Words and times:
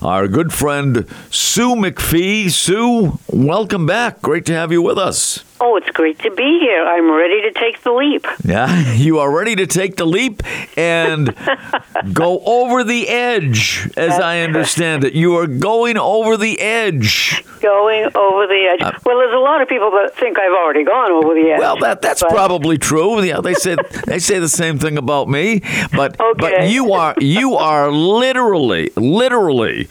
our 0.02 0.28
good 0.28 0.52
friend 0.52 1.06
Sue 1.30 1.74
McPhee. 1.74 2.50
Sue, 2.50 3.18
welcome 3.28 3.86
back. 3.86 4.20
Great 4.22 4.46
to 4.46 4.54
have 4.54 4.72
you 4.72 4.82
with 4.82 4.98
us. 4.98 5.44
Oh, 5.62 5.76
it's 5.76 5.90
great 5.90 6.18
to 6.20 6.30
be 6.30 6.58
here. 6.60 6.82
I'm 6.84 7.10
ready 7.10 7.42
to 7.42 7.52
take 7.52 7.82
the 7.82 7.92
leap. 7.92 8.26
Yeah, 8.44 8.92
you 8.94 9.18
are 9.18 9.30
ready 9.30 9.54
to 9.56 9.66
take 9.66 9.96
the 9.96 10.06
leap 10.06 10.42
and 10.76 11.34
go 12.14 12.40
over 12.46 12.82
the 12.82 13.08
edge, 13.08 13.86
as 13.88 14.10
That's 14.10 14.22
I 14.22 14.40
understand 14.40 15.04
it. 15.04 15.12
You 15.12 15.36
are 15.36 15.46
going 15.46 15.98
over 15.98 16.38
the 16.38 16.58
edge. 16.60 17.44
Going 17.60 18.04
over 18.14 18.46
the 18.46 18.70
edge. 18.72 18.80
Uh, 18.80 18.92
well, 19.04 19.18
there's 19.18 19.34
a 19.34 19.38
lot 19.38 19.60
of 19.60 19.68
people 19.68 19.90
that 19.90 20.12
think 20.16 20.38
I've 20.38 20.52
already 20.52 20.82
gone 20.84 21.10
over 21.12 21.34
the 21.34 21.50
edge. 21.50 21.58
Well, 21.60 21.76
that 21.80 22.00
that's 22.00 22.22
But- 22.22 22.30
probably 22.30 22.78
true. 22.78 23.22
Yeah, 23.22 23.42
they 23.42 23.52
say 23.52 23.76
they 24.06 24.18
say 24.18 24.38
the 24.38 24.48
same 24.48 24.78
thing 24.78 24.96
about 24.96 25.28
me. 25.28 25.60
But 25.94 26.16
but 26.38 26.70
you 26.70 26.94
are 26.94 27.14
you 27.20 27.56
are 27.56 27.90
literally 27.90 28.90
literally 28.96 29.88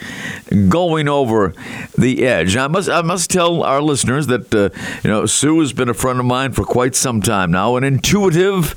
going 0.67 1.07
over 1.07 1.53
the 1.95 2.25
edge. 2.25 2.57
I 2.57 2.65
must 2.67 2.89
I 2.89 3.03
must 3.03 3.29
tell 3.29 3.61
our 3.61 3.81
listeners 3.83 4.25
that 4.27 4.53
uh, 4.55 4.69
you 5.03 5.09
know 5.11 5.27
Sue 5.27 5.58
has 5.59 5.73
been 5.73 5.89
a 5.89 5.93
friend 5.93 6.19
of 6.19 6.25
mine 6.25 6.51
for 6.51 6.63
quite 6.63 6.95
some 6.95 7.21
time 7.21 7.51
now, 7.51 7.75
an 7.75 7.83
intuitive 7.83 8.75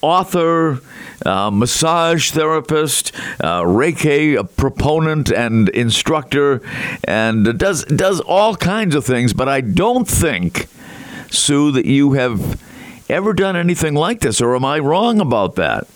author. 0.00 0.80
Uh, 1.24 1.48
massage 1.48 2.32
therapist, 2.32 3.12
uh, 3.40 3.62
Reiki 3.62 4.36
proponent 4.56 5.30
and 5.30 5.70
instructor, 5.70 6.60
and 7.04 7.56
does 7.56 7.84
does 7.84 8.20
all 8.20 8.56
kinds 8.56 8.94
of 8.94 9.06
things. 9.06 9.32
But 9.32 9.48
I 9.48 9.62
don't 9.62 10.06
think 10.06 10.66
Sue, 11.30 11.70
that 11.70 11.86
you 11.86 12.12
have 12.12 12.60
ever 13.08 13.32
done 13.32 13.56
anything 13.56 13.94
like 13.94 14.20
this, 14.20 14.40
or 14.40 14.54
am 14.54 14.64
I 14.64 14.80
wrong 14.80 15.20
about 15.20 15.54
that? 15.54 15.86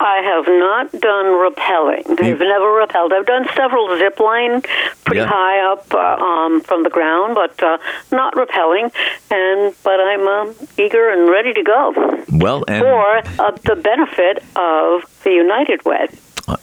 I 0.00 0.18
have 0.22 0.46
not 0.46 0.92
done 0.92 1.26
rappelling. 1.42 2.04
I've 2.22 2.38
never 2.38 2.68
rappelled. 2.80 3.12
I've 3.12 3.26
done 3.26 3.46
several 3.56 3.96
zip 3.98 4.20
line 4.20 4.62
pretty 5.04 5.20
Yeah. 5.20 5.26
high 5.26 5.72
up 5.72 5.92
uh, 5.92 6.22
um, 6.24 6.60
from 6.60 6.82
the 6.84 6.90
ground, 6.90 7.34
but 7.34 7.60
uh, 7.62 7.78
not 8.12 8.34
rappelling. 8.34 8.92
And 9.30 9.74
but 9.82 9.98
I'm 10.00 10.26
uh, 10.28 10.52
eager 10.78 11.10
and 11.10 11.28
ready 11.28 11.52
to 11.54 11.62
go 11.62 11.92
Well, 12.32 12.64
and 12.68 12.82
for 12.84 13.16
uh, 13.42 13.50
the 13.64 13.76
benefit 13.76 14.44
of 14.56 15.02
the 15.24 15.32
United 15.32 15.84
Way. 15.84 16.08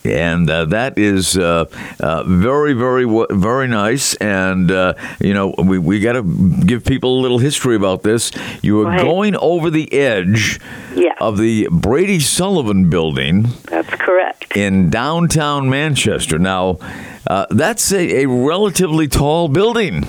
And 0.04 0.50
uh, 0.50 0.66
that 0.66 0.98
is 0.98 1.38
uh, 1.38 1.66
uh, 2.00 2.24
very, 2.24 2.74
very, 2.74 3.06
very 3.32 3.68
nice. 3.68 4.16
And 4.16 4.72
uh, 4.72 4.94
you 5.20 5.34
know, 5.34 5.54
we 5.58 5.78
we 5.80 6.00
got 6.00 6.14
to 6.14 6.24
give 6.66 6.84
people 6.86 7.20
a 7.20 7.22
little 7.22 7.40
history 7.40 7.76
about 7.76 8.04
this. 8.04 8.32
You 8.62 8.78
were 8.78 8.86
Right. 8.86 9.02
going 9.02 9.36
over 9.38 9.70
the 9.70 9.92
edge 9.94 10.60
Yeah. 10.96 11.14
of 11.20 11.38
the 11.38 11.68
Brady 11.72 12.20
Sullivan 12.20 12.90
Building 12.90 13.48
That's 13.70 13.90
correct. 13.96 14.56
in 14.56 14.90
downtown 14.90 15.70
Manchester. 15.70 16.38
Now, 16.40 16.78
uh, 17.28 17.46
that's 17.50 17.92
a, 17.92 18.24
a 18.24 18.26
relatively 18.28 19.08
tall 19.08 19.48
building. 19.48 20.06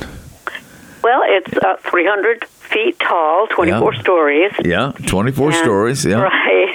Well, 1.02 1.22
it's 1.24 1.52
uh, 1.58 1.76
300 1.88 2.44
feet 2.46 2.98
tall, 2.98 3.46
24 3.48 3.94
Yeah. 3.94 4.00
stories. 4.00 4.52
Yeah, 4.64 4.92
twenty-four 5.06 5.50
And- 5.52 5.56
stories. 5.56 6.04
Yeah. 6.04 6.20
Right. 6.28 6.74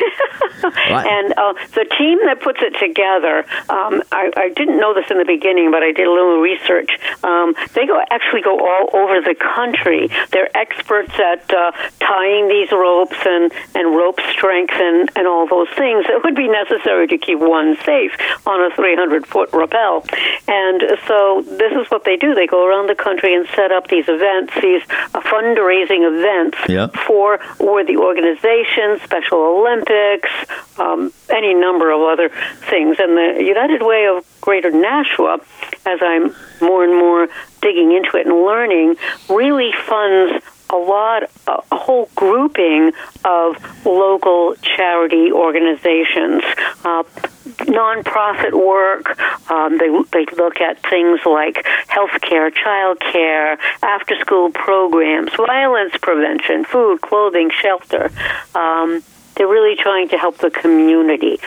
Right. 0.64 1.06
And 1.08 1.34
uh, 1.38 1.54
the 1.74 1.86
team 1.98 2.20
that 2.26 2.42
puts 2.42 2.60
it 2.62 2.78
together, 2.80 3.46
um, 3.70 4.02
I, 4.12 4.32
I 4.36 4.50
didn't 4.50 4.80
know 4.80 4.94
this 4.94 5.10
in 5.10 5.18
the 5.18 5.26
beginning, 5.26 5.72
but 5.72 5.84
I 5.84 5.92
did 5.92 6.08
a 6.08 6.12
little 6.12 6.40
research. 6.42 6.92
Um, 7.24 7.56
they 7.74 7.86
go 7.86 8.02
actually 8.10 8.42
go 8.42 8.60
all 8.60 8.90
over 8.94 9.22
the 9.22 9.36
country. 9.36 10.10
They're 10.32 10.50
experts 10.56 11.14
at 11.20 11.50
uh, 11.54 11.72
tying 12.00 12.48
these 12.48 12.72
ropes 12.72 13.18
and, 13.26 13.52
and 13.76 13.96
rope 13.96 14.20
strength 14.32 14.74
and, 14.76 15.10
and 15.16 15.28
all 15.28 15.48
those 15.48 15.70
things 15.78 16.06
that 16.08 16.22
would 16.24 16.36
be 16.36 16.48
necessary 16.48 17.08
to 17.08 17.18
keep 17.18 17.40
one 17.40 17.78
safe 17.86 18.12
on 18.46 18.72
a 18.72 18.76
300 18.76 19.26
foot 19.28 19.50
rappel. 19.54 20.04
And 20.48 20.82
so 21.08 21.44
this 21.46 21.72
is 21.74 21.90
what 21.92 22.04
they 22.04 22.18
do. 22.18 22.34
They 22.36 22.48
go 22.48 22.66
around 22.66 22.88
the 22.88 22.96
country 22.96 23.34
and 23.36 23.48
set 23.56 23.72
up 23.72 23.88
these 23.88 24.06
events, 24.08 24.54
these 24.62 24.82
uh, 25.14 25.22
fundraising 25.22 26.04
events 26.08 26.58
Yeah. 26.68 26.88
for 27.08 27.40
the 27.60 27.98
organization 27.98 29.00
Special 29.04 29.40
Olympics, 29.40 30.30
um, 30.78 31.12
any 31.30 31.54
number 31.54 31.92
of 31.92 32.02
other 32.02 32.30
things. 32.70 32.98
And 33.00 33.18
the 33.18 33.44
United 33.44 33.82
Way 33.82 34.08
of 34.08 34.26
Greater 34.42 34.72
Nashua, 34.72 35.40
as 35.86 36.00
I'm 36.02 36.36
more 36.62 36.84
and 36.84 36.94
more 36.94 37.28
digging 37.62 37.92
into 37.92 38.18
it 38.18 38.26
and 38.26 38.36
learning, 38.46 38.96
really 39.30 39.72
funds 39.88 40.44
a 40.70 40.78
lot, 40.78 41.24
a 41.48 41.76
whole 41.76 42.10
grouping 42.16 42.94
of 43.26 43.86
local 43.86 44.56
charity 44.62 45.32
organizations. 45.32 46.44
Uh, 46.86 47.04
nonprofit 47.66 48.54
work. 48.54 49.20
Um, 49.50 49.78
they 49.78 49.90
they 50.12 50.26
look 50.36 50.62
at 50.62 50.82
things 50.90 51.20
like 51.26 51.66
healthcare, 51.88 52.52
childcare, 52.52 53.58
after 53.84 54.16
school 54.20 54.52
programs, 54.52 55.32
violence 55.36 55.94
prevention, 56.02 56.66
food, 56.66 57.02
clothing, 57.02 57.52
shelter. 57.52 58.12
Um, 58.56 59.04
they're 59.36 59.48
really 59.48 59.76
trying 59.76 60.10
to 60.10 60.18
help 60.18 60.38
the 60.38 60.52
community. 60.52 61.40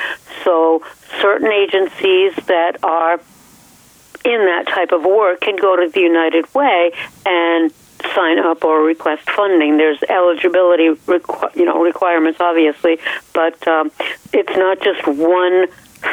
So 0.45 0.83
certain 1.21 1.51
agencies 1.53 2.35
that 2.47 2.83
are 2.83 3.21
in 4.25 4.45
that 4.47 4.65
type 4.67 4.93
of 4.93 5.05
work 5.05 5.43
can 5.43 5.57
go 5.57 5.77
to 5.77 5.89
the 5.89 6.01
United 6.01 6.53
Way 6.55 6.93
and 7.27 7.73
sign 8.15 8.39
up 8.39 8.65
or 8.65 8.83
request 8.83 9.31
funding. 9.31 9.77
There's 9.77 10.03
eligibility, 10.09 10.89
requ- 11.07 11.55
you 11.55 11.65
know, 11.65 11.83
requirements, 11.83 12.41
obviously, 12.41 12.99
but 13.33 13.67
um, 13.69 13.91
it's 14.33 14.57
not 14.57 14.81
just 14.81 15.07
one 15.07 15.67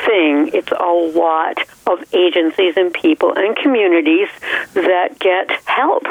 thing. 0.05 0.51
It's 0.53 0.71
a 0.71 1.17
lot 1.17 1.57
of 1.87 2.13
agencies 2.13 2.77
and 2.77 2.93
people 2.93 3.33
and 3.35 3.55
communities 3.55 4.29
that 4.73 5.19
get 5.19 5.51
help. 5.65 6.05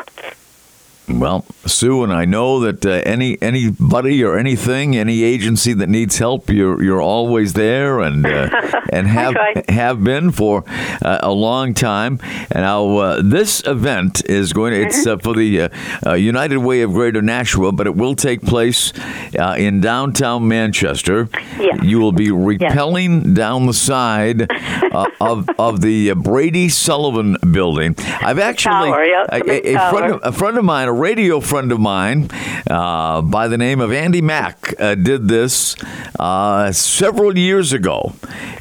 Well, 1.18 1.44
Sue, 1.66 2.04
and 2.04 2.12
I 2.12 2.24
know 2.24 2.60
that 2.60 2.86
uh, 2.86 3.02
any 3.04 3.40
anybody 3.42 4.22
or 4.22 4.38
anything, 4.38 4.96
any 4.96 5.22
agency 5.22 5.72
that 5.72 5.88
needs 5.88 6.18
help, 6.18 6.48
you're 6.48 6.82
you're 6.82 7.02
always 7.02 7.52
there, 7.54 8.00
and 8.00 8.24
uh, 8.24 8.48
and 8.92 9.06
have 9.08 9.34
have 9.68 10.04
been 10.04 10.30
for 10.30 10.64
uh, 11.02 11.18
a 11.22 11.32
long 11.32 11.74
time. 11.74 12.18
And 12.50 12.62
now 12.62 12.96
uh, 12.96 13.22
this 13.22 13.62
event 13.66 14.24
is 14.26 14.52
going. 14.52 14.72
To, 14.72 14.82
it's 14.82 15.06
uh, 15.06 15.16
for 15.18 15.34
the 15.34 15.70
uh, 16.06 16.14
United 16.14 16.58
Way 16.58 16.82
of 16.82 16.92
Greater 16.92 17.22
Nashua, 17.22 17.72
but 17.72 17.86
it 17.86 17.96
will 17.96 18.14
take 18.14 18.42
place 18.42 18.92
uh, 19.38 19.54
in 19.58 19.80
downtown 19.80 20.46
Manchester. 20.48 21.28
Yes. 21.58 21.80
You 21.82 21.98
will 21.98 22.12
be 22.12 22.28
rappelling 22.28 23.34
down 23.34 23.66
the 23.66 23.74
side 23.74 24.50
uh, 24.50 25.06
of 25.20 25.48
of 25.58 25.80
the 25.80 26.12
Brady 26.14 26.68
Sullivan 26.68 27.36
Building. 27.52 27.94
I've 27.98 28.38
actually 28.38 28.90
tower, 28.90 29.04
yep, 29.04 29.28
a, 29.32 29.74
a- 29.74 29.90
friend 29.90 30.12
of, 30.14 30.20
a 30.22 30.32
friend 30.32 30.58
of 30.58 30.64
mine, 30.64 30.88
radio 31.00 31.40
friend 31.40 31.72
of 31.72 31.80
mine, 31.80 32.28
uh, 32.70 33.22
by 33.22 33.48
the 33.48 33.56
name 33.56 33.80
of 33.80 33.90
Andy 33.92 34.20
Mack, 34.20 34.74
uh, 34.78 34.94
did 34.94 35.28
this 35.28 35.74
uh, 36.18 36.70
several 36.72 37.36
years 37.38 37.72
ago. 37.72 38.12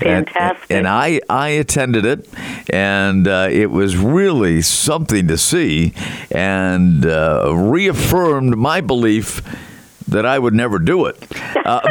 And- 0.02 0.28
Fantastic. 0.30 0.72
And, 0.72 0.88
I, 0.88 1.20
I 1.30 1.50
attended 1.50 2.06
it, 2.06 2.28
and 2.70 3.28
uh, 3.28 3.48
it 3.52 3.70
was 3.70 3.98
really 3.98 4.62
something 4.62 5.28
to 5.28 5.38
see 5.38 5.94
and 6.32 7.06
uh, 7.06 7.52
reaffirmed 7.54 8.58
my 8.58 8.80
belief 8.82 9.42
that 10.12 10.26
I 10.26 10.40
would 10.40 10.54
never 10.54 10.80
do 10.80 11.06
it. 11.06 11.18
Uh, 11.56 11.82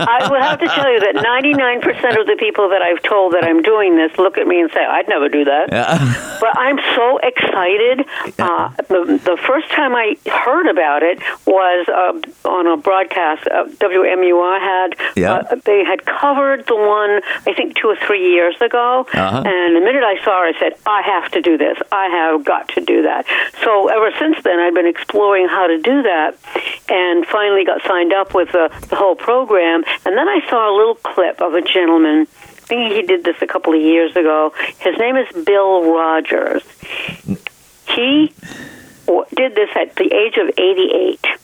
I 0.00 0.28
will 0.30 0.40
have 0.40 0.60
to 0.60 0.66
tell 0.66 0.90
you 0.90 1.00
that 1.00 1.14
99% 1.16 2.20
of 2.20 2.26
the 2.26 2.36
people 2.38 2.70
that 2.70 2.82
I've 2.82 3.02
told 3.02 3.32
that 3.32 3.44
I'm 3.44 3.62
doing 3.62 3.96
this 3.96 4.16
look 4.18 4.38
at 4.38 4.46
me 4.46 4.60
and 4.60 4.70
say, 4.72 4.84
I'd 4.84 5.08
never 5.08 5.28
do 5.28 5.44
that. 5.44 5.70
but 6.40 6.58
I'm 6.58 6.78
so 6.94 7.18
excited. 7.18 8.06
Uh, 8.38 8.70
the, 8.88 9.20
the 9.24 9.38
first 9.46 9.68
time 9.70 9.94
I 9.94 10.16
heard 10.26 10.68
about 10.68 11.02
it 11.02 11.18
was 11.46 11.88
uh, 11.88 12.48
on 12.48 12.66
a 12.66 12.76
broadcast 12.76 13.46
uh, 13.48 13.64
WMUR 13.64 14.60
had. 14.60 14.94
Yeah. 15.16 15.32
Uh, 15.34 15.56
they 15.64 15.84
had 15.84 16.04
covered 16.04 16.66
the 16.66 16.76
one, 16.76 17.20
I 17.46 17.54
think, 17.54 17.76
two 17.76 17.88
or 17.88 17.96
three 17.96 18.32
years 18.32 18.56
ago. 18.60 19.06
Uh-huh. 19.12 19.42
And 19.44 19.76
the 19.76 19.80
minute 19.80 20.04
I 20.04 20.22
saw 20.24 20.46
it, 20.46 20.56
I 20.56 20.58
said, 20.58 20.78
I 20.86 21.02
have 21.02 21.30
to 21.32 21.40
do 21.40 21.58
this. 21.58 21.78
I 21.92 22.06
have 22.06 22.44
got 22.44 22.68
to 22.70 22.80
do 22.84 23.02
that. 23.02 23.26
So 23.62 23.88
ever 23.88 24.10
since 24.18 24.42
then, 24.42 24.58
I've 24.58 24.74
been 24.74 24.86
exploring 24.86 25.48
how 25.48 25.66
to 25.66 25.78
do 25.78 26.02
that 26.02 26.36
and 26.88 27.26
finally 27.30 27.64
got 27.64 27.82
signed 27.86 28.12
up 28.12 28.34
with 28.34 28.52
the, 28.52 28.70
the 28.88 28.96
whole 28.96 29.16
program. 29.16 29.84
And 30.04 30.16
then 30.16 30.28
I 30.28 30.40
saw 30.48 30.70
a 30.70 30.74
little 30.76 30.96
clip 30.96 31.40
of 31.40 31.54
a 31.54 31.62
gentleman. 31.62 32.26
I 32.42 32.72
think 32.72 32.92
he 32.92 33.02
did 33.02 33.24
this 33.24 33.36
a 33.40 33.46
couple 33.46 33.74
of 33.74 33.80
years 33.80 34.12
ago. 34.12 34.52
His 34.78 34.96
name 34.98 35.16
is 35.16 35.44
Bill 35.44 35.92
Rogers. 35.92 36.62
He 37.88 38.32
did 39.34 39.54
this 39.54 39.70
at 39.74 39.96
the 39.96 40.12
age 40.12 40.36
of 40.36 40.48
88. 40.56 41.39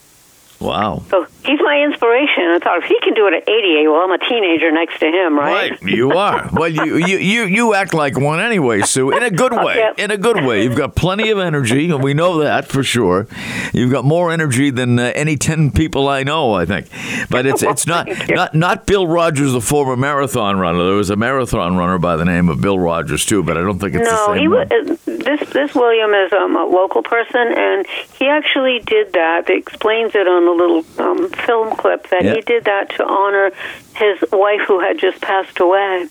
Wow. 0.61 1.03
So 1.11 1.27
he's 1.45 1.61
my 1.61 1.83
inspiration. 1.83 2.45
I 2.49 2.59
thought 2.63 2.79
if 2.83 2.85
he 2.89 2.99
can 3.01 3.15
do 3.15 3.27
it 3.29 3.35
at 3.35 3.49
88, 3.49 3.89
well, 3.89 4.01
I'm 4.01 4.11
a 4.13 4.19
teenager 4.19 4.71
next 4.73 4.99
to 5.01 5.07
him, 5.07 5.39
right? 5.39 5.71
Right, 5.73 5.83
you 5.83 6.13
are. 6.13 6.49
Well, 6.53 6.69
you, 6.69 6.97
you 6.97 7.19
you 7.19 7.45
you 7.45 7.75
act 7.75 7.93
like 7.95 8.19
one 8.19 8.41
anyway, 8.41 8.81
Sue. 8.83 9.11
In 9.13 9.23
a 9.23 9.31
good 9.31 9.53
way. 9.53 9.77
Yep. 9.77 9.99
In 9.99 10.11
a 10.11 10.17
good 10.17 10.45
way. 10.45 10.63
You've 10.63 10.77
got 10.77 10.95
plenty 10.97 11.31
of 11.31 11.39
energy, 11.39 11.91
and 11.91 12.03
we 12.03 12.15
know 12.15 12.39
that 12.39 12.67
for 12.69 12.83
sure. 12.83 13.27
You've 13.75 13.93
got 13.93 14.05
more 14.05 14.33
energy 14.33 14.71
than 14.71 14.99
uh, 14.99 15.13
any 15.15 15.37
ten 15.37 15.71
people 15.71 16.09
I 16.09 16.23
know. 16.23 16.55
I 16.55 16.65
think, 16.65 16.87
but 17.31 17.45
it's 17.47 17.63
it's 17.63 17.87
not 17.95 18.09
not 18.31 18.55
not 18.55 18.87
Bill 18.87 19.07
Rogers, 19.07 19.53
the 19.53 19.61
former 19.61 19.97
marathon 19.97 20.59
runner. 20.59 20.85
There 20.85 20.95
was 20.95 21.11
a 21.11 21.17
marathon 21.17 21.77
runner 21.77 21.99
by 21.99 22.17
the 22.17 22.25
name 22.25 22.49
of 22.49 22.61
Bill 22.61 22.79
Rogers 22.79 23.27
too, 23.27 23.43
but 23.43 23.57
I 23.57 23.61
don't 23.61 23.79
think 23.79 23.95
it's 23.95 24.09
the 24.09 24.27
same. 24.27 24.39
he 24.39 24.49
was. 24.49 24.69
uh, 24.71 24.97
This 25.05 25.49
this 25.51 25.75
William 25.75 26.15
is 26.15 26.33
um, 26.33 26.57
a 26.57 26.65
local 26.65 27.03
person, 27.03 27.53
and 27.57 27.87
he 28.19 28.27
actually 28.27 28.79
did 28.81 29.13
that. 29.13 29.51
It 29.51 29.59
explains 29.59 30.15
it 30.15 30.27
on 30.27 30.46
a 30.47 30.53
little 30.53 30.85
um, 30.99 31.29
film 31.31 31.75
clip 31.77 32.09
that 32.11 32.25
Yeah. 32.25 32.35
he 32.35 32.41
did 32.41 32.65
that 32.65 32.91
to 32.97 33.05
honor 33.05 33.51
his 33.95 34.19
wife 34.33 34.63
who 34.67 34.81
had 34.81 34.99
just 34.99 35.21
passed 35.21 35.59
away 35.61 36.09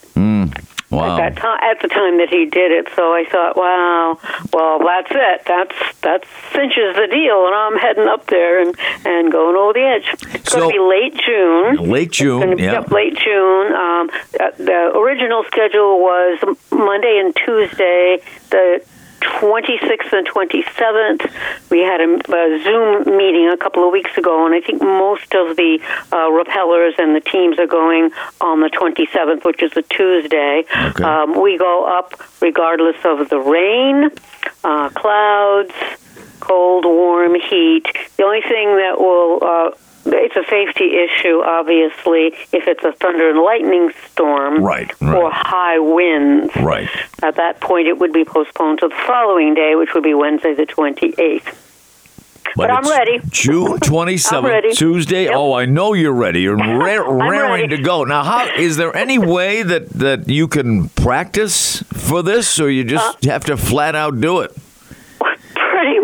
Wow. 0.91 1.17
at 1.17 1.17
that 1.35 1.41
time. 1.41 1.59
At 1.61 1.81
the 1.81 1.87
time 1.89 2.19
that 2.19 2.29
he 2.29 2.45
did 2.45 2.71
it, 2.71 2.87
so 2.95 3.11
I 3.13 3.25
thought, 3.25 3.57
wow, 3.57 4.17
well, 4.53 4.79
that's 4.79 5.11
it. 5.11 5.41
That's 5.45 5.75
that 6.01 6.23
cinches 6.53 6.95
the 6.95 7.07
deal, 7.11 7.47
and 7.47 7.55
I'm 7.55 7.75
heading 7.77 8.07
up 8.07 8.27
there 8.27 8.61
and 8.61 8.75
and 9.03 9.29
going 9.31 9.57
over 9.57 9.73
the 9.73 9.81
edge. 9.83 10.07
It's 10.35 10.51
So- 10.53 10.59
going 10.59 10.71
to 10.71 10.77
be 10.77 10.79
late 10.79 11.17
June. 11.25 11.89
Late 11.91 12.11
June, 12.11 12.57
yeah. 12.59 12.79
late 12.91 13.17
June. 13.17 13.73
Um, 13.73 14.09
uh, 14.39 14.51
the 14.57 14.91
original 14.95 15.43
schedule 15.45 15.99
was 15.99 16.39
Monday 16.71 17.17
and 17.19 17.35
Tuesday, 17.35 18.21
the 18.51 18.81
26th 19.25 20.13
and 20.13 20.27
27th. 20.27 21.69
We 21.69 21.79
had 21.79 22.01
a, 22.01 22.13
a 22.13 22.63
Zoom 22.63 23.17
meeting 23.17 23.49
a 23.49 23.57
couple 23.57 23.85
of 23.85 23.91
weeks 23.91 24.17
ago, 24.17 24.45
and 24.45 24.55
I 24.55 24.61
think 24.61 24.81
most 24.81 25.33
of 25.33 25.55
the 25.55 25.79
uh, 26.11 26.31
rappellers 26.31 26.93
and 26.97 27.15
the 27.15 27.21
teams 27.21 27.59
are 27.59 27.67
going 27.67 28.11
on 28.41 28.61
the 28.61 28.69
27th, 28.69 29.43
which 29.43 29.61
is 29.61 29.75
a 29.75 29.81
Tuesday. 29.81 30.63
Okay. 30.75 31.03
Um, 31.03 31.41
we 31.41 31.57
go 31.57 31.85
up 31.85 32.13
regardless 32.41 32.97
of 33.03 33.29
the 33.29 33.39
rain, 33.39 34.09
uh, 34.63 34.89
clouds, 34.89 35.73
cold, 36.39 36.85
warm, 36.85 37.35
heat. 37.35 37.85
The 38.17 38.23
only 38.23 38.41
thing 38.41 38.77
that 38.77 38.95
will 38.99 39.39
uh, 39.41 39.71
it's 40.05 40.35
a 40.35 40.43
safety 40.49 40.97
issue, 40.97 41.41
obviously, 41.43 42.27
if 42.53 42.67
it's 42.67 42.83
a 42.83 42.91
thunder 42.93 43.29
and 43.29 43.39
lightning 43.41 43.91
storm 44.11 44.63
Right, 44.63 44.91
or 45.01 45.31
high 45.31 45.79
winds. 45.79 46.55
Right. 46.55 46.89
At 47.23 47.35
that 47.37 47.59
point, 47.59 47.87
it 47.87 47.97
would 47.97 48.13
be 48.13 48.23
postponed 48.25 48.79
to 48.79 48.87
the 48.89 48.95
following 49.07 49.53
day, 49.55 49.75
which 49.75 49.93
would 49.93 50.03
be 50.03 50.13
Wednesday, 50.13 50.53
the 50.53 50.65
28th. 50.65 51.61
But 52.57 52.71
I'm 52.71 52.87
ready. 52.89 53.19
June 53.31 53.79
twenty 53.79 54.15
seventh, 54.15 54.49
ready. 54.53 54.71
Tuesday. 54.73 55.25
Yep. 55.25 55.33
Oh, 55.35 55.53
I 55.53 55.65
know 55.65 55.91
you're 55.91 56.13
ready. 56.13 56.41
You're 56.43 56.55
ra- 56.79 57.09
raring 57.11 57.63
ready. 57.63 57.75
to 57.75 57.81
go. 57.83 58.05
Now, 58.05 58.23
how 58.23 58.47
is 58.55 58.77
there 58.77 58.95
any 58.95 59.17
way 59.19 59.61
that 59.61 59.89
that 59.89 60.29
you 60.29 60.47
can 60.47 60.87
practice 60.89 61.83
for 61.91 62.23
this, 62.23 62.57
or 62.57 62.69
you 62.69 62.85
just 62.85 63.25
Uh, 63.27 63.31
have 63.31 63.43
to 63.45 63.57
flat 63.57 63.93
out 63.93 64.21
do 64.21 64.39
it? 64.39 64.55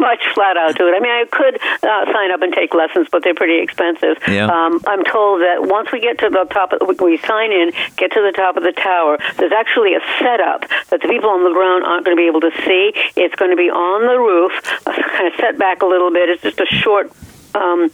Much 0.01 0.25
flat 0.33 0.57
out 0.57 0.75
to 0.77 0.87
it. 0.89 0.97
I 0.97 0.99
mean, 0.99 1.13
I 1.13 1.25
could 1.29 1.61
uh, 1.61 2.11
sign 2.11 2.31
up 2.31 2.41
and 2.41 2.51
take 2.51 2.73
lessons, 2.73 3.07
but 3.11 3.23
they're 3.23 3.37
pretty 3.37 3.61
expensive. 3.61 4.17
Yeah. 4.27 4.49
Um, 4.49 4.81
I'm 4.87 5.03
told 5.05 5.41
that 5.41 5.61
once 5.61 5.91
we 5.91 5.99
get 6.01 6.17
to 6.19 6.29
the 6.29 6.45
top, 6.49 6.73
of, 6.73 6.81
we 6.99 7.17
sign 7.19 7.51
in, 7.51 7.71
get 7.97 8.11
to 8.13 8.21
the 8.21 8.33
top 8.35 8.57
of 8.57 8.63
the 8.63 8.71
tower. 8.71 9.19
There's 9.37 9.53
actually 9.53 9.93
a 9.93 10.01
setup 10.17 10.65
that 10.89 11.01
the 11.01 11.07
people 11.07 11.29
on 11.29 11.43
the 11.43 11.53
ground 11.53 11.85
aren't 11.85 12.03
going 12.03 12.17
to 12.17 12.19
be 12.19 12.25
able 12.25 12.41
to 12.41 12.51
see. 12.65 12.93
It's 13.15 13.35
going 13.35 13.51
to 13.51 13.57
be 13.57 13.69
on 13.69 14.07
the 14.09 14.17
roof, 14.17 14.53
kind 14.85 15.27
of 15.27 15.33
set 15.37 15.59
back 15.59 15.83
a 15.83 15.85
little 15.85 16.11
bit. 16.11 16.29
It's 16.29 16.41
just 16.41 16.59
a 16.59 16.65
short. 16.65 17.11
Um, 17.53 17.91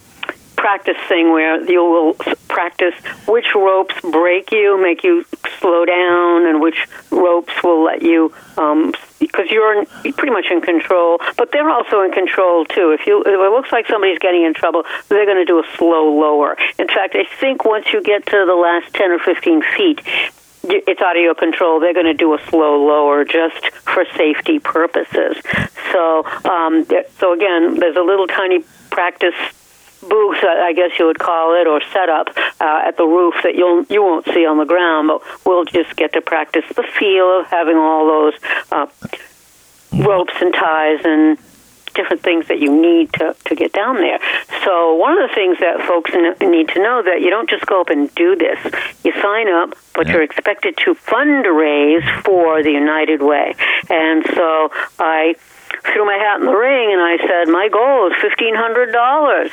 practice 0.58 0.98
thing 1.08 1.30
where 1.30 1.62
you 1.70 1.82
will 1.84 2.14
practice 2.48 2.94
which 3.26 3.54
ropes 3.54 3.94
break 4.02 4.50
you, 4.50 4.76
make 4.82 5.04
you 5.04 5.24
slow 5.60 5.84
down, 5.84 6.46
and 6.46 6.60
which 6.60 6.86
ropes 7.10 7.54
will 7.62 7.84
let 7.84 8.02
you, 8.02 8.34
um, 8.58 8.92
because 9.20 9.48
you're, 9.50 9.86
pretty 10.18 10.34
much 10.38 10.46
in 10.50 10.60
control. 10.60 11.20
But 11.36 11.52
they're 11.52 11.70
also 11.70 12.02
in 12.02 12.10
control 12.10 12.64
too. 12.64 12.90
If 12.90 13.06
you, 13.06 13.22
if 13.22 13.28
it 13.28 13.52
looks 13.56 13.70
like 13.70 13.86
somebody's 13.86 14.18
getting 14.18 14.42
in 14.42 14.52
trouble, 14.52 14.82
they're 15.08 15.26
going 15.30 15.38
to 15.38 15.50
do 15.54 15.58
a 15.60 15.66
slow 15.76 16.04
lower. 16.18 16.56
In 16.78 16.88
fact, 16.88 17.14
I 17.14 17.24
think 17.40 17.64
once 17.64 17.86
you 17.92 18.02
get 18.02 18.26
to 18.26 18.44
the 18.44 18.54
last 18.54 18.92
ten 18.92 19.12
or 19.12 19.20
fifteen 19.20 19.62
feet. 19.76 20.00
It's 20.70 21.00
out 21.00 21.16
of 21.16 21.22
your 21.22 21.36
control. 21.36 21.78
They're 21.80 21.94
going 21.94 22.12
to 22.12 22.20
do 22.26 22.34
a 22.34 22.40
slow 22.50 22.84
lower 22.84 23.24
just 23.24 23.70
for 23.94 24.04
safety 24.16 24.58
purposes. 24.58 25.38
So, 25.92 26.26
um, 26.44 26.84
so 27.16 27.32
again, 27.32 27.78
there's 27.78 27.96
a 27.96 28.02
little 28.02 28.26
tiny 28.26 28.64
practice 28.90 29.38
booth, 30.02 30.38
I 30.42 30.72
guess 30.74 30.98
you 30.98 31.06
would 31.06 31.18
call 31.18 31.60
it, 31.60 31.66
or 31.66 31.80
setup 31.92 32.28
uh, 32.60 32.82
at 32.86 32.96
the 32.96 33.04
roof 33.04 33.34
that 33.42 33.54
you'll 33.54 33.84
you 33.88 34.02
won't 34.02 34.24
see 34.26 34.46
on 34.46 34.58
the 34.58 34.64
ground, 34.64 35.08
but 35.08 35.22
we'll 35.46 35.64
just 35.64 35.96
get 35.96 36.12
to 36.14 36.20
practice 36.20 36.64
the 36.74 36.82
feel 36.98 37.40
of 37.40 37.46
having 37.46 37.76
all 37.76 38.06
those 38.06 38.34
uh, 38.72 38.86
ropes 40.04 40.34
and 40.40 40.52
ties 40.54 41.00
and 41.04 41.38
different 41.94 42.22
things 42.22 42.46
that 42.46 42.60
you 42.60 42.70
need 42.70 43.12
to, 43.14 43.34
to 43.44 43.54
get 43.56 43.72
down 43.72 43.96
there. 43.96 44.20
So 44.64 44.94
one 44.94 45.20
of 45.20 45.28
the 45.28 45.34
things 45.34 45.58
that 45.58 45.80
folks 45.86 46.12
need 46.40 46.68
to 46.68 46.80
know 46.80 47.02
that 47.02 47.20
you 47.22 47.30
don't 47.30 47.50
just 47.50 47.66
go 47.66 47.80
up 47.80 47.90
and 47.90 48.14
do 48.14 48.36
this. 48.36 48.58
You 49.02 49.12
sign 49.20 49.48
up, 49.48 49.74
but 49.94 50.06
Yeah. 50.06 50.12
you're 50.12 50.22
expected 50.22 50.76
to 50.84 50.94
fundraise 50.94 52.06
for 52.22 52.62
the 52.62 52.70
United 52.70 53.20
Way. 53.20 53.56
And 53.90 54.24
so 54.34 54.70
I 55.00 55.34
threw 55.82 56.04
my 56.04 56.16
hat 56.16 56.40
in 56.40 56.46
the 56.46 56.52
ring 56.56 56.92
and 56.92 57.00
I 57.00 57.16
said, 57.18 57.48
my 57.52 57.68
goal 57.68 58.08
is 58.08 58.14
fifteen 58.20 58.54
hundred 58.54 58.92
dollars. 58.92 59.50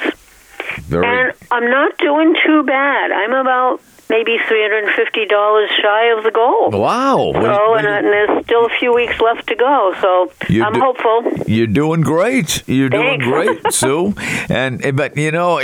Very. 0.88 1.06
And 1.06 1.34
I'm 1.52 1.70
not 1.70 1.98
doing 1.98 2.36
too 2.46 2.64
bad. 2.64 3.12
I'm 3.12 3.34
about 3.34 3.82
maybe 4.10 4.38
$350 4.38 5.68
shy 5.82 6.06
of 6.18 6.24
the 6.24 6.32
goal. 6.32 6.70
wow. 6.72 7.32
So, 7.34 7.40
Well, 7.42 7.76
and, 7.76 7.88
uh, 7.88 7.92
and 7.92 8.06
there's 8.08 8.46
still 8.46 8.66
a 8.66 8.70
few 8.80 8.94
weeks 8.94 9.20
left 9.20 9.48
to 9.48 9.56
go. 9.56 9.94
So 10.02 10.32
I'm 10.64 10.74
do- 10.74 10.80
hopeful. 10.80 11.24
You're 11.48 11.68
doing 11.68 12.02
great. 12.02 12.64
You're 12.68 12.90
doing 12.90 13.20
great, 13.20 13.60
Sue. 13.74 14.14
And 14.50 14.84
eh, 14.86 14.92
but 14.92 15.18
you 15.18 15.32
know 15.32 15.60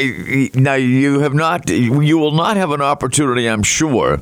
now 0.55 0.73
you 0.75 1.19
have 1.19 1.33
not. 1.33 1.69
You 1.69 2.17
will 2.17 2.31
not 2.31 2.57
have 2.57 2.71
an 2.71 2.81
opportunity, 2.81 3.47
I'm 3.47 3.63
sure, 3.63 4.21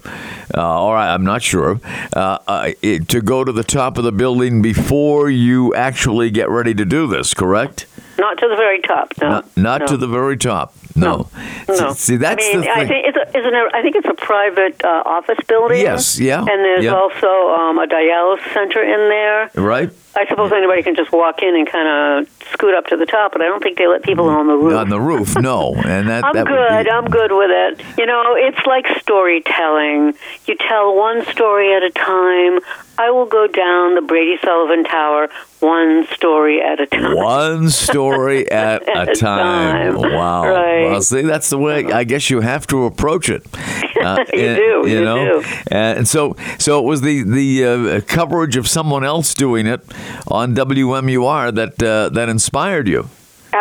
uh, 0.56 0.84
or 0.86 0.98
I'm 0.98 1.24
not 1.24 1.42
sure, 1.42 1.80
uh, 2.16 2.40
uh, 2.48 2.72
eh, 2.84 3.00
to 3.08 3.22
go 3.22 3.44
to 3.44 3.52
the 3.52 3.64
top 3.64 3.98
of 3.98 4.04
the 4.04 4.12
building 4.12 4.62
before 4.62 5.30
you 5.30 5.74
actually 5.76 6.30
get 6.30 6.50
ready 6.50 6.74
to 6.74 6.86
do 6.86 7.08
this. 7.08 7.34
Correct? 7.34 7.86
Not 8.18 8.38
to 8.40 8.48
the 8.50 8.56
very 8.56 8.82
top. 8.82 9.14
No. 9.22 9.30
Not, 9.30 9.58
not 9.58 9.82
no. 9.82 9.88
to 9.88 9.98
the 9.98 10.08
very 10.08 10.38
top. 10.38 10.74
No. 11.00 11.30
No. 11.68 11.94
See, 11.94 12.00
see, 12.00 12.16
that's 12.18 12.44
I 12.46 12.52
mean, 12.52 12.62
the 12.62 12.70
I 12.70 12.88
think 12.88 13.06
it's 13.08 13.18
a, 13.18 13.38
isn't 13.38 13.54
it, 13.54 13.74
I 13.74 13.82
think 13.82 13.96
it's 13.96 14.08
a 14.08 14.14
private 14.14 14.84
uh, 14.84 15.04
office 15.06 15.40
building. 15.48 15.82
Yes, 15.82 16.20
yeah, 16.20 16.40
And 16.40 16.48
there's 16.48 16.84
yeah. 16.86 16.94
also 16.94 17.28
um, 17.28 17.80
a 17.80 17.88
dialysis 17.88 18.54
center 18.54 18.84
in 18.84 19.10
there. 19.10 19.52
right 19.56 19.90
I 20.16 20.26
suppose 20.28 20.52
anybody 20.52 20.82
can 20.82 20.96
just 20.96 21.12
walk 21.12 21.42
in 21.44 21.56
and 21.56 21.70
kind 21.70 21.88
of 21.88 22.30
scoot 22.52 22.74
up 22.74 22.88
to 22.88 22.98
the 22.98 23.06
top, 23.06 23.32
but 23.32 23.42
I 23.42 23.46
don't 23.46 23.62
think 23.62 23.78
they 23.78 23.88
let 23.88 24.04
people 24.04 24.28
on 24.28 24.48
the 24.48 24.56
roof. 24.56 24.74
on 24.76 24.90
the 24.90 25.00
roof. 25.00 25.36
No, 25.38 25.74
and 25.86 26.10
that 26.10 26.26
I'm 26.26 26.34
that 26.34 26.48
good. 26.48 26.84
be- 26.86 26.92
I'm 26.92 27.06
good 27.06 27.32
with 27.32 27.52
it. 27.52 27.86
You 27.98 28.06
know, 28.08 28.34
it's 28.36 28.66
like 28.66 28.88
storytelling. 29.00 30.16
You 30.46 30.56
tell 30.56 30.96
one 30.96 31.26
story 31.28 31.76
at 31.76 31.84
a 31.84 31.92
time. 31.92 32.60
I 32.98 33.12
will 33.12 33.28
go 33.28 33.48
down 33.48 33.96
the 33.96 34.02
Brady 34.02 34.38
Sullivan 34.44 34.84
Tower 34.84 35.30
one 35.60 36.08
story 36.14 36.62
at 36.62 36.80
a 36.80 36.86
time. 36.86 37.16
One 37.16 37.70
story 37.70 38.50
at 38.52 38.88
a 38.88 39.12
a 39.12 39.16
time. 39.16 39.94
time. 39.96 40.12
Wow. 40.14 40.44
Right. 40.50 40.89
Well, 40.92 41.02
see, 41.02 41.22
that's 41.22 41.50
the 41.50 41.58
way 41.58 41.86
I 41.92 42.04
guess 42.04 42.30
you 42.30 42.42
have 42.42 42.66
to 42.68 42.86
approach 42.86 43.30
it. 43.30 43.46
Uh, 44.00 44.24
You 44.34 44.46
and- 44.48 44.58
do, 44.58 44.90
you 44.90 45.04
know, 45.04 45.42
do. 45.42 45.48
and 45.72 46.08
so 46.08 46.38
so 46.58 46.80
it 46.80 46.86
was 46.86 47.02
the 47.02 47.24
the 47.24 47.66
uh, 47.66 48.02
coverage 48.08 48.56
of 48.56 48.66
someone 48.66 49.04
else 49.04 49.34
doing 49.34 49.68
it 49.68 49.82
on 50.30 50.56
WMUR 50.56 51.54
that 51.56 51.84
uh, 51.84 52.08
that 52.16 52.30
inspired 52.30 52.88
you. 52.88 53.10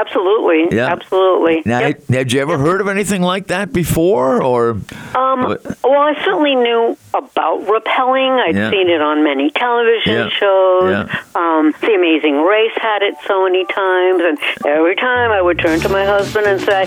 Absolutely. 0.01 0.77
Yeah. 0.77 0.87
Absolutely. 0.93 1.63
Now, 1.65 1.81
Yep. 1.81 2.03
had 2.09 2.33
you 2.33 2.41
ever 2.41 2.59
heard 2.59 2.81
of 2.81 2.89
anything 2.89 3.23
like 3.23 3.47
that 3.49 3.73
before, 3.73 4.43
or? 4.43 4.71
Um, 5.15 5.57
well, 5.85 5.99
I 6.01 6.15
certainly 6.25 6.55
knew 6.55 6.97
about 7.15 7.67
rappelling. 7.67 8.39
I'd 8.47 8.55
Yeah. 8.57 8.71
seen 8.71 8.89
it 8.89 9.01
on 9.01 9.25
many 9.25 9.51
television 9.51 10.13
Yeah. 10.15 10.29
shows. 10.31 10.91
Yeah. 10.91 11.07
Um, 11.35 11.75
the 11.81 11.95
Amazing 11.95 12.43
Race 12.43 12.73
had 12.77 13.03
it 13.03 13.15
so 13.27 13.45
many 13.45 13.65
times, 13.67 14.23
and 14.25 14.39
every 14.67 14.95
time 14.97 15.31
I 15.33 15.41
would 15.43 15.59
turn 15.59 15.81
to 15.81 15.89
my 15.89 16.05
husband 16.05 16.47
and 16.47 16.61
say, 16.61 16.87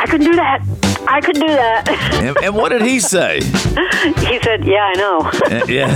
"I 0.00 0.06
could 0.06 0.22
do 0.22 0.34
that. 0.36 0.60
I 1.06 1.20
could 1.20 1.36
do 1.36 1.46
that." 1.46 1.88
and, 2.22 2.36
and 2.42 2.54
what 2.56 2.70
did 2.70 2.82
he 2.82 2.98
say? 3.00 3.40
he 4.26 4.38
said, 4.42 4.64
"Yeah, 4.64 4.84
I 4.84 4.94
know." 4.94 5.18
Uh, 5.46 5.60
yeah. 5.68 5.92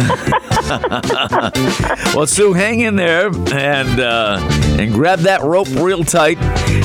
well, 2.14 2.26
Sue, 2.26 2.52
hang 2.52 2.80
in 2.80 2.96
there 2.96 3.26
and 3.52 4.00
uh, 4.00 4.38
and 4.78 4.92
grab 4.92 5.20
that 5.20 5.42
rope 5.42 5.68
real 5.76 6.04
tight, 6.04 6.38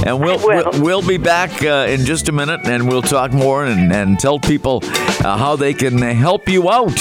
and 0.06 0.20
we'll 0.20 0.40
we'll, 0.46 0.82
we'll 0.82 1.02
be 1.08 1.18
back 1.18 1.64
uh, 1.64 1.86
in 1.90 2.06
just 2.06 2.30
a 2.30 2.32
minute, 2.32 2.62
and 2.66 2.88
we'll 2.88 3.02
talk 3.02 3.32
more 3.32 3.66
and, 3.66 3.92
and 3.92 4.20
tell 4.20 4.40
people 4.40 4.82
uh, 5.24 5.38
how 5.38 5.56
they 5.56 5.74
can 5.74 5.98
help 5.98 6.48
you 6.48 6.70
out 6.70 6.98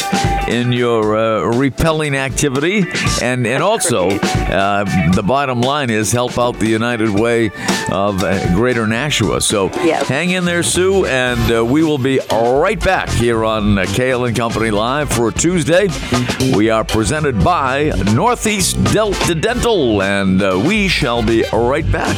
in 0.48 0.70
your 0.72 1.16
uh, 1.16 1.52
rappelling 1.56 2.14
activity, 2.16 2.84
and 3.22 3.46
and 3.46 3.62
also 3.62 4.08
uh, 4.10 4.84
the 5.14 5.22
bottom 5.22 5.60
line 5.60 5.90
is 5.90 6.12
help 6.12 6.38
out 6.38 6.58
the 6.58 6.68
United 6.68 7.10
Way 7.10 7.46
of 7.92 8.22
uh, 8.22 8.54
Greater 8.54 8.86
Nashua. 8.86 9.40
So 9.40 9.66
Yes. 9.84 10.08
hang 10.08 10.30
in 10.30 10.44
there, 10.44 10.62
Sue, 10.62 11.04
and 11.06 11.52
uh, 11.52 11.64
we 11.64 11.82
will 11.84 11.98
be 11.98 12.20
right 12.32 12.78
back 12.82 13.08
here 13.10 13.44
on 13.44 13.78
uh, 13.78 13.86
Cail 13.88 14.24
and 14.24 14.36
Company 14.36 14.70
Live 14.70 15.10
for 15.12 15.30
Tuesday. 15.30 15.88
We 16.54 16.70
are 16.70 16.84
presented 16.84 17.42
by 17.44 17.92
Northeast 18.14 18.82
Delta 18.92 19.34
Dental, 19.34 20.02
and 20.02 20.42
uh, 20.42 20.60
we 20.64 20.88
shall 20.88 21.22
be 21.22 21.44
right 21.52 21.90
back. 21.90 22.16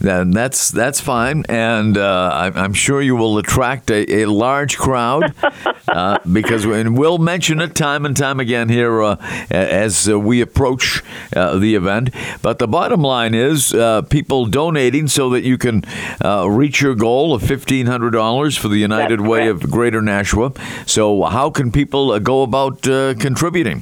Then 0.06 0.30
that's 0.30 0.70
that's 0.70 1.02
fine, 1.02 1.46
and 1.50 1.98
uh, 1.98 2.30
I'm, 2.32 2.56
I'm 2.56 2.74
sure 2.76 3.02
you 3.02 3.16
will 3.16 3.40
attract 3.40 3.90
a, 3.90 4.22
a 4.22 4.26
large 4.28 4.78
crowd 4.78 5.34
uh, 5.88 6.20
because 6.32 6.64
and 6.64 6.96
we'll 6.96 7.18
mention 7.18 7.60
it 7.60 7.74
time 7.74 8.06
and 8.06 8.16
time 8.16 8.40
again 8.40 8.70
here 8.70 9.02
uh, 9.02 9.16
as 9.50 10.08
uh, 10.08 10.20
we 10.20 10.42
approach 10.42 11.02
uh, 11.36 11.58
the 11.58 11.74
event. 11.74 12.12
But 12.44 12.60
the 12.60 12.68
bottom 12.68 13.02
line 13.02 13.34
is 13.34 13.74
uh, 13.74 14.04
people 14.04 14.46
donating 14.46 15.08
so 15.08 15.32
that 15.32 15.42
you 15.42 15.58
can 15.58 15.82
uh, 16.24 16.48
reach 16.52 16.82
your 16.82 16.94
goal 16.94 17.34
of 17.34 17.42
fifteen 17.42 17.88
hundred 17.88 18.12
dollars 18.12 18.56
for 18.56 18.68
the 18.68 18.78
United 18.78 19.22
That's 19.22 19.28
Way 19.28 19.48
correct. 19.48 19.64
of 19.64 19.72
Greater 19.72 20.04
Nashua. 20.04 20.54
So 20.86 21.24
how 21.24 21.50
can 21.50 21.72
people 21.72 22.12
uh, 22.12 22.20
go 22.20 22.44
about 22.44 22.88
uh, 22.88 23.16
contributing? 23.16 23.82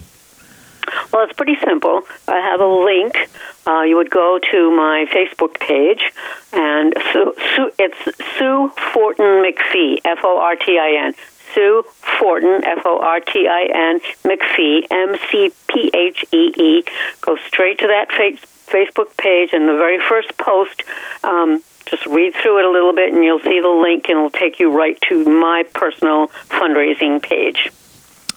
Well, 1.11 1.25
it's 1.25 1.33
pretty 1.33 1.57
simple. 1.65 2.03
I 2.29 2.39
have 2.39 2.61
a 2.61 2.67
link. 2.67 3.29
Uh, 3.65 3.82
you 3.84 3.96
would 3.96 4.10
go 4.10 4.39
to 4.51 4.72
my 4.72 5.05
Facebook 5.13 5.60
page, 5.60 6.12
and 6.51 6.93
Sue, 7.12 7.34
Sue, 7.55 7.72
it's 7.79 7.98
Sue 8.38 8.72
Fortin 8.93 9.43
McPhee, 9.43 10.00
F 10.03 10.20
O 10.24 10.39
R 10.39 10.55
T 10.55 10.77
I 10.77 11.05
N. 11.08 11.15
Sue 11.53 11.84
Fortin, 12.20 12.63
F 12.65 12.86
O 12.86 13.00
R 13.00 13.20
T 13.20 13.48
I 13.48 13.67
N, 13.74 14.00
McPhee, 14.24 14.88
M 14.91 15.15
C 15.32 15.51
P 15.67 15.91
H 15.93 16.25
E 16.32 16.53
E. 16.58 16.84
Go 17.22 17.38
straight 17.48 17.79
to 17.79 17.88
that 17.88 18.12
fa- 18.12 18.48
Facebook 18.72 19.15
page, 19.17 19.51
and 19.53 19.70
the 19.70 19.74
very 19.74 20.00
first 20.00 20.38
post, 20.38 20.84
um, 21.24 21.63
just 21.86 22.05
read 22.08 22.34
through 22.34 22.60
it 22.60 22.65
a 22.65 22.72
little 22.72 22.93
bit, 22.93 23.13
and 23.13 23.24
you'll 23.24 23.39
see 23.39 23.60
the 23.62 23.67
link, 23.67 24.10
and 24.10 24.17
it'll 24.17 24.29
take 24.29 24.60
you 24.60 24.72
right 24.72 25.00
to 25.10 25.24
my 25.25 25.63
personal 25.74 26.27
fundraising 26.50 27.22
page. 27.22 27.70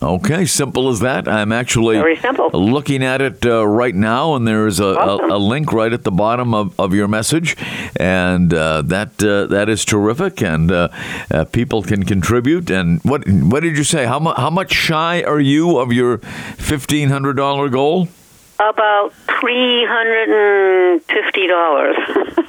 Okay, 0.03 0.45
simple 0.45 0.91
as 0.91 1.01
that. 1.01 1.27
I'm 1.27 1.53
actually 1.53 1.97
Very 1.97 2.17
simple. 2.17 2.51
looking 2.53 3.03
at 3.03 3.23
it 3.23 3.47
uh, 3.47 3.67
right 3.67 3.95
now, 3.95 4.35
and 4.35 4.47
there 4.47 4.67
is 4.67 4.79
a, 4.79 4.95
Awesome. 4.99 5.31
a, 5.31 5.37
a 5.37 5.39
link 5.39 5.73
right 5.73 5.91
at 5.93 6.05
the 6.05 6.11
bottom 6.11 6.53
of, 6.53 6.79
of 6.79 6.93
your 6.95 7.09
message, 7.09 7.57
and 7.97 8.53
uh, 8.53 8.83
that 8.83 9.23
uh, 9.25 9.47
that 9.47 9.71
is 9.71 9.87
terrific. 9.87 10.43
And 10.43 10.71
uh, 10.71 10.89
uh, 11.31 11.45
people 11.47 11.83
can 11.83 12.03
contribute. 12.05 12.71
And 12.71 13.01
what 13.05 13.27
what 13.27 13.61
did 13.63 13.79
you 13.79 13.85
say? 13.85 14.05
How 14.05 14.19
much 14.19 14.37
how 14.37 14.51
much 14.51 14.73
shy 14.73 15.23
are 15.23 15.41
you 15.41 15.79
of 15.79 15.93
your 15.93 16.19
fifteen 16.59 17.09
hundred 17.09 17.37
dollar 17.39 17.71
goal? 17.71 18.09
About 18.59 19.13
three 19.41 19.85
hundred 19.87 20.31
and 20.31 21.03
fifty 21.03 21.47
dollars. 21.47 21.97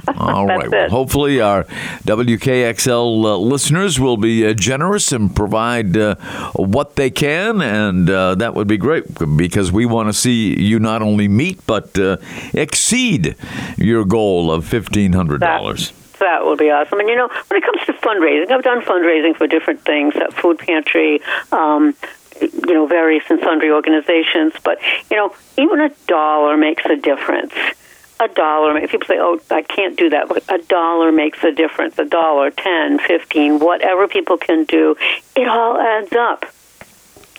All 0.18 0.46
right. 0.48 0.70
Well, 0.72 0.86
it. 0.86 0.90
hopefully 0.90 1.42
our 1.42 1.66
WKXL 2.06 3.26
uh, 3.26 3.38
listeners 3.38 4.00
will 4.00 4.16
be 4.16 4.48
uh, 4.48 4.54
generous 4.54 5.12
and 5.12 5.36
provide 5.36 5.98
uh, 5.98 6.16
what 6.56 6.96
they 6.96 7.10
can, 7.10 7.62
and 7.62 8.10
uh, 8.10 8.36
that 8.36 8.54
would 8.54 8.68
be 8.68 8.78
great 8.78 9.04
because 9.38 9.72
we 9.72 9.86
want 9.86 10.08
to 10.08 10.14
see 10.14 10.58
you 10.58 10.80
not 10.80 11.02
only 11.02 11.28
meet 11.28 11.66
but 11.68 11.98
uh, 12.00 12.18
exceed 12.54 13.36
your 13.78 14.06
goal 14.06 14.52
of 14.52 14.66
fifteen 14.66 15.14
hundred 15.14 15.42
dollars. 15.42 15.92
That 16.20 16.46
would 16.46 16.58
be 16.58 16.72
awesome. 16.72 17.00
And 17.00 17.10
you 17.10 17.16
know, 17.16 17.30
when 17.48 17.62
it 17.62 17.64
comes 17.64 17.86
to 17.86 17.94
fundraising, 17.94 18.52
I've 18.52 18.64
done 18.64 18.82
fundraising 18.82 19.36
for 19.36 19.48
different 19.48 19.82
things, 19.82 20.16
at 20.16 20.34
food 20.34 20.58
pantry, 20.58 21.22
um, 21.52 21.96
you 22.41 22.74
know, 22.74 22.88
various 22.88 23.24
and 23.29 23.39
sundry 23.39 23.72
organizations. 23.72 24.53
But 24.63 24.79
you 25.10 25.17
know, 25.17 25.36
even 25.58 25.79
a 25.82 25.89
dollar 26.08 26.58
makes 26.58 26.86
a 26.86 26.96
difference. 26.96 27.53
A 28.20 28.27
dollar. 28.27 28.74
ma- 28.74 28.88
People 28.88 29.06
say, 29.08 29.17
"Oh, 29.20 29.39
I 29.51 29.62
can't 29.62 29.96
do 29.96 30.10
that," 30.10 30.27
but 30.27 30.44
a 30.50 30.58
dollar 30.58 31.12
makes 31.12 31.44
a 31.44 31.51
difference. 31.51 32.00
A 32.00 32.06
dollar, 32.06 32.50
ten, 32.50 32.98
fifteen, 33.00 33.60
whatever 33.60 34.08
people 34.08 34.38
can 34.38 34.63
do, 34.63 34.96
it 35.36 35.48
all 35.48 35.79
adds 35.79 36.13
up. 36.13 36.46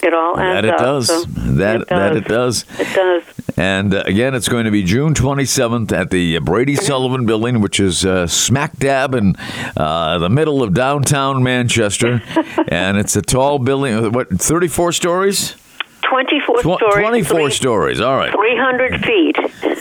It 0.03 0.15
all 0.15 0.39
adds 0.39 0.57
That 0.57 0.65
it 0.65 0.71
up. 0.75 0.79
does. 0.79 1.07
So 1.09 1.25
That 1.25 1.81
it 1.83 1.89
that 1.89 2.13
does. 2.13 2.17
it 2.17 2.29
does. 2.29 2.65
It 2.81 2.95
does. 2.95 3.23
And 3.57 3.95
uh, 3.95 4.03
again, 4.07 4.35
it's 4.35 4.49
going 4.49 4.67
to 4.67 4.71
be 4.71 4.83
June 4.85 5.15
27th 5.15 5.91
at 5.93 6.11
the 6.11 6.39
Brady 6.39 6.77
Sullivan 6.77 7.27
Building, 7.27 7.61
which 7.61 7.81
is 7.81 8.05
uh, 8.07 8.27
smack 8.29 8.77
dab 8.79 9.15
in 9.15 9.35
uh, 9.77 10.19
the 10.19 10.29
middle 10.29 10.63
of 10.63 10.75
downtown 10.75 11.43
Manchester. 11.43 12.23
and 12.69 12.97
it's 12.97 13.17
a 13.17 13.23
tall 13.23 13.59
building. 13.59 13.95
uh, 13.95 14.11
What, 14.11 14.29
34 14.31 14.93
stories? 14.93 15.57
Twenty-four 16.03 16.57
Tw- 16.59 16.61
stories. 16.61 16.95
24 16.95 17.41
three- 17.41 17.51
stories. 17.51 18.01
All 18.01 18.17
right. 18.17 18.33
300 18.33 19.05
feet. 19.05 19.37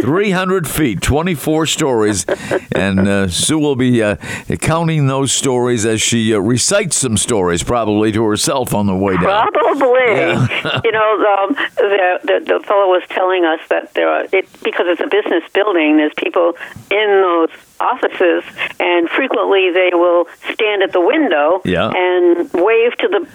300 0.07 0.65
feet, 0.69 1.01
24 1.01 1.65
stories. 1.65 2.25
And 2.73 3.07
uh, 3.07 3.27
Sue 3.27 3.57
will 3.57 3.75
be 3.75 4.03
uh, 4.03 4.17
counting 4.61 5.07
those 5.07 5.31
stories 5.31 5.83
as 5.85 5.99
she 5.99 6.33
uh, 6.33 6.37
recites 6.37 6.95
some 6.95 7.17
stories, 7.17 7.63
probably 7.63 8.11
to 8.11 8.23
herself 8.23 8.73
on 8.73 8.85
the 8.85 8.95
way 8.95 9.13
down. 9.15 9.51
Probably. 9.51 10.11
you 10.85 10.91
know, 10.91 11.37
um, 11.39 11.55
the, 11.75 12.19
the, 12.23 12.39
the 12.45 12.59
fellow 12.65 12.87
was 12.87 13.01
telling 13.09 13.45
us 13.45 13.59
that 13.69 13.93
there 13.95 14.09
are, 14.09 14.25
it, 14.31 14.47
because 14.63 14.85
it's 14.87 15.01
a 15.01 15.07
business 15.07 15.43
building, 15.53 15.97
there's 15.97 16.13
people 16.17 16.53
in 16.91 17.07
those 17.21 17.49
offices, 17.79 18.43
and 18.79 19.09
frequently 19.09 19.71
they 19.73 19.89
will 19.93 20.27
stand 20.53 20.83
at 20.83 20.91
the 20.93 21.01
window 21.01 21.61
Yeah. 21.65 21.89
and 21.93 22.49
wave 22.53 22.95
to 22.99 23.07
the 23.07 23.27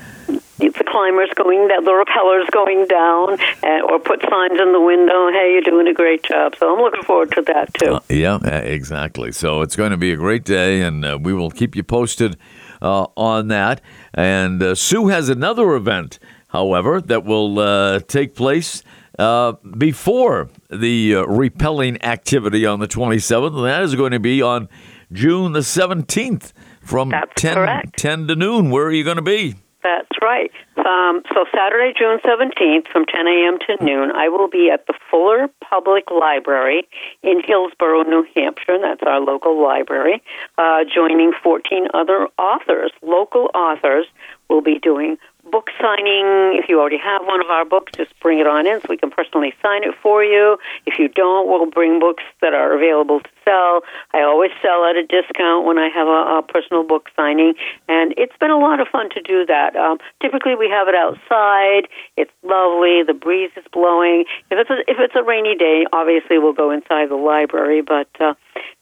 the 0.68 0.84
climbers 0.84 1.30
going 1.34 1.68
down, 1.68 1.84
the 1.84 1.94
rappellers 1.94 2.48
going 2.50 2.86
down, 2.86 3.40
uh, 3.62 3.86
or 3.90 3.98
put 3.98 4.20
signs 4.22 4.60
in 4.60 4.72
the 4.72 4.80
window. 4.80 5.30
Hey, 5.30 5.52
you're 5.52 5.62
doing 5.62 5.88
a 5.88 5.94
great 5.94 6.22
job. 6.22 6.54
So 6.58 6.74
I'm 6.74 6.80
looking 6.82 7.02
forward 7.02 7.32
to 7.32 7.42
that 7.42 7.74
too. 7.74 7.98
Yeah, 8.08 8.34
uh, 8.36 8.60
exactly. 8.64 9.32
So 9.32 9.62
it's 9.62 9.76
going 9.76 9.90
to 9.90 9.96
be 9.96 10.12
a 10.12 10.16
great 10.16 10.44
day, 10.44 10.82
and 10.82 11.04
uh, 11.04 11.18
we 11.20 11.32
will 11.32 11.50
keep 11.50 11.76
you 11.76 11.82
posted 11.82 12.36
uh, 12.80 13.06
on 13.16 13.48
that. 13.48 13.80
And 14.14 14.62
uh, 14.62 14.74
Sue 14.74 15.08
has 15.08 15.28
another 15.28 15.74
event, 15.74 16.18
however, 16.48 17.00
that 17.00 17.24
will 17.24 17.58
uh, 17.58 18.00
take 18.00 18.34
place 18.34 18.82
uh, 19.18 19.52
before 19.76 20.48
the 20.70 21.16
uh, 21.16 21.24
rappelling 21.24 22.02
activity 22.02 22.66
on 22.66 22.80
the 22.80 22.88
27th. 22.88 23.56
And 23.56 23.66
that 23.66 23.82
is 23.82 23.94
going 23.94 24.12
to 24.12 24.20
be 24.20 24.42
on 24.42 24.68
June 25.12 25.52
the 25.52 25.60
17th 25.60 26.52
from 26.80 27.10
That's 27.10 27.40
10, 27.40 27.54
correct. 27.54 27.96
10 27.98 28.26
to 28.28 28.36
noon. 28.36 28.70
Where 28.70 28.86
are 28.86 28.92
you 28.92 29.04
going 29.04 29.16
to 29.16 29.22
be? 29.22 29.56
That's 29.82 30.10
right. 30.22 30.50
Um, 30.76 31.22
so 31.34 31.44
Saturday, 31.54 31.92
June 31.98 32.18
17th, 32.24 32.86
from 32.88 33.04
10 33.04 33.26
a.m. 33.26 33.58
to 33.66 33.84
noon, 33.84 34.12
I 34.12 34.28
will 34.28 34.48
be 34.48 34.70
at 34.72 34.86
the 34.86 34.94
Fuller 35.10 35.48
Public 35.60 36.10
Library 36.10 36.86
in 37.22 37.42
Hillsborough, 37.44 38.04
New 38.04 38.24
Hampshire. 38.34 38.78
That's 38.80 39.02
our 39.02 39.20
local 39.20 39.60
library. 39.62 40.22
Uh, 40.56 40.84
joining 40.84 41.32
14 41.42 41.88
other 41.94 42.28
authors, 42.38 42.92
local 43.02 43.50
authors, 43.54 44.06
will 44.48 44.60
be 44.60 44.78
doing 44.78 45.16
book 45.50 45.70
signing. 45.80 46.56
If 46.58 46.68
you 46.68 46.80
already 46.80 46.98
have 46.98 47.22
one 47.22 47.40
of 47.40 47.50
our 47.50 47.64
books, 47.64 47.92
just 47.96 48.18
bring 48.20 48.38
it 48.38 48.46
on 48.46 48.66
in 48.66 48.80
so 48.80 48.86
we 48.88 48.96
can 48.96 49.10
personally 49.10 49.52
sign 49.60 49.82
it 49.82 49.94
for 50.02 50.22
you. 50.22 50.56
If 50.86 50.98
you 50.98 51.08
don't, 51.08 51.48
we'll 51.48 51.66
bring 51.66 51.98
books 51.98 52.22
that 52.40 52.54
are 52.54 52.74
available 52.74 53.20
to 53.20 53.30
sell. 53.44 53.82
I 54.14 54.22
always 54.22 54.50
sell 54.62 54.84
at 54.84 54.96
a 54.96 55.02
discount 55.02 55.66
when 55.66 55.78
I 55.78 55.88
have 55.88 56.06
a, 56.06 56.38
a 56.38 56.42
personal 56.42 56.84
book 56.84 57.08
signing, 57.16 57.54
and 57.88 58.14
it's 58.16 58.36
been 58.38 58.50
a 58.50 58.58
lot 58.58 58.80
of 58.80 58.88
fun 58.88 59.10
to 59.10 59.20
do 59.20 59.44
that. 59.46 59.74
Um, 59.74 59.98
typically, 60.20 60.54
we 60.54 60.70
have 60.70 60.88
it 60.88 60.94
outside. 60.94 61.88
It's 62.16 62.32
lovely. 62.42 63.02
The 63.02 63.14
breeze 63.14 63.50
is 63.56 63.64
blowing. 63.72 64.24
If 64.50 64.58
it's 64.58 64.70
a, 64.70 64.78
if 64.86 64.98
it's 65.00 65.14
a 65.16 65.22
rainy 65.22 65.56
day, 65.56 65.86
obviously 65.92 66.38
we'll 66.38 66.52
go 66.52 66.70
inside 66.70 67.10
the 67.10 67.16
library, 67.16 67.82
but. 67.82 68.08
Uh, 68.20 68.34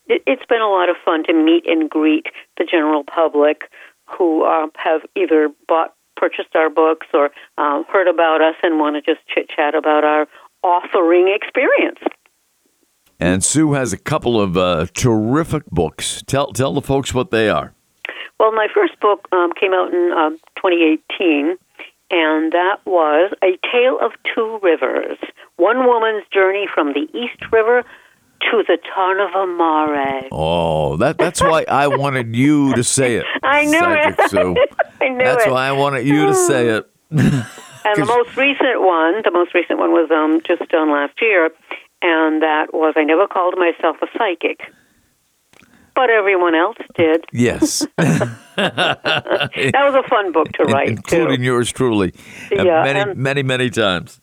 it, 0.07 0.23
it's 0.27 0.45
been 0.47 0.61
a 0.61 0.69
lot 0.69 0.91
of 0.91 0.97
fun 1.05 1.23
to 1.25 1.33
meet 1.33 1.67
and 1.67 1.89
greet 1.89 2.27
the 2.59 2.65
general 2.65 3.05
public 3.05 3.71
who 4.07 4.45
uh, 4.45 4.67
have 4.75 5.03
either 5.15 5.51
bought 5.69 5.95
purchased 6.21 6.55
our 6.55 6.69
books 6.69 7.07
or 7.15 7.31
um, 7.57 7.85
heard 7.89 8.07
about 8.07 8.43
us 8.43 8.55
and 8.63 8.79
want 8.79 8.95
to 8.97 9.03
just 9.03 9.27
chit 9.27 9.49
chat 9.49 9.75
about 9.75 10.05
our 10.05 10.29
authoring 10.63 11.35
experience. 11.35 11.99
And 13.19 13.43
Sue 13.43 13.73
has 13.73 13.93
a 13.93 13.99
couple 13.99 14.41
of 14.41 14.57
uh, 14.57 14.87
terrific 14.95 15.67
books. 15.67 16.23
Tell 16.27 16.53
tell 16.53 16.75
the 16.75 16.83
folks 16.83 17.15
what 17.15 17.31
they 17.31 17.49
are. 17.49 17.73
Well, 18.39 18.53
my 18.53 18.69
first 18.73 18.99
book 19.01 19.29
um, 19.33 19.53
came 19.53 19.75
out 19.75 19.93
in 19.93 20.13
um, 20.13 20.39
2018, 20.57 21.59
and 22.11 22.53
that 22.53 22.79
was 22.87 23.33
A 23.43 23.59
Tale 23.71 23.99
of 24.01 24.13
Two 24.35 24.59
Rivers 24.63 25.19
One 25.57 25.87
Woman's 25.87 26.25
Journey 26.33 26.67
from 26.73 26.95
the 26.95 27.09
East 27.13 27.53
River 27.53 27.85
to 28.51 28.65
the 28.67 28.79
town 28.95 29.21
of 29.21 29.31
Amare. 29.35 30.29
Oh, 30.33 30.97
that 30.97 31.19
that's 31.19 31.41
why 31.43 31.65
I 31.69 31.87
wanted 31.89 32.35
you 32.35 32.75
to 32.75 32.83
say 32.85 33.17
it. 33.17 33.27
I 33.43 33.65
knew 33.65 33.79
Psychic 33.79 34.19
it. 34.19 34.77
I 35.01 35.09
knew 35.09 35.19
That's 35.19 35.47
it. 35.47 35.51
why 35.53 35.67
I 35.69 35.73
wanted 35.73 36.07
you 36.07 36.27
to 36.27 36.35
say 36.35 36.69
it. 36.69 36.87
And 37.83 37.97
the 38.03 38.05
most 38.07 38.37
recent 38.37 38.83
one, 38.83 39.23
the 39.25 39.31
most 39.33 39.55
recent 39.55 39.79
one 39.79 39.91
was 39.93 40.11
um, 40.11 40.43
just 40.47 40.69
done 40.71 40.93
last 40.93 41.15
year, 41.23 41.47
and 42.03 42.43
that 42.43 42.75
was 42.75 42.93
I 42.95 43.05
never 43.05 43.27
called 43.27 43.55
myself 43.57 43.97
a 44.03 44.07
psychic, 44.19 44.61
but 45.95 46.11
everyone 46.11 46.55
else 46.55 46.77
did. 46.95 47.25
Yes, 47.33 47.87
That 47.97 49.73
was 49.75 49.95
a 49.95 50.09
fun 50.09 50.33
book 50.33 50.49
to 50.53 50.65
write 50.65 50.89
including 50.89 51.39
too. 51.39 51.43
yours 51.45 51.73
truly, 51.73 52.13
uh, 52.53 52.63
Yeah, 52.63 52.83
many, 52.85 53.01
and- 53.01 53.17
many, 53.17 53.43
many 53.43 53.71
times. 53.71 54.21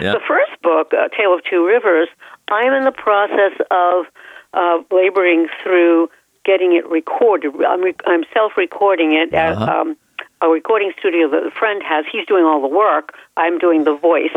Yeah. 0.00 0.12
The 0.14 0.20
first 0.26 0.60
book, 0.62 0.92
uh, 0.92 1.08
Tale 1.16 1.32
of 1.34 1.40
Two 1.48 1.64
Rivers, 1.66 2.08
I'm 2.50 2.72
in 2.72 2.84
the 2.84 2.92
process 2.92 3.52
of 3.70 4.06
uh, 4.52 4.78
laboring 4.90 5.48
through 5.62 6.10
getting 6.44 6.74
it 6.74 6.88
recorded. 6.88 7.52
I'm, 7.66 7.82
re- 7.82 7.94
I'm 8.06 8.24
self-recording 8.32 9.12
it 9.12 9.32
at 9.34 9.52
Uh-huh. 9.56 9.80
um, 9.80 9.96
a 10.42 10.48
recording 10.48 10.92
studio 10.98 11.28
that 11.30 11.46
a 11.46 11.50
friend 11.50 11.82
has. 11.84 12.06
He's 12.10 12.26
doing 12.26 12.44
all 12.44 12.60
the 12.62 12.74
work. 12.74 13.14
I'm 13.36 13.58
doing 13.58 13.84
the 13.84 13.94
voice. 13.94 14.36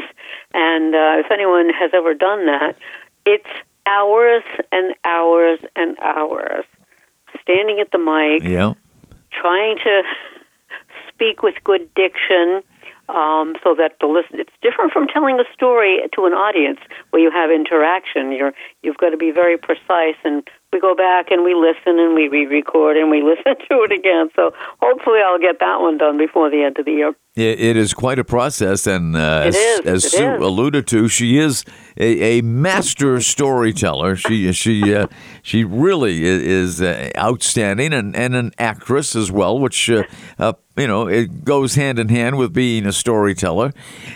And 0.54 0.93
uh, 0.93 1.15
if 1.23 1.32
anyone 1.32 1.69
has 1.69 1.91
ever 1.93 2.13
done 2.13 2.45
that, 2.45 2.76
it's 3.26 3.47
hours 3.86 4.43
and 4.71 4.93
hours 5.06 5.60
and 5.76 5.97
hours 5.99 6.65
standing 7.41 7.80
at 7.80 7.91
the 7.91 7.97
mic, 7.97 8.43
Yeah, 8.43 8.73
trying 9.32 9.78
to 9.78 10.04
speak 11.10 11.41
with 11.41 11.56
good 11.63 11.89
diction 11.95 12.62
um, 13.13 13.56
so 13.63 13.76
that 13.76 13.97
the 14.02 14.08
listen 14.08 14.39
it's 14.39 14.54
different 14.62 14.91
from 14.91 15.08
telling 15.08 15.39
a 15.39 15.45
story 15.54 15.99
to 16.13 16.26
an 16.26 16.34
audience 16.34 16.80
where 17.12 17.21
you 17.21 17.32
have 17.32 17.52
interaction 17.52 18.32
you're 18.32 18.54
you've 18.82 18.97
got 18.97 19.10
to 19.10 19.17
be 19.17 19.32
very 19.32 19.58
precise 19.58 20.17
and 20.23 20.47
we 20.71 20.80
go 20.80 20.95
back 20.95 21.30
and 21.30 21.43
we 21.43 21.54
listen 21.54 21.99
and 21.99 22.15
we 22.15 22.28
re-record 22.28 22.97
and 22.97 23.12
we 23.12 23.21
listen 23.32 23.56
to 23.69 23.84
it 23.86 23.91
again 23.91 24.30
so 24.36 24.52
hopefully 24.82 25.19
I'll 25.26 25.39
get 25.39 25.60
that 25.60 25.80
one 25.80 25.97
done 25.97 26.17
before 26.17 26.49
the 26.49 26.63
end 26.63 26.80
of 26.80 26.86
the 26.86 26.91
year 26.91 27.13
it, 27.36 27.60
it 27.60 27.78
is 27.78 27.95
quite 27.95 28.19
a 28.19 28.23
process, 28.23 28.86
and 28.86 29.15
uh, 29.15 29.45
as, 29.45 29.56
as 29.86 30.12
Sue 30.12 30.36
is. 30.36 30.41
alluded 30.41 30.86
to, 30.89 31.08
she 31.08 31.39
is 31.39 31.65
a, 31.97 32.38
a 32.38 32.41
master 32.41 33.19
storyteller. 33.21 34.15
She 34.15 34.54
she 34.54 34.93
uh, 34.93 35.08
she 35.41 35.63
really 35.63 36.23
is 36.23 36.80
uh, 36.80 37.10
outstanding, 37.17 37.91
and, 37.91 38.15
and 38.15 38.36
an 38.36 38.52
actress 38.60 39.15
as 39.15 39.32
well, 39.32 39.58
which. 39.58 39.89
You 40.75 40.88
know, 40.88 41.07
it 41.07 41.45
goes 41.45 41.75
hand 41.75 41.99
in 41.99 42.09
hand 42.09 42.38
with 42.38 42.51
being 42.53 42.86
a 42.88 42.91
storyteller. 42.93 43.73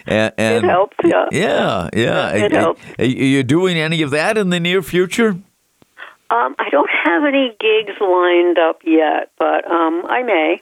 And, 0.08 0.34
and 0.38 0.66
helps, 0.66 0.98
yeah. 1.04 1.26
Yeah, 1.32 1.90
yeah. 1.94 2.30
It 2.32 2.54
Are- 2.54 2.60
helps. 2.60 2.82
Are 2.98 3.06
you 3.06 3.44
doing 3.44 3.78
any 3.78 4.02
of 4.02 4.10
that 4.12 4.38
in 4.38 4.50
the 4.50 4.60
near 4.60 4.82
future? 4.82 5.38
um, 6.30 6.56
I 6.60 6.70
don't 6.72 6.90
have 7.06 7.24
any 7.24 7.56
gigs 7.58 7.98
lined 8.02 8.58
up 8.60 8.82
yet 8.84 9.32
but 9.40 9.66
um, 9.72 10.04
I 10.10 10.24
may 10.24 10.60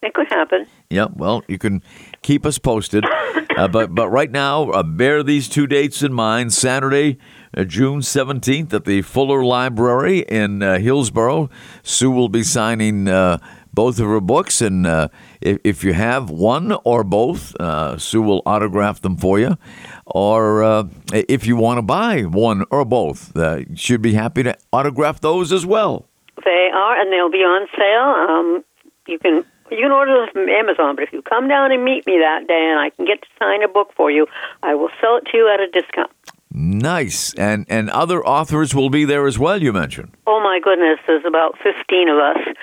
it 0.00 0.14
could 0.14 0.28
happen 0.30 0.66
Yeah, 0.88 1.08
well, 1.14 1.44
you 1.48 1.58
can 1.58 1.82
keep 2.22 2.46
us 2.46 2.58
posted. 2.58 3.04
Uh, 3.54 3.68
but 3.68 3.94
but 3.94 4.08
right 4.08 4.30
now, 4.30 4.70
uh, 4.70 4.82
bear 4.82 5.22
these 5.22 5.46
two 5.46 5.66
dates 5.66 6.02
in 6.02 6.10
mind. 6.10 6.54
Saturday, 6.54 7.18
uh, 7.54 7.64
June 7.64 8.00
17th 8.00 8.72
at 8.72 8.86
the 8.86 9.02
Fuller 9.02 9.44
Library 9.44 10.20
in 10.20 10.62
uh, 10.62 10.78
Hillsborough. 10.78 11.50
Sue 11.82 12.10
will 12.10 12.30
be 12.30 12.42
signing 12.42 13.08
uh, 13.08 13.36
both 13.74 13.98
of 14.00 14.06
her 14.06 14.20
books. 14.20 14.60
And 14.60 14.86
uh, 14.86 15.08
if, 15.40 15.58
if 15.64 15.84
you 15.84 15.92
have 15.92 16.30
one 16.30 16.72
or 16.84 17.04
both, 17.04 17.54
uh, 17.60 17.98
Sue 17.98 18.22
will 18.22 18.42
autograph 18.46 19.00
them 19.00 19.16
for 19.16 19.38
you. 19.38 19.56
Or 20.06 20.62
uh, 20.62 20.84
if 21.12 21.46
you 21.46 21.56
want 21.56 21.78
to 21.78 21.82
buy 21.82 22.22
one 22.22 22.64
or 22.70 22.84
both, 22.84 23.36
uh, 23.36 23.60
she'd 23.74 24.02
be 24.02 24.14
happy 24.14 24.42
to 24.42 24.56
autograph 24.72 25.20
those 25.20 25.52
as 25.52 25.64
well. 25.64 26.06
They 26.44 26.70
are, 26.74 27.00
and 27.00 27.12
they'll 27.12 27.30
be 27.30 27.38
on 27.38 27.68
sale. 27.76 28.36
Um, 28.36 28.64
you 29.06 29.18
can 29.18 29.44
you 29.70 29.78
can 29.78 29.92
order 29.92 30.12
them 30.20 30.28
from 30.32 30.48
Amazon, 30.48 30.96
but 30.96 31.04
if 31.04 31.12
you 31.12 31.22
come 31.22 31.48
down 31.48 31.72
and 31.72 31.84
meet 31.84 32.06
me 32.06 32.18
that 32.18 32.46
day, 32.46 32.68
and 32.70 32.78
I 32.78 32.90
can 32.90 33.06
get 33.06 33.22
to 33.22 33.28
sign 33.38 33.62
a 33.62 33.68
book 33.68 33.92
for 33.96 34.10
you, 34.10 34.26
I 34.62 34.74
will 34.74 34.90
sell 35.00 35.16
it 35.16 35.24
to 35.30 35.36
you 35.36 35.48
at 35.52 35.60
a 35.60 35.68
discount. 35.70 36.10
Nice. 36.52 37.32
And, 37.34 37.64
and 37.70 37.88
other 37.88 38.22
authors 38.26 38.74
will 38.74 38.90
be 38.90 39.06
there 39.06 39.26
as 39.26 39.38
well, 39.38 39.62
you 39.62 39.72
mentioned. 39.72 40.14
Oh 40.26 40.40
my 40.40 40.60
goodness, 40.62 40.98
there's 41.06 41.24
about 41.24 41.56
fifteen 41.62 42.08
of 42.08 42.18
us. 42.18 42.54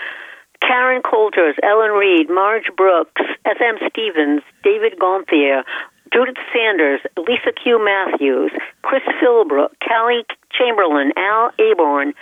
Karen 0.61 1.01
Coulters, 1.01 1.55
Ellen 1.63 1.91
Reed, 1.91 2.29
Marge 2.29 2.69
Brooks, 2.75 3.21
S.M. 3.45 3.75
Stevens, 3.89 4.41
David 4.63 4.99
Gonthier, 4.99 5.63
Judith 6.13 6.37
Sanders, 6.53 7.01
Lisa 7.17 7.51
Q. 7.51 7.83
Matthews, 7.83 8.51
Chris 8.81 9.03
Philbrook, 9.21 9.69
Callie 9.87 10.25
Chamberlain, 10.51 11.11
Al 11.15 11.51
Aborn, 11.59 12.13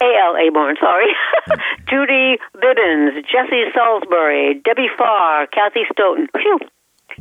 A.L. 0.00 0.36
Aborn, 0.48 0.76
sorry, 0.80 1.06
Judy 1.88 2.38
Bibbins, 2.56 3.14
Jesse 3.24 3.64
Salisbury, 3.74 4.60
Debbie 4.64 4.88
Farr, 4.98 5.46
Kathy 5.46 5.82
Stoughton. 5.92 6.28
Phew, 6.36 6.58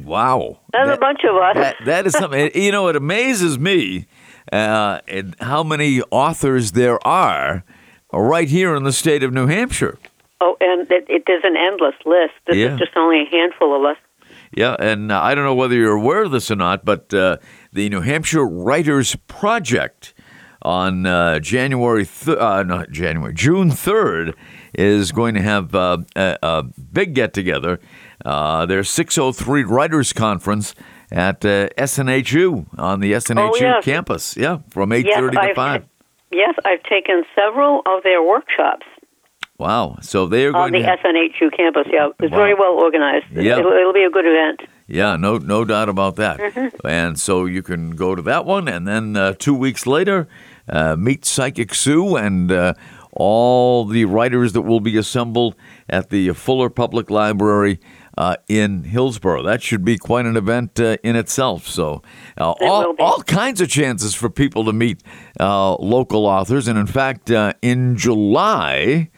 Wow. 0.03 0.59
there's 0.73 0.87
That- 0.89 0.97
a 0.97 0.99
bunch 0.99 1.21
of 1.23 1.35
us. 1.37 1.55
that, 1.55 1.75
that 1.85 2.07
is 2.07 2.13
something. 2.13 2.51
You 2.53 2.71
know, 2.71 2.87
it 2.89 2.95
amazes 2.97 3.57
me 3.57 4.07
uh, 4.51 4.99
and 5.07 5.35
how 5.39 5.63
many 5.63 6.01
authors 6.11 6.73
there 6.73 7.05
are 7.07 7.63
right 8.11 8.49
here 8.49 8.75
in 8.75 8.83
the 8.83 8.91
state 8.91 9.23
of 9.23 9.31
New 9.31 9.47
Hampshire. 9.47 9.97
Oh, 10.41 10.57
and 10.59 10.89
it, 10.91 11.05
it, 11.09 11.23
there's 11.27 11.43
an 11.43 11.55
endless 11.57 11.95
list. 12.05 12.33
This 12.47 12.57
Yeah. 12.57 12.73
is 12.73 12.79
just 12.79 12.91
only 12.97 13.21
a 13.23 13.29
handful 13.29 13.75
of 13.75 13.83
us. 13.91 13.97
Yeah, 14.51 14.75
and 14.79 15.11
uh, 15.11 15.21
I 15.21 15.35
don't 15.35 15.43
know 15.43 15.55
whether 15.55 15.75
you're 15.75 15.95
aware 15.95 16.23
of 16.23 16.31
this 16.31 16.49
or 16.51 16.55
not, 16.55 16.85
but 16.85 17.13
uh, 17.13 17.37
the 17.73 17.89
New 17.89 18.01
Hampshire 18.01 18.45
Writers 18.45 19.15
Project 19.27 20.13
on 20.61 21.05
uh, 21.05 21.39
January, 21.39 22.05
th- 22.05 22.37
uh, 22.37 22.63
not 22.63 22.89
January, 22.89 23.33
June 23.33 23.69
3rd 23.69 24.33
is 24.73 25.11
going 25.11 25.35
to 25.35 25.41
have 25.41 25.75
uh, 25.75 25.97
a, 26.15 26.37
a 26.41 26.63
big 26.63 27.13
get 27.13 27.33
together. 27.33 27.79
Uh, 28.23 28.65
their 28.65 28.83
603 28.83 29.63
Writers 29.63 30.11
Conference 30.13 30.73
at 31.11 31.45
uh, 31.45 31.67
SNHU 31.77 32.65
on 32.79 32.99
the 32.99 33.11
SNHU 33.13 33.49
Oh, 33.51 33.55
yes. 33.59 33.83
campus. 33.85 34.35
Yeah, 34.37 34.59
from 34.69 34.89
8:30 34.89 35.05
Yes, 35.05 35.31
to 35.33 35.39
I've- 35.39 35.53
5. 35.53 35.85
Yes, 36.31 36.55
I've 36.65 36.83
taken 36.83 37.23
several 37.35 37.81
of 37.85 38.03
their 38.03 38.21
workshops 38.23 38.85
Wow. 39.57 39.97
So 40.01 40.25
they 40.27 40.45
are 40.45 40.51
going 40.51 40.63
on 40.63 40.71
the 40.73 40.79
to 40.79 40.97
SNHU 40.97 41.55
campus. 41.55 41.87
Yeah, 41.91 42.09
it's 42.19 42.31
Wow. 42.31 42.37
very 42.37 42.53
well 42.53 42.73
organized. 42.73 43.25
Yeah. 43.31 43.59
It'll, 43.59 43.71
it'll 43.71 43.93
be 43.93 44.03
a 44.03 44.09
good 44.09 44.25
event. 44.25 44.61
Yeah, 44.87 45.15
no, 45.15 45.37
no 45.37 45.63
doubt 45.65 45.89
about 45.89 46.15
that. 46.17 46.39
Mm-hmm. 46.39 46.85
And 46.87 47.19
so 47.19 47.45
you 47.45 47.63
can 47.63 47.91
go 47.91 48.15
to 48.15 48.21
that 48.23 48.45
one, 48.45 48.67
and 48.67 48.87
then 48.87 49.15
uh, 49.15 49.33
two 49.39 49.55
weeks 49.55 49.87
later, 49.87 50.27
uh, 50.69 50.95
meet 50.95 51.25
Psychic 51.25 51.73
Sue 51.73 52.15
and 52.17 52.51
uh, 52.51 52.73
all 53.11 53.85
the 53.85 54.05
writers 54.05 54.53
that 54.53 54.61
will 54.61 54.81
be 54.81 54.97
assembled 54.97 55.55
at 55.89 56.09
the 56.09 56.33
Fuller 56.33 56.69
Public 56.69 57.09
Library 57.09 57.79
uh, 58.17 58.35
in 58.47 58.83
Hillsborough. 58.83 59.41
That 59.43 59.61
should 59.63 59.83
be 59.83 59.97
quite 59.97 60.25
an 60.25 60.37
event 60.37 60.79
uh, 60.79 60.97
in 61.03 61.15
itself. 61.15 61.65
So, 61.67 62.01
uh, 62.37 62.53
It 62.59 62.67
all, 62.67 62.95
all 62.99 63.21
kinds 63.23 63.61
of 63.61 63.69
chances 63.69 64.13
for 64.13 64.29
people 64.29 64.65
to 64.65 64.73
meet 64.73 65.01
uh, 65.39 65.75
local 65.75 66.25
authors. 66.25 66.67
And 66.67 66.77
in 66.77 66.87
fact, 66.87 67.31
uh, 67.31 67.53
in 67.61 67.97
July, 67.97 69.09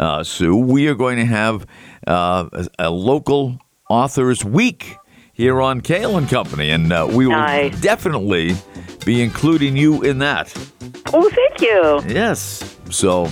uh, 0.00 0.22
Sue, 0.24 0.56
we 0.56 0.88
are 0.88 0.94
going 0.94 1.16
to 1.18 1.24
have 1.24 1.66
uh, 2.06 2.48
a, 2.52 2.66
a 2.78 2.90
local 2.90 3.58
authors 3.90 4.44
week 4.44 4.96
here 5.32 5.60
on 5.60 5.80
Cail 5.80 6.16
and 6.16 6.28
Company, 6.28 6.70
and 6.70 6.92
uh, 6.92 7.06
we 7.10 7.26
will 7.26 7.32
Nice. 7.36 7.80
definitely 7.80 8.54
be 9.04 9.22
including 9.22 9.76
you 9.76 10.02
in 10.02 10.18
that. 10.20 10.52
Oh, 11.12 11.28
thank 11.30 11.60
you. 11.60 12.02
Yes, 12.12 12.76
so 12.90 13.28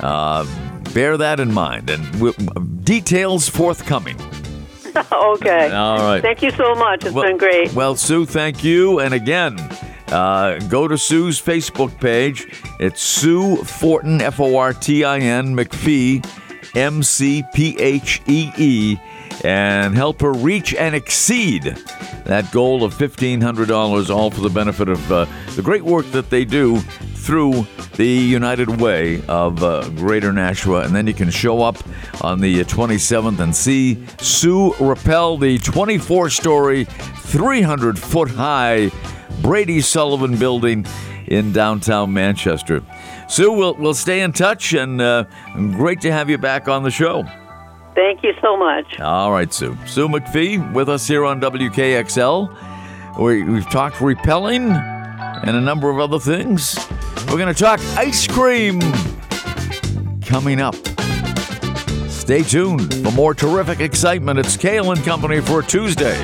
uh, 0.00 0.44
bear 0.92 1.16
that 1.16 1.40
in 1.40 1.52
mind, 1.52 1.90
and 1.90 2.20
we, 2.20 2.32
details 2.82 3.48
forthcoming. 3.48 4.16
okay. 5.12 5.70
All 5.72 5.98
right. 5.98 6.20
Thank 6.22 6.42
you 6.42 6.50
so 6.52 6.74
much. 6.76 7.04
It's 7.04 7.14
Well- 7.14 7.24
been 7.24 7.36
great. 7.36 7.72
Well, 7.74 7.96
Sue, 7.96 8.24
thank 8.26 8.62
you. 8.62 9.00
And 9.00 9.12
again, 9.14 9.56
uh, 10.14 10.58
go 10.68 10.86
to 10.86 10.96
Sue's 10.96 11.40
Facebook 11.40 11.98
page. 12.00 12.46
It's 12.78 13.02
Sue 13.02 13.56
Fortin, 13.56 14.20
F 14.20 14.38
O 14.38 14.56
R 14.56 14.72
T 14.72 15.04
I 15.04 15.18
N, 15.18 15.56
McPhee, 15.56 16.24
M 16.76 17.02
C 17.02 17.42
P 17.52 17.76
H 17.78 18.22
E 18.26 18.50
E, 18.56 18.96
and 19.42 19.94
help 19.94 20.20
her 20.20 20.32
reach 20.32 20.72
and 20.74 20.94
exceed 20.94 21.64
that 22.24 22.50
goal 22.52 22.84
of 22.84 22.94
$1,500, 22.94 24.10
all 24.10 24.30
for 24.30 24.40
the 24.40 24.48
benefit 24.48 24.88
of 24.88 25.12
uh, 25.12 25.26
the 25.56 25.62
great 25.62 25.82
work 25.82 26.06
that 26.12 26.30
they 26.30 26.44
do 26.44 26.78
through 26.78 27.66
the 27.96 28.06
United 28.06 28.80
Way 28.80 29.22
of 29.26 29.62
uh, 29.62 29.88
Greater 29.90 30.32
Nashua. 30.32 30.82
And 30.82 30.94
then 30.94 31.06
you 31.06 31.14
can 31.14 31.30
show 31.30 31.62
up 31.62 31.76
on 32.22 32.40
the 32.40 32.64
27th 32.64 33.40
and 33.40 33.54
see 33.54 34.06
Sue 34.18 34.74
Rappel, 34.80 35.38
the 35.38 35.58
24 35.58 36.30
story, 36.30 36.84
300 36.84 37.98
foot 37.98 38.30
high 38.30 38.90
Brady 39.44 39.82
Sullivan 39.82 40.38
building 40.38 40.86
in 41.26 41.52
downtown 41.52 42.14
Manchester. 42.14 42.82
Sue, 43.28 43.52
we'll, 43.52 43.74
we'll 43.74 43.92
stay 43.92 44.22
in 44.22 44.32
touch 44.32 44.72
and 44.72 45.02
uh, 45.02 45.24
great 45.76 46.00
to 46.00 46.10
have 46.10 46.30
you 46.30 46.38
back 46.38 46.66
on 46.66 46.82
the 46.82 46.90
show. 46.90 47.24
Thank 47.94 48.24
you 48.24 48.32
so 48.40 48.56
much. 48.56 48.98
All 49.00 49.30
right, 49.30 49.52
Sue. 49.52 49.76
Sue 49.86 50.08
McPhee 50.08 50.72
with 50.72 50.88
us 50.88 51.06
here 51.06 51.26
on 51.26 51.42
WKXL. 51.42 53.20
We, 53.20 53.42
we've 53.44 53.68
talked 53.68 53.96
rappelling 53.96 54.70
and 55.46 55.56
a 55.56 55.60
number 55.60 55.90
of 55.90 55.98
other 55.98 56.18
things. 56.18 56.78
We're 57.28 57.36
going 57.36 57.54
to 57.54 57.60
talk 57.60 57.80
ice 57.98 58.26
cream 58.26 58.80
coming 60.22 60.58
up. 60.58 60.74
Stay 62.08 62.42
tuned 62.42 62.94
for 62.94 63.12
more 63.12 63.34
terrific 63.34 63.80
excitement. 63.80 64.38
It's 64.38 64.56
Cail 64.56 64.90
and 64.92 65.04
Company 65.04 65.42
for 65.42 65.60
Tuesday, 65.60 66.18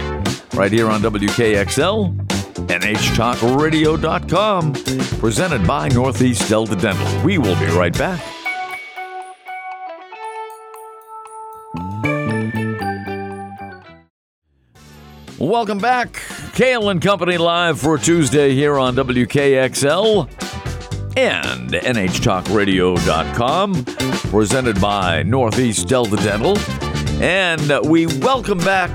right 0.54 0.72
here 0.72 0.88
on 0.88 1.02
WKXL, 1.02 2.29
NHTalkRadio.com, 2.68 4.72
presented 5.18 5.66
by 5.66 5.88
Northeast 5.88 6.48
Delta 6.48 6.76
Dental. 6.76 7.24
We 7.24 7.38
will 7.38 7.58
be 7.58 7.66
right 7.66 7.96
back. 7.96 8.20
Welcome 15.38 15.78
back. 15.78 16.20
Cail 16.52 16.90
and 16.90 17.00
Company 17.00 17.38
live 17.38 17.80
for 17.80 17.96
Tuesday 17.96 18.54
here 18.54 18.78
on 18.78 18.94
WKXL 18.94 20.28
and 21.16 21.70
NHTalkRadio.com, 21.70 23.84
presented 24.30 24.78
by 24.80 25.22
Northeast 25.22 25.88
Delta 25.88 26.16
Dental. 26.16 26.58
And 27.22 27.88
we 27.88 28.06
welcome 28.06 28.58
back 28.58 28.90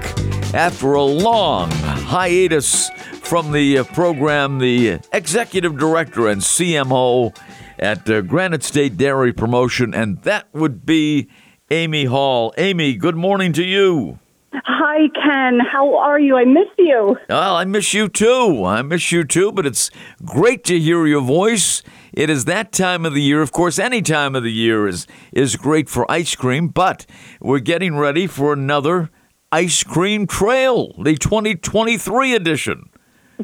after 0.56 0.94
a 0.94 1.04
long 1.04 1.70
hiatus 1.70 2.90
from 3.22 3.52
the 3.52 3.80
uh, 3.80 3.84
program 3.84 4.60
the 4.60 4.98
executive 5.12 5.78
director 5.78 6.30
and 6.30 6.42
CMO 6.42 7.38
at 7.78 8.10
uh, 8.10 8.22
Granite 8.22 8.64
State 8.64 8.96
Dairy 8.96 9.34
Promotion, 9.34 9.94
and 9.94 10.22
that 10.22 10.48
would 10.54 10.86
be 10.86 11.28
Amy 11.70 12.06
Hall. 12.06 12.54
Amy, 12.58 12.96
good 12.96 13.18
morning 13.18 13.52
to 13.52 13.66
you. 13.66 14.18
Hi, 14.54 15.10
Ken. 15.10 15.60
How 15.60 15.98
are 15.98 16.22
you? 16.22 16.38
I 16.38 16.46
miss 16.46 16.70
you. 16.78 17.18
Well, 17.28 17.56
I 17.58 17.66
miss 17.66 17.94
you 17.94 18.08
too. 18.08 18.64
I 18.64 18.82
miss 18.82 19.12
you 19.12 19.26
too, 19.26 19.52
but 19.52 19.66
it's 19.66 19.92
great 20.24 20.64
to 20.66 20.80
hear 20.80 21.06
your 21.06 21.22
voice. 21.22 21.84
It 22.14 22.30
is 22.30 22.46
that 22.46 22.72
time 22.72 23.06
of 23.06 23.14
the 23.14 23.22
year. 23.22 23.42
Of 23.42 23.52
course, 23.52 23.78
any 23.78 24.02
time 24.02 24.36
of 24.36 24.44
the 24.44 24.54
year 24.54 24.88
is 24.88 25.06
is 25.34 25.58
great 25.58 25.90
for 25.90 26.10
ice 26.10 26.34
cream, 26.34 26.70
but 26.70 27.06
we're 27.42 27.60
getting 27.60 27.98
ready 27.98 28.26
for 28.26 28.54
another 28.54 29.10
ice 29.52 29.84
cream 29.84 30.28
trail, 30.28 30.94
the 30.98 31.16
2023 31.16 32.36
edition. 32.36 32.90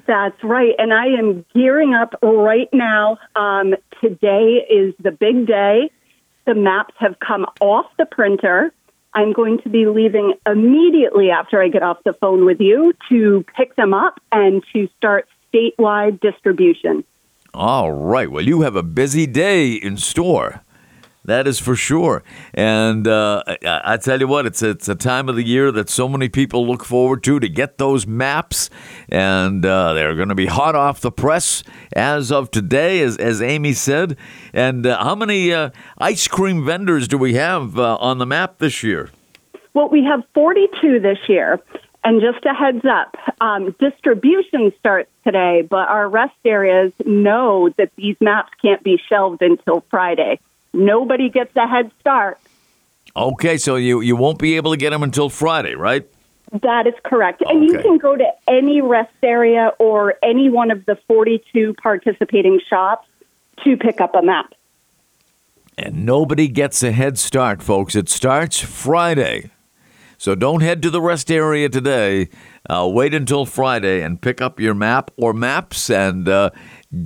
That's 0.07 0.41
right. 0.43 0.73
And 0.77 0.93
I 0.93 1.07
am 1.07 1.45
gearing 1.53 1.93
up 1.93 2.15
right 2.21 2.69
now. 2.71 3.17
Um, 3.35 3.75
today 3.99 4.65
is 4.69 4.93
the 5.01 5.11
big 5.11 5.47
day. 5.47 5.91
The 6.45 6.55
maps 6.55 6.95
have 6.97 7.19
come 7.19 7.45
off 7.59 7.85
the 7.97 8.05
printer. 8.05 8.73
I'm 9.13 9.33
going 9.33 9.59
to 9.63 9.69
be 9.69 9.85
leaving 9.85 10.33
immediately 10.45 11.29
after 11.29 11.61
I 11.61 11.67
get 11.67 11.83
off 11.83 11.97
the 12.05 12.13
phone 12.13 12.45
with 12.45 12.61
you 12.61 12.93
to 13.09 13.45
pick 13.57 13.75
them 13.75 13.93
up 13.93 14.19
and 14.31 14.63
to 14.73 14.87
start 14.97 15.27
statewide 15.53 16.21
distribution. 16.21 17.03
All 17.53 17.91
right. 17.91 18.31
Well, 18.31 18.45
you 18.45 18.61
have 18.61 18.77
a 18.77 18.83
busy 18.83 19.27
day 19.27 19.73
in 19.73 19.97
store. 19.97 20.63
That 21.23 21.47
is 21.47 21.59
for 21.59 21.75
sure. 21.75 22.23
And 22.53 23.07
uh, 23.07 23.43
I, 23.63 23.97
tell 23.97 24.19
you 24.19 24.27
what, 24.27 24.47
it's 24.47 24.63
it's 24.63 24.89
a 24.89 24.95
time 24.95 25.29
of 25.29 25.35
the 25.35 25.43
year 25.43 25.71
that 25.71 25.87
so 25.87 26.09
many 26.09 26.29
people 26.29 26.65
look 26.65 26.83
forward 26.83 27.23
to 27.23 27.39
to 27.39 27.47
get 27.47 27.77
those 27.77 28.07
maps, 28.07 28.71
and 29.07 29.63
uh, 29.63 29.93
they're 29.93 30.15
going 30.15 30.29
to 30.29 30.35
be 30.35 30.47
hot 30.47 30.73
off 30.73 30.99
the 30.99 31.11
press 31.11 31.63
as 31.93 32.31
of 32.31 32.49
today, 32.49 33.01
as 33.01 33.17
as 33.17 33.39
Amy 33.39 33.73
said. 33.73 34.17
And 34.51 34.85
uh, 34.87 35.03
how 35.03 35.13
many 35.13 35.53
uh, 35.53 35.69
ice 35.99 36.27
cream 36.27 36.65
vendors 36.65 37.07
do 37.07 37.19
we 37.19 37.35
have 37.35 37.77
uh, 37.77 37.97
on 37.97 38.17
the 38.17 38.25
map 38.25 38.57
this 38.57 38.81
year? 38.81 39.11
Well, 39.73 39.89
we 39.89 40.03
have 40.03 40.23
42 40.33 40.99
this 40.99 41.19
year. 41.27 41.59
And 42.03 42.19
just 42.19 42.43
a 42.45 42.53
heads 42.53 42.83
up, 42.83 43.15
um, 43.41 43.75
distribution 43.79 44.73
starts 44.79 45.11
today, 45.23 45.61
but 45.61 45.87
our 45.87 46.09
rest 46.09 46.33
areas 46.43 46.91
know 47.05 47.69
that 47.77 47.91
these 47.95 48.15
maps 48.19 48.49
can't 48.59 48.83
be 48.83 48.99
shelved 49.07 49.43
until 49.43 49.85
Friday. 49.91 50.39
Nobody 50.73 51.29
gets 51.29 51.55
a 51.55 51.67
head 51.67 51.91
start. 51.99 52.39
Okay, 53.15 53.57
so 53.57 53.75
you 53.75 54.01
you 54.01 54.15
won't 54.15 54.39
be 54.39 54.55
able 54.55 54.71
to 54.71 54.77
get 54.77 54.91
them 54.91 55.03
until 55.03 55.29
Friday, 55.29 55.75
right? 55.75 56.07
That 56.61 56.85
is 56.87 56.93
correct. 57.03 57.41
And 57.47 57.63
you 57.63 57.79
can 57.79 57.97
go 57.97 58.15
to 58.17 58.25
any 58.47 58.81
rest 58.81 59.13
area 59.23 59.71
or 59.79 60.15
any 60.21 60.49
one 60.49 60.69
of 60.69 60.85
the 60.85 60.97
42 61.07 61.75
participating 61.81 62.59
shops 62.69 63.07
to 63.63 63.77
pick 63.77 64.01
up 64.01 64.15
a 64.15 64.21
map. 64.21 64.53
And 65.77 66.05
nobody 66.05 66.49
gets 66.49 66.83
a 66.83 66.91
head 66.91 67.17
start, 67.17 67.63
folks. 67.63 67.95
It 67.95 68.09
starts 68.09 68.59
Friday. 68.59 69.49
So 70.17 70.35
don't 70.35 70.61
head 70.61 70.81
to 70.83 70.89
the 70.89 71.01
rest 71.01 71.31
area 71.31 71.69
today. 71.69 72.29
Uh, 72.69 72.87
wait 72.93 73.13
until 73.13 73.45
Friday 73.45 74.01
and 74.03 74.21
pick 74.21 74.41
up 74.41 74.59
your 74.59 74.73
map 74.75 75.09
or 75.17 75.33
maps 75.33 75.89
and 75.89 76.27
uh, 76.27 76.49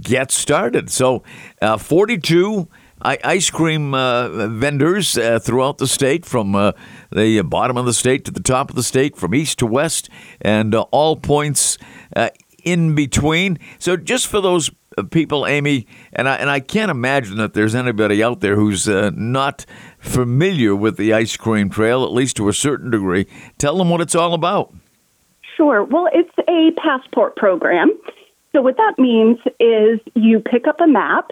get 0.02 0.32
started. 0.32 0.90
So, 0.90 1.24
uh, 1.62 1.78
42 1.78 2.68
i- 2.68 2.85
ice 3.02 3.50
cream 3.50 3.94
uh, 3.94 4.48
vendors 4.48 5.18
uh, 5.18 5.40
throughout 5.40 5.78
the 5.78 5.88
state, 5.88 6.26
from 6.26 6.56
uh, 6.56 6.72
the 7.12 7.42
bottom 7.42 7.78
of 7.78 7.86
the 7.86 7.94
state 7.94 8.26
to 8.26 8.32
the 8.32 8.40
top 8.40 8.70
of 8.70 8.76
the 8.76 8.84
state, 8.84 9.16
from 9.16 9.36
east 9.36 9.60
to 9.60 9.66
west, 9.66 10.10
and 10.42 10.74
uh, 10.74 10.82
all 10.92 11.16
points 11.16 11.78
uh, 12.16 12.30
in 12.64 12.96
between. 12.96 13.60
So, 13.80 13.98
just 13.98 14.28
for 14.28 14.42
those 14.42 14.72
uh, 14.98 15.04
people, 15.04 15.46
Amy, 15.46 15.88
and 16.14 16.28
I, 16.28 16.36
and 16.36 16.50
I 16.50 16.60
can't 16.60 16.90
imagine 16.90 17.38
that 17.38 17.54
there's 17.54 17.76
anybody 17.76 18.24
out 18.24 18.40
there 18.40 18.56
who's 18.56 18.88
not 18.88 19.66
familiar 20.00 20.76
with 20.76 20.98
the 20.98 21.14
ice 21.14 21.36
cream 21.36 21.70
trail, 21.70 22.04
at 22.04 22.12
least 22.12 22.38
to 22.38 22.50
a 22.50 22.54
certain 22.54 22.92
degree. 22.92 23.28
Tell 23.58 23.78
them 23.78 23.90
what 23.90 24.02
it's 24.02 24.16
all 24.16 24.34
about. 24.34 24.74
Sure. 25.56 25.84
Well, 25.84 26.10
it's 26.14 26.34
a 26.50 26.72
passport 26.82 27.36
program. 27.36 27.90
So, 28.52 28.62
what 28.62 28.78
that 28.78 28.94
means 28.98 29.38
is 29.60 30.00
you 30.14 30.40
pick 30.40 30.66
up 30.66 30.80
a 30.80 30.88
map, 30.88 31.32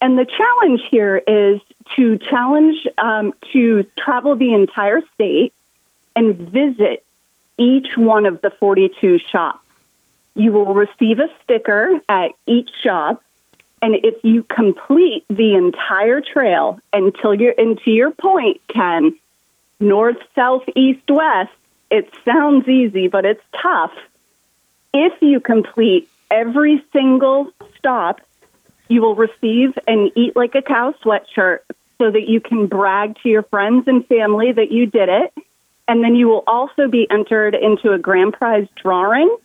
and 0.00 0.18
the 0.18 0.26
challenge 0.26 0.82
here 0.90 1.16
is 1.16 1.60
to 1.96 2.18
challenge 2.18 2.86
um, 2.98 3.32
to 3.52 3.84
travel 3.98 4.36
the 4.36 4.52
entire 4.52 5.00
state 5.14 5.52
and 6.16 6.36
visit 6.36 7.04
each 7.58 7.96
one 7.96 8.26
of 8.26 8.40
the 8.40 8.50
42 8.50 9.18
shops. 9.18 9.60
You 10.34 10.52
will 10.52 10.74
receive 10.74 11.20
a 11.20 11.28
sticker 11.42 12.00
at 12.08 12.32
each 12.46 12.70
shop, 12.82 13.22
and 13.80 13.94
if 13.94 14.24
you 14.24 14.42
complete 14.42 15.24
the 15.28 15.54
entire 15.54 16.20
trail 16.20 16.80
until 16.92 17.34
you're 17.34 17.52
into 17.52 17.90
your 17.90 18.10
point, 18.10 18.60
Ken, 18.68 19.16
north, 19.78 20.16
south, 20.34 20.64
east, 20.74 21.08
west, 21.08 21.52
it 21.90 22.12
sounds 22.24 22.68
easy, 22.68 23.08
but 23.08 23.24
it's 23.24 23.44
tough. 23.62 23.92
If 24.92 25.12
you 25.20 25.38
complete 25.38 26.08
every 26.30 26.84
single 26.92 27.52
stop, 27.78 28.20
you 28.88 29.00
will 29.00 29.14
receive 29.14 29.76
an 29.86 30.10
Eat 30.14 30.36
Like 30.36 30.54
a 30.54 30.62
Cow 30.62 30.94
sweatshirt 31.02 31.60
so 31.98 32.10
that 32.10 32.28
you 32.28 32.40
can 32.40 32.66
brag 32.66 33.16
to 33.22 33.28
your 33.28 33.42
friends 33.44 33.86
and 33.86 34.06
family 34.06 34.52
that 34.52 34.70
you 34.70 34.86
did 34.86 35.08
it. 35.08 35.32
And 35.86 36.02
then 36.02 36.16
you 36.16 36.28
will 36.28 36.44
also 36.46 36.88
be 36.88 37.06
entered 37.10 37.54
into 37.54 37.92
a 37.92 37.98
grand 37.98 38.32
prize 38.32 38.66
drawing. 38.82 39.36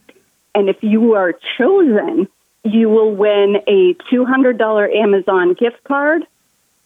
And 0.56 0.70
if 0.70 0.82
you 0.82 1.14
are 1.14 1.34
chosen, 1.58 2.28
you 2.64 2.90
will 2.90 3.14
win 3.14 3.58
a 3.68 3.94
$200 4.12 4.96
Amazon 4.96 5.54
gift 5.54 5.84
card, 5.84 6.26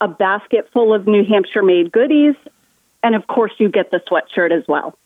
a 0.02 0.08
basket 0.08 0.70
full 0.74 0.94
of 0.94 1.08
New 1.08 1.24
Hampshire 1.24 1.64
made 1.64 1.92
goodies, 1.92 2.36
and 3.04 3.16
of 3.16 3.28
course, 3.28 3.52
you 3.58 3.70
get 3.70 3.92
the 3.92 4.00
sweatshirt 4.00 4.52
as 4.52 4.64
well. 4.68 4.98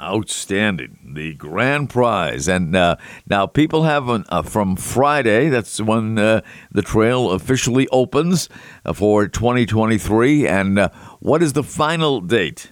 Outstanding. 0.00 1.12
The 1.14 1.34
grand 1.34 1.90
prize. 1.90 2.46
And 2.46 2.76
uh, 2.76 2.96
now 3.28 3.46
people 3.46 3.82
have 3.82 4.08
an, 4.08 4.24
uh, 4.28 4.42
from 4.42 4.76
Friday, 4.76 5.48
that's 5.48 5.80
when 5.80 6.18
uh, 6.18 6.42
the 6.70 6.82
trail 6.82 7.32
officially 7.32 7.88
opens 7.90 8.48
uh, 8.84 8.92
for 8.92 9.26
2023. 9.26 10.46
And 10.46 10.78
uh, 10.78 10.88
what 11.18 11.42
is 11.42 11.54
the 11.54 11.64
final 11.64 12.20
date? 12.20 12.70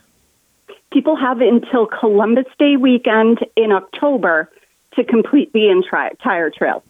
People 0.93 1.17
have 1.17 1.41
until 1.41 1.87
Columbus 1.87 2.47
Day 2.59 2.77
weekend 2.77 3.41
in 3.57 3.73
October 3.73 4.49
to 4.95 5.05
complete 5.05 5.53
the 5.53 5.69
entire 5.69 6.51
trail. 6.51 6.83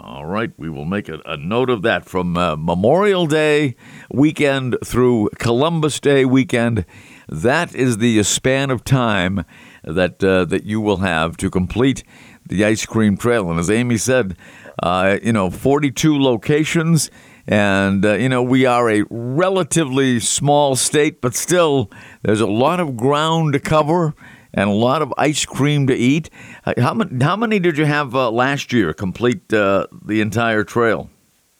All 0.00 0.26
right, 0.26 0.52
we 0.56 0.70
will 0.70 0.84
make 0.84 1.08
a, 1.08 1.20
a 1.26 1.36
note 1.36 1.70
of 1.70 1.82
that 1.82 2.04
from 2.04 2.36
uh, 2.36 2.54
Memorial 2.54 3.26
Day 3.26 3.74
weekend 4.10 4.76
through 4.84 5.30
Columbus 5.38 5.98
Day 5.98 6.24
weekend. 6.24 6.84
That 7.28 7.74
is 7.74 7.98
the 7.98 8.22
span 8.22 8.70
of 8.70 8.84
time 8.84 9.44
that 9.92 10.22
uh, 10.22 10.44
that 10.46 10.64
you 10.64 10.80
will 10.80 10.98
have 10.98 11.36
to 11.38 11.50
complete 11.50 12.04
the 12.46 12.64
ice 12.64 12.86
cream 12.86 13.16
trail. 13.16 13.50
And 13.50 13.58
as 13.58 13.70
Amy 13.70 13.96
said, 13.96 14.36
uh, 14.82 15.18
you 15.22 15.32
know, 15.32 15.50
42 15.50 16.18
locations. 16.18 17.10
And, 17.46 18.04
uh, 18.04 18.14
you 18.14 18.28
know, 18.28 18.42
we 18.42 18.66
are 18.66 18.90
a 18.90 19.04
relatively 19.08 20.20
small 20.20 20.76
state, 20.76 21.20
but 21.20 21.34
still, 21.34 21.90
there's 22.22 22.42
a 22.42 22.46
lot 22.46 22.78
of 22.78 22.96
ground 22.96 23.54
to 23.54 23.60
cover 23.60 24.14
and 24.52 24.68
a 24.68 24.72
lot 24.72 25.02
of 25.02 25.12
ice 25.16 25.44
cream 25.44 25.86
to 25.86 25.94
eat. 25.94 26.30
Uh, 26.66 26.74
how, 26.78 26.94
many, 26.94 27.24
how 27.24 27.36
many 27.36 27.58
did 27.58 27.78
you 27.78 27.86
have 27.86 28.14
uh, 28.14 28.30
last 28.30 28.72
year 28.72 28.92
complete 28.92 29.52
uh, 29.52 29.86
the 30.04 30.20
entire 30.20 30.64
trail? 30.64 31.10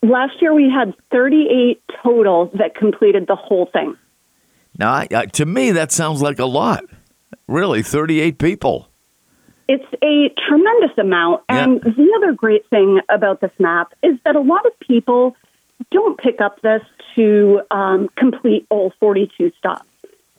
Last 0.03 0.41
year, 0.41 0.55
we 0.55 0.71
had 0.71 0.95
38 1.11 1.83
total 2.03 2.51
that 2.55 2.75
completed 2.75 3.27
the 3.27 3.35
whole 3.35 3.69
thing. 3.73 3.97
Now, 4.79 4.93
I, 4.93 5.09
I, 5.13 5.27
to 5.27 5.47
me, 5.47 5.73
that 5.73 5.91
sounds 5.91 6.23
like 6.23 6.39
a 6.39 6.47
lot. 6.47 6.85
Really, 7.47 7.83
38 7.83 8.39
people. 8.39 8.89
It's 9.69 9.85
a 10.03 10.35
tremendous 10.49 10.97
amount. 10.97 11.43
And 11.49 11.81
the 11.83 12.13
other 12.17 12.33
great 12.33 12.69
thing 12.71 13.01
about 13.09 13.41
this 13.41 13.53
map 13.59 13.93
is 14.03 14.19
that 14.25 14.35
a 14.35 14.41
lot 14.41 14.65
of 14.67 14.79
people 14.81 15.37
don't 15.91 16.19
pick 16.19 16.41
up 16.41 16.61
this 16.63 16.83
to 17.17 17.61
um, 17.71 18.09
complete 18.17 18.67
all 18.71 18.93
42 18.99 19.53
stops. 19.59 19.87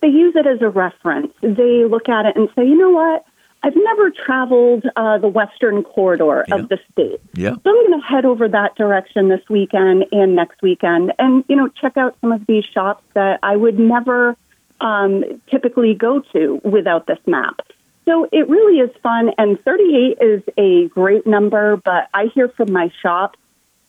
They 0.00 0.08
use 0.08 0.34
it 0.34 0.46
as 0.46 0.62
a 0.62 0.68
reference. 0.68 1.32
They 1.42 1.84
look 1.84 2.08
at 2.08 2.26
it 2.26 2.36
and 2.36 2.48
say, 2.56 2.64
you 2.64 2.76
know 2.76 2.90
what? 2.90 3.24
I've 3.62 3.76
never 3.76 4.10
traveled 4.10 4.84
uh, 4.96 5.18
the 5.18 5.28
western 5.28 5.82
corridor 5.84 6.44
yeah. 6.48 6.54
of 6.54 6.68
the 6.70 6.78
state. 6.90 7.20
Yeah. 7.34 7.50
So 7.50 7.60
I'm 7.66 7.86
going 7.86 8.00
to 8.00 8.06
head 8.06 8.24
over 8.24 8.48
that 8.48 8.74
direction 8.76 9.28
this 9.28 9.42
weekend 9.50 10.06
and 10.12 10.34
next 10.34 10.62
weekend 10.62 11.12
and, 11.18 11.44
you 11.48 11.56
know, 11.56 11.68
check 11.68 11.98
out 11.98 12.16
some 12.22 12.32
of 12.32 12.46
these 12.46 12.64
shops 12.64 13.04
that 13.14 13.38
I 13.42 13.56
would 13.56 13.78
never 13.78 14.36
um, 14.80 15.24
typically 15.50 15.94
go 15.94 16.22
to 16.32 16.60
without 16.64 17.06
this 17.06 17.18
map. 17.26 17.60
So 18.06 18.28
it 18.32 18.48
really 18.48 18.80
is 18.80 18.90
fun, 19.02 19.30
and 19.38 19.62
38 19.62 20.18
is 20.20 20.42
a 20.56 20.88
great 20.88 21.26
number, 21.26 21.76
but 21.76 22.08
I 22.14 22.26
hear 22.34 22.48
from 22.48 22.72
my 22.72 22.90
shop 23.02 23.36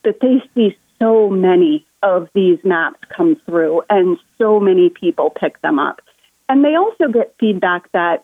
that 0.04 0.20
they 0.20 0.44
see 0.54 0.78
so 1.00 1.30
many 1.30 1.86
of 2.04 2.30
these 2.34 2.60
maps 2.64 3.00
come 3.16 3.36
through, 3.46 3.84
and 3.90 4.18
so 4.38 4.60
many 4.60 4.90
people 4.90 5.30
pick 5.30 5.62
them 5.62 5.80
up. 5.80 6.02
And 6.50 6.66
they 6.66 6.76
also 6.76 7.08
get 7.08 7.36
feedback 7.40 7.92
that 7.94 8.24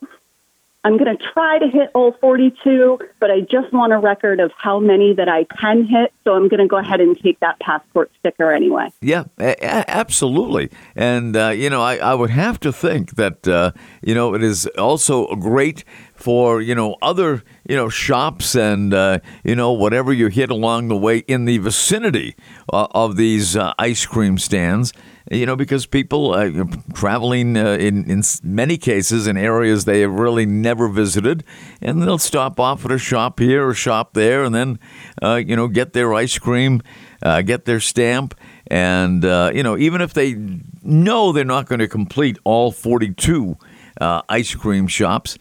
I'm 0.87 0.97
going 0.97 1.17
to 1.17 1.21
try 1.33 1.59
to 1.59 1.67
hit 1.67 1.91
all 1.93 2.13
42, 2.21 2.97
but 3.19 3.29
I 3.29 3.41
just 3.41 3.73
want 3.73 3.91
a 3.91 3.97
record 3.97 4.39
of 4.39 4.53
how 4.57 4.79
many 4.79 5.13
that 5.15 5.27
I 5.27 5.43
can 5.43 5.83
hit. 5.83 6.13
So 6.23 6.33
I'm 6.33 6.47
going 6.47 6.61
to 6.61 6.67
go 6.67 6.77
ahead 6.77 7.01
and 7.01 7.19
take 7.19 7.41
that 7.41 7.59
passport 7.59 8.09
sticker 8.19 8.53
anyway. 8.53 8.93
Yeah, 9.01 9.25
a- 9.37 9.61
absolutely. 9.89 10.69
And, 10.95 11.35
uh, 11.35 11.49
you 11.49 11.69
know, 11.69 11.81
I, 11.81 11.97
I, 11.97 12.13
would 12.13 12.29
have 12.29 12.61
to 12.61 12.71
think 12.71 13.17
that, 13.17 13.45
uh, 13.45 13.73
you 14.01 14.15
know, 14.15 14.33
it 14.33 14.41
is 14.41 14.65
also 14.77 15.35
great 15.35 15.83
for, 16.15 16.61
you 16.61 16.73
know, 16.73 16.95
other, 17.01 17.43
you 17.67 17.75
know, 17.75 17.89
shops 17.89 18.55
and, 18.55 18.93
uh, 18.93 19.19
you 19.43 19.57
know, 19.57 19.73
whatever 19.73 20.13
you 20.13 20.27
hit 20.27 20.49
along 20.49 20.87
the 20.87 20.95
way 20.95 21.17
in 21.17 21.43
the 21.43 21.57
vicinity 21.57 22.33
uh, 22.71 22.87
of 22.91 23.17
these 23.17 23.57
uh, 23.57 23.73
ice 23.77 24.05
cream 24.05 24.37
stands 24.37 24.93
you 25.31 25.45
know, 25.45 25.55
because 25.55 25.85
people 25.85 26.33
uh, 26.33 26.49
traveling 26.93 27.57
uh, 27.57 27.71
in 27.73 28.09
in 28.09 28.23
many 28.43 28.77
cases 28.77 29.27
in 29.27 29.37
areas 29.37 29.85
they 29.85 30.01
have 30.01 30.11
really 30.11 30.45
never 30.45 30.87
visited, 30.87 31.43
and 31.81 32.01
they'll 32.01 32.17
stop 32.17 32.59
off 32.59 32.85
at 32.85 32.91
a 32.91 32.97
shop 32.97 33.39
here 33.39 33.67
or 33.67 33.73
shop 33.73 34.13
there, 34.13 34.43
and 34.43 34.55
then 34.55 34.79
uh, 35.21 35.35
you 35.35 35.55
know 35.55 35.67
get 35.67 35.93
their 35.93 36.13
ice 36.13 36.37
cream, 36.37 36.81
uh, 37.21 37.41
get 37.41 37.65
their 37.65 37.79
stamp, 37.79 38.35
and 38.67 39.25
uh, 39.25 39.51
you 39.53 39.63
know 39.63 39.77
even 39.77 40.01
if 40.01 40.13
they 40.13 40.35
know 40.81 41.31
they're 41.31 41.43
not 41.43 41.67
going 41.67 41.79
to 41.79 41.87
complete 41.87 42.37
all 42.43 42.71
forty 42.71 43.13
two. 43.13 43.57
Uh, 43.99 44.21
ice 44.29 44.53
cream 44.53 44.87
shops, 44.87 45.37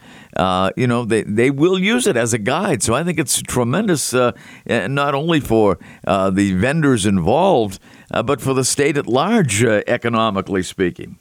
you 0.76 0.86
know, 0.86 1.04
they, 1.04 1.22
they 1.22 1.50
will 1.50 1.78
use 1.78 2.06
it 2.06 2.16
as 2.16 2.32
a 2.32 2.38
guide. 2.38 2.82
So 2.82 2.94
I 2.94 3.04
think 3.04 3.18
it's 3.18 3.42
tremendous, 3.42 4.12
not 4.12 5.14
only 5.14 5.40
for 5.40 5.78
the 6.04 6.54
vendors 6.56 7.06
involved, 7.06 7.78
uh, 8.12 8.22
but 8.22 8.40
for 8.40 8.54
the 8.54 8.64
state 8.64 8.96
at 8.96 9.06
large, 9.06 9.64
uh, 9.64 9.82
economically 9.86 10.62
speaking. 10.62 11.18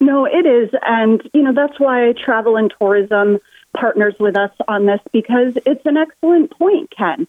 No, 0.00 0.24
it 0.26 0.46
is. 0.46 0.70
And, 0.82 1.22
you 1.32 1.42
know, 1.42 1.52
that's 1.54 1.78
why 1.78 2.12
travel 2.12 2.56
and 2.56 2.72
tourism 2.78 3.38
partners 3.76 4.14
with 4.18 4.36
us 4.36 4.50
on 4.68 4.86
this 4.86 5.00
because 5.12 5.54
it's 5.66 5.84
an 5.84 5.96
excellent 5.96 6.50
point, 6.58 6.90
Ken. 6.96 7.26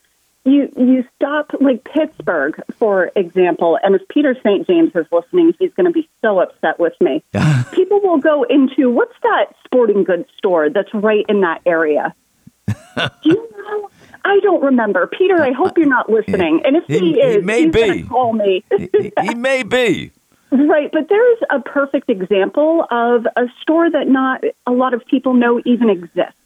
You, 0.47 0.71
you 0.77 1.03
stop 1.17 1.51
like 1.59 1.83
Pittsburg, 1.83 2.61
for 2.79 3.11
example, 3.17 3.77
and 3.83 3.95
if 3.95 4.01
Peter 4.07 4.33
St. 4.33 4.65
James 4.65 4.91
is 4.95 5.05
listening, 5.11 5.53
he's 5.59 5.73
going 5.73 5.87
to 5.87 5.91
be 5.91 6.09
so 6.21 6.39
upset 6.39 6.79
with 6.79 6.93
me. 7.01 7.21
People 7.73 7.99
will 7.99 8.19
go 8.19 8.43
into 8.43 8.89
what's 8.89 9.15
that 9.23 9.47
sporting 9.65 10.05
goods 10.05 10.29
store 10.37 10.69
that's 10.69 10.93
right 10.93 11.25
in 11.27 11.41
that 11.41 11.59
area? 11.65 12.15
Do 12.65 13.09
you 13.23 13.49
know? 13.57 13.89
I 14.23 14.39
don't 14.41 14.63
remember. 14.63 15.05
Peter, 15.07 15.35
I 15.35 15.51
hope 15.51 15.77
you're 15.77 15.85
not 15.85 16.09
listening. 16.09 16.61
And 16.63 16.77
if 16.77 16.85
he, 16.87 16.99
he 16.99 17.19
is, 17.19 17.35
he 17.35 17.41
may 17.41 17.63
he's 17.63 17.73
be. 17.73 18.03
call 18.03 18.31
me. 18.31 18.63
he, 18.77 19.11
he 19.21 19.35
may 19.35 19.63
be. 19.63 20.13
Right, 20.49 20.89
but 20.93 21.09
there's 21.09 21.39
a 21.49 21.59
perfect 21.59 22.09
example 22.09 22.85
of 22.89 23.25
a 23.35 23.47
store 23.61 23.91
that 23.91 24.07
not 24.07 24.45
a 24.65 24.71
lot 24.71 24.93
of 24.93 25.05
people 25.07 25.33
know 25.33 25.61
even 25.65 25.89
exists, 25.89 26.39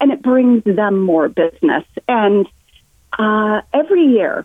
and 0.00 0.10
it 0.10 0.22
brings 0.22 0.64
them 0.64 0.98
more 0.98 1.28
business. 1.28 1.84
And 2.08 2.48
uh, 3.18 3.62
every 3.72 4.04
year, 4.04 4.44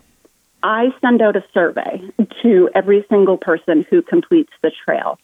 I 0.62 0.90
send 1.02 1.22
out 1.22 1.36
a 1.36 1.44
survey 1.54 2.02
to 2.42 2.70
every 2.76 3.06
single 3.10 3.38
person 3.38 3.86
who 3.90 4.02
completes 4.02 4.52
the 4.62 4.72
trail, 4.86 5.18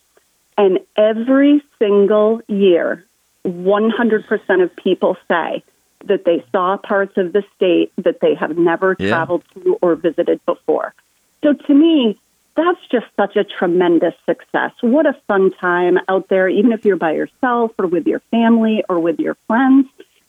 and 0.56 0.80
every 0.96 1.62
single 1.78 2.40
year, 2.48 3.04
100% 3.44 4.62
of 4.62 4.76
people 4.76 5.16
say 5.28 5.62
that 6.06 6.24
they 6.24 6.44
saw 6.52 6.76
parts 6.76 7.16
of 7.16 7.32
the 7.32 7.42
state 7.54 7.92
that 7.98 8.20
they 8.20 8.34
have 8.34 8.56
never 8.56 8.96
yeah. 8.98 9.08
traveled 9.08 9.42
to 9.54 9.78
or 9.82 9.94
visited 9.96 10.44
before. 10.46 10.94
So 11.42 11.52
to 11.52 11.74
me, 11.74 12.18
that's 12.56 12.80
just 12.90 13.06
such 13.16 13.36
a 13.36 13.44
tremendous 13.44 14.14
success. 14.24 14.72
What 14.80 15.06
a 15.06 15.14
fun 15.28 15.52
time 15.60 15.98
out 16.08 16.28
there, 16.28 16.48
even 16.48 16.72
if 16.72 16.84
you're 16.84 16.96
by 16.96 17.12
yourself 17.12 17.72
or 17.78 17.86
with 17.86 18.06
your 18.06 18.20
family 18.30 18.82
or 18.88 18.98
with 18.98 19.18
your 19.20 19.36
friends. 19.46 19.86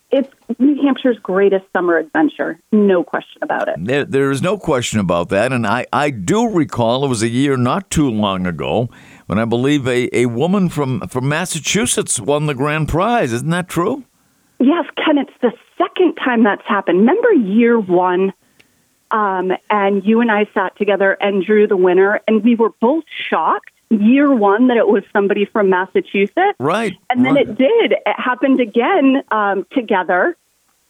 It's 0.10 0.30
New 0.58 0.82
Hampshire's 0.82 1.20
greatest 1.20 1.66
summer 1.74 1.98
adventure, 1.98 2.60
no 2.72 3.04
question 3.04 3.44
about 3.44 3.68
it. 3.68 3.76
There, 3.78 4.06
there 4.06 4.32
is 4.32 4.42
no 4.42 4.58
question 4.58 5.00
about 5.00 5.30
that. 5.30 5.52
And 5.52 5.68
I, 5.68 5.86
I 5.92 6.12
do 6.12 6.50
recall 6.50 7.04
it 7.04 7.10
was 7.10 7.22
a 7.22 7.28
year 7.28 7.58
not 7.58 7.90
too 7.90 8.10
long 8.10 8.48
ago 8.48 8.90
when 9.26 9.38
I 9.38 9.46
believe 9.46 9.86
a, 9.88 10.10
a 10.16 10.28
woman 10.28 10.70
from, 10.70 11.02
from 11.10 11.28
Massachusetts 11.28 12.20
won 12.20 12.46
the 12.46 12.56
grand 12.56 12.88
prize. 12.88 13.34
Isn't 13.34 13.50
that 13.50 13.68
true? 13.68 14.06
Yes, 14.60 14.86
Ken, 14.96 15.18
it's 15.18 15.34
the 15.42 15.52
second 15.78 16.16
time 16.16 16.44
that's 16.44 16.66
happened. 16.66 17.00
Remember 17.00 17.34
year 17.34 17.78
one 17.80 18.34
Um, 19.10 19.52
and 19.70 20.04
you 20.06 20.20
and 20.20 20.30
I 20.30 20.48
sat 20.54 20.76
together 20.78 21.18
and 21.22 21.46
drew 21.46 21.66
the 21.68 21.78
winner, 21.78 22.20
and 22.28 22.44
we 22.44 22.56
were 22.56 22.72
both 22.82 23.06
shocked 23.30 23.72
year 23.90 24.34
one 24.34 24.68
that 24.68 24.78
it 24.78 24.88
was 24.88 25.04
somebody 25.14 25.46
from 25.46 25.70
Massachusetts. 25.70 26.56
Right. 26.60 26.94
And 27.10 27.26
then 27.26 27.36
right. 27.36 27.48
it 27.48 27.58
did. 27.58 27.92
It 27.94 28.02
happened 28.06 28.60
again 28.60 29.24
um, 29.32 29.66
together 29.72 30.36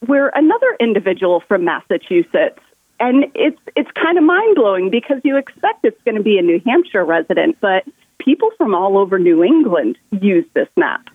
where 0.06 0.30
another 0.30 0.76
individual 0.80 1.42
from 1.48 1.66
Massachusetts. 1.66 2.60
And 3.00 3.26
it's 3.36 3.60
it's 3.76 3.92
kind 3.92 4.18
of 4.18 4.24
mind 4.24 4.56
blowing 4.56 4.90
because 4.90 5.22
you 5.24 5.38
expect 5.38 5.86
it's 5.86 6.02
going 6.04 6.16
to 6.16 6.24
be 6.24 6.40
a 6.40 6.42
New 6.42 6.60
Hampshire 6.66 7.06
resident, 7.06 7.58
but 7.62 7.84
people 8.18 8.50
from 8.58 8.74
all 8.74 8.98
over 8.98 9.20
New 9.20 9.44
England 9.44 10.00
use 10.12 10.46
this 10.56 10.68
map. 10.76 11.08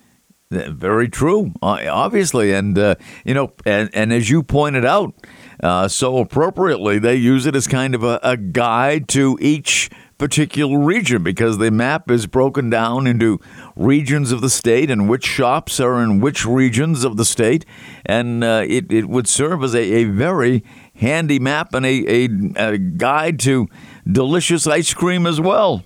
Very 0.52 1.08
true, 1.08 1.52
obviously, 1.62 2.52
and 2.52 2.78
uh, 2.78 2.96
you 3.24 3.32
know, 3.32 3.52
and, 3.64 3.90
and 3.94 4.12
as 4.12 4.28
you 4.28 4.42
pointed 4.42 4.84
out 4.84 5.14
uh, 5.62 5.88
so 5.88 6.18
appropriately, 6.18 6.98
they 6.98 7.16
use 7.16 7.46
it 7.46 7.56
as 7.56 7.66
kind 7.66 7.94
of 7.94 8.04
a, 8.04 8.20
a 8.22 8.36
guide 8.36 9.08
to 9.08 9.38
each 9.40 9.90
particular 10.22 10.78
region 10.78 11.24
because 11.24 11.58
the 11.58 11.68
map 11.68 12.08
is 12.08 12.28
broken 12.28 12.70
down 12.70 13.08
into 13.08 13.40
regions 13.74 14.30
of 14.30 14.40
the 14.40 14.48
state 14.48 14.88
and 14.88 15.08
which 15.08 15.24
shops 15.24 15.80
are 15.80 16.00
in 16.00 16.20
which 16.20 16.46
regions 16.46 17.02
of 17.02 17.16
the 17.16 17.24
state. 17.24 17.66
And 18.06 18.44
uh, 18.44 18.62
it, 18.64 18.92
it 18.92 19.08
would 19.08 19.26
serve 19.26 19.64
as 19.64 19.74
a, 19.74 19.80
a 19.80 20.04
very 20.04 20.62
handy 20.94 21.40
map 21.40 21.74
and 21.74 21.84
a, 21.84 22.04
a, 22.08 22.28
a, 22.54 22.78
guide 22.78 23.40
to 23.40 23.66
delicious 24.06 24.64
ice 24.68 24.94
cream 24.94 25.26
as 25.26 25.40
well. 25.40 25.82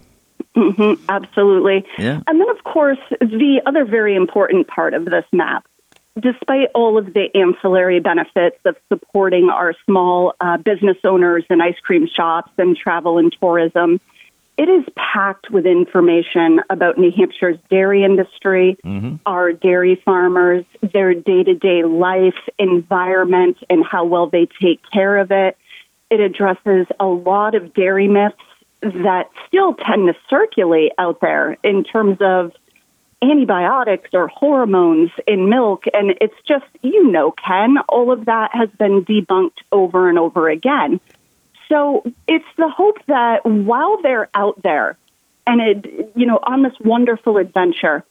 Mm-hmm, 0.55 1.03
absolutely. 1.09 1.87
Yeah. 1.97 2.21
And 2.27 2.39
then, 2.39 2.51
of 2.51 2.63
course, 2.63 2.99
the 3.19 3.63
other 3.65 3.87
very 3.87 4.15
important 4.15 4.69
part 4.69 4.93
of 4.93 5.07
this 5.07 5.25
map 5.33 5.67
despite 6.19 6.69
all 6.75 6.97
of 6.97 7.13
the 7.13 7.29
ancillary 7.35 8.01
benefits 8.01 8.57
of 8.65 8.75
supporting 8.89 9.51
our 9.51 9.75
small 9.85 10.33
uh, 10.41 10.57
business 10.57 10.97
owners 11.05 11.45
and 11.51 11.63
ice 11.63 11.79
cream 11.83 12.07
shops 12.07 12.51
and 12.57 12.75
travel 12.75 13.19
and 13.19 13.37
tourism, 13.39 14.01
it 14.57 14.69
is 14.69 14.85
packed 14.97 15.51
with 15.51 15.67
information 15.67 16.61
about 16.71 16.97
New 16.97 17.13
Hampshire's 17.13 17.59
dairy 17.71 18.05
industry, 18.05 18.77
mm-hmm. 18.85 19.17
our 19.27 19.53
dairy 19.53 20.01
farmers, 20.05 20.65
their 20.81 21.13
day 21.15 21.43
to 21.45 21.55
day 21.55 21.83
life, 21.85 22.39
environment, 22.59 23.59
and 23.69 23.85
how 23.85 24.05
well 24.05 24.29
they 24.29 24.49
take 24.61 24.81
care 24.91 25.19
of 25.19 25.31
it. 25.31 25.59
It 26.11 26.21
addresses 26.21 26.87
a 26.99 27.07
lot 27.07 27.55
of 27.55 27.75
dairy 27.75 28.09
myths 28.09 28.37
that 28.81 29.31
still 29.47 29.75
tend 29.75 30.07
to 30.09 30.15
circulate 30.31 30.93
out 30.99 31.21
there 31.21 31.59
in 31.63 31.85
terms 31.85 32.19
of 32.21 32.53
antibiotics 33.23 34.11
or 34.13 34.29
hormones 34.29 35.11
in 35.27 35.49
milk. 35.49 35.85
And 35.93 36.15
it's 36.21 36.35
just, 36.47 36.67
you 36.83 37.11
know, 37.11 37.33
Ken, 37.33 37.77
all 37.89 38.13
of 38.13 38.27
that 38.27 38.51
has 38.53 38.69
been 38.79 39.05
debunked 39.05 39.59
over 39.73 40.09
and 40.09 40.19
over 40.19 40.49
again. 40.49 41.01
So 41.69 42.03
it's 42.29 42.45
the 42.57 42.69
hope 42.69 42.99
that 43.07 43.45
while 43.45 44.01
they're 44.03 44.29
out 44.35 44.63
there 44.63 44.97
and 45.47 45.61
it, 45.61 46.13
you 46.15 46.27
know, 46.27 46.39
on 46.43 46.63
this 46.63 46.75
wonderful 46.81 47.39
adventure, 47.39 48.05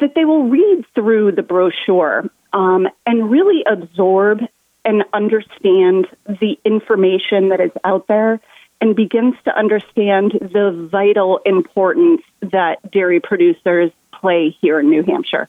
that 0.00 0.14
they 0.14 0.24
will 0.24 0.48
read 0.48 0.84
through 0.94 1.32
the 1.32 1.42
brochure 1.42 2.28
um, 2.52 2.88
and 3.06 3.30
really 3.30 3.62
absorb 3.70 4.40
and 4.84 5.04
understand 5.12 6.06
the 6.26 6.58
information 6.64 7.50
that 7.50 7.60
is 7.60 7.70
out 7.84 8.06
there 8.08 8.40
and 8.80 8.94
begins 8.94 9.34
to 9.44 9.56
understand 9.56 10.32
the 10.40 10.88
vital 10.90 11.40
importance 11.44 12.22
that 12.40 12.76
dairy 12.90 13.20
producers 13.20 13.90
play 14.12 14.56
here 14.60 14.80
in 14.80 14.88
New 14.88 15.02
Hampshire. 15.02 15.48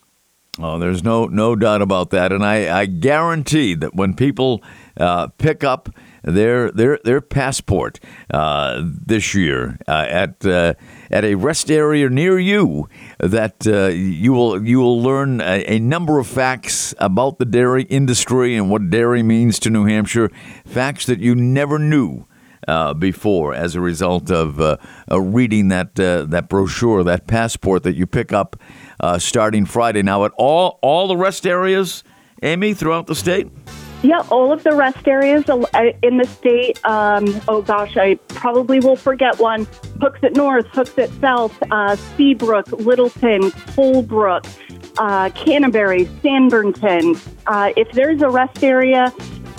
Oh, 0.62 0.78
there's 0.78 1.04
no 1.04 1.26
no 1.26 1.56
doubt 1.56 1.82
about 1.82 2.10
that, 2.10 2.34
and 2.34 2.44
I, 2.44 2.82
I 2.82 2.86
guarantee 2.86 3.76
that 3.76 3.96
when 3.96 4.14
people 4.14 4.62
uh, 5.00 5.28
pick 5.38 5.64
up 5.64 5.90
their 6.24 6.72
their 6.72 7.00
their 7.04 7.22
passport 7.22 8.00
uh, 8.32 8.82
this 8.84 9.34
year 9.34 9.78
uh, 9.88 10.06
at 10.08 10.46
uh, 10.46 10.74
at 11.10 11.24
a 11.24 11.36
rest 11.36 11.72
area 11.72 12.10
near 12.10 12.40
you, 12.40 12.90
that 13.20 13.66
uh, 13.66 13.88
you 13.88 14.34
will 14.34 14.66
you 14.66 14.80
will 14.80 15.02
learn 15.02 15.42
a, 15.42 15.64
a, 15.66 15.80
number 15.80 16.20
of 16.20 16.28
facts 16.28 16.94
about 16.98 17.40
the 17.40 17.46
dairy 17.46 17.84
industry 17.84 18.56
and 18.56 18.70
what 18.70 18.90
dairy 18.90 19.24
means 19.24 19.60
to 19.60 19.70
New 19.70 19.86
Hampshire, 19.86 20.30
facts 20.66 21.06
that 21.06 21.20
you 21.20 21.36
never 21.36 21.80
knew. 21.80 22.26
Uh, 22.68 22.94
before, 22.94 23.56
as 23.56 23.74
a 23.74 23.82
result 23.82 24.30
of 24.30 24.60
reading 25.10 25.70
that 25.70 25.96
that 25.96 26.50
brochure, 26.50 27.04
that 27.04 27.26
passport 27.26 27.82
that 27.82 27.96
you 27.96 28.06
pick 28.06 28.32
up 28.32 28.58
starting 29.18 29.66
Friday. 29.66 30.04
Now, 30.04 30.26
at 30.26 30.34
all 30.38 30.78
all 30.84 31.08
the 31.08 31.18
rest 31.18 31.48
areas, 31.48 32.04
Amy, 32.44 32.76
throughout 32.76 33.08
the 33.08 33.16
state. 33.16 33.48
Yeah, 34.02 34.24
all 34.30 34.54
of 34.54 34.64
the 34.64 34.74
rest 34.74 35.08
areas 35.08 35.50
uh, 35.50 35.66
in 36.02 36.18
the 36.18 36.26
state. 36.26 36.84
Um, 36.86 37.26
oh 37.50 37.62
gosh, 37.62 37.98
I 37.98 38.16
probably 38.30 38.80
will 38.80 38.96
forget 38.96 39.40
one. 39.40 39.66
Hooksett 40.00 40.36
North, 40.36 40.66
Hooksett 40.68 41.20
South, 41.20 41.58
uh, 41.70 41.96
Seabrook, 42.16 42.72
Littleton, 42.72 43.52
Colebrook, 43.76 44.48
uh, 44.98 45.30
Canterbury, 45.32 46.06
Sanbornton. 46.24 47.20
Uh, 47.48 47.74
if 47.76 47.92
there's 47.92 48.22
a 48.22 48.30
rest 48.30 48.64
area 48.64 49.14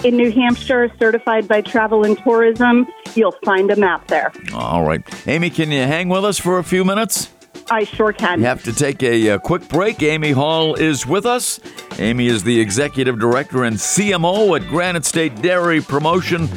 in 0.04 0.16
New 0.16 0.32
Hampshire 0.32 0.90
certified 0.98 1.46
by 1.46 1.60
Travel 1.60 2.04
and 2.06 2.16
Tourism, 2.18 2.86
you'll 3.14 3.36
find 3.44 3.70
a 3.70 3.76
map 3.76 4.06
there. 4.06 4.32
All 4.54 4.86
right. 4.86 5.02
Amy, 5.28 5.50
can 5.50 5.70
you 5.70 5.82
hang 5.82 6.08
with 6.08 6.24
us 6.24 6.38
for 6.38 6.58
a 6.58 6.64
few 6.64 6.84
minutes? 6.84 7.28
I 7.70 7.84
sure 7.84 8.12
can. 8.12 8.40
We 8.40 8.46
have 8.46 8.64
to 8.64 8.72
take 8.72 9.02
a, 9.02 9.28
a, 9.28 9.34
uh, 9.34 9.38
quick 9.38 9.68
break. 9.68 10.02
Amy 10.02 10.32
Hall 10.32 10.74
is 10.74 11.06
with 11.06 11.24
us. 11.24 11.60
Amy 11.98 12.26
is 12.26 12.42
the 12.42 12.60
executive 12.60 13.18
director 13.18 13.64
and 13.64 13.76
CMO 13.76 14.60
at 14.60 14.66
Granite 14.68 15.04
State 15.04 15.40
Dairy 15.40 15.80
Promotion. 15.80 16.48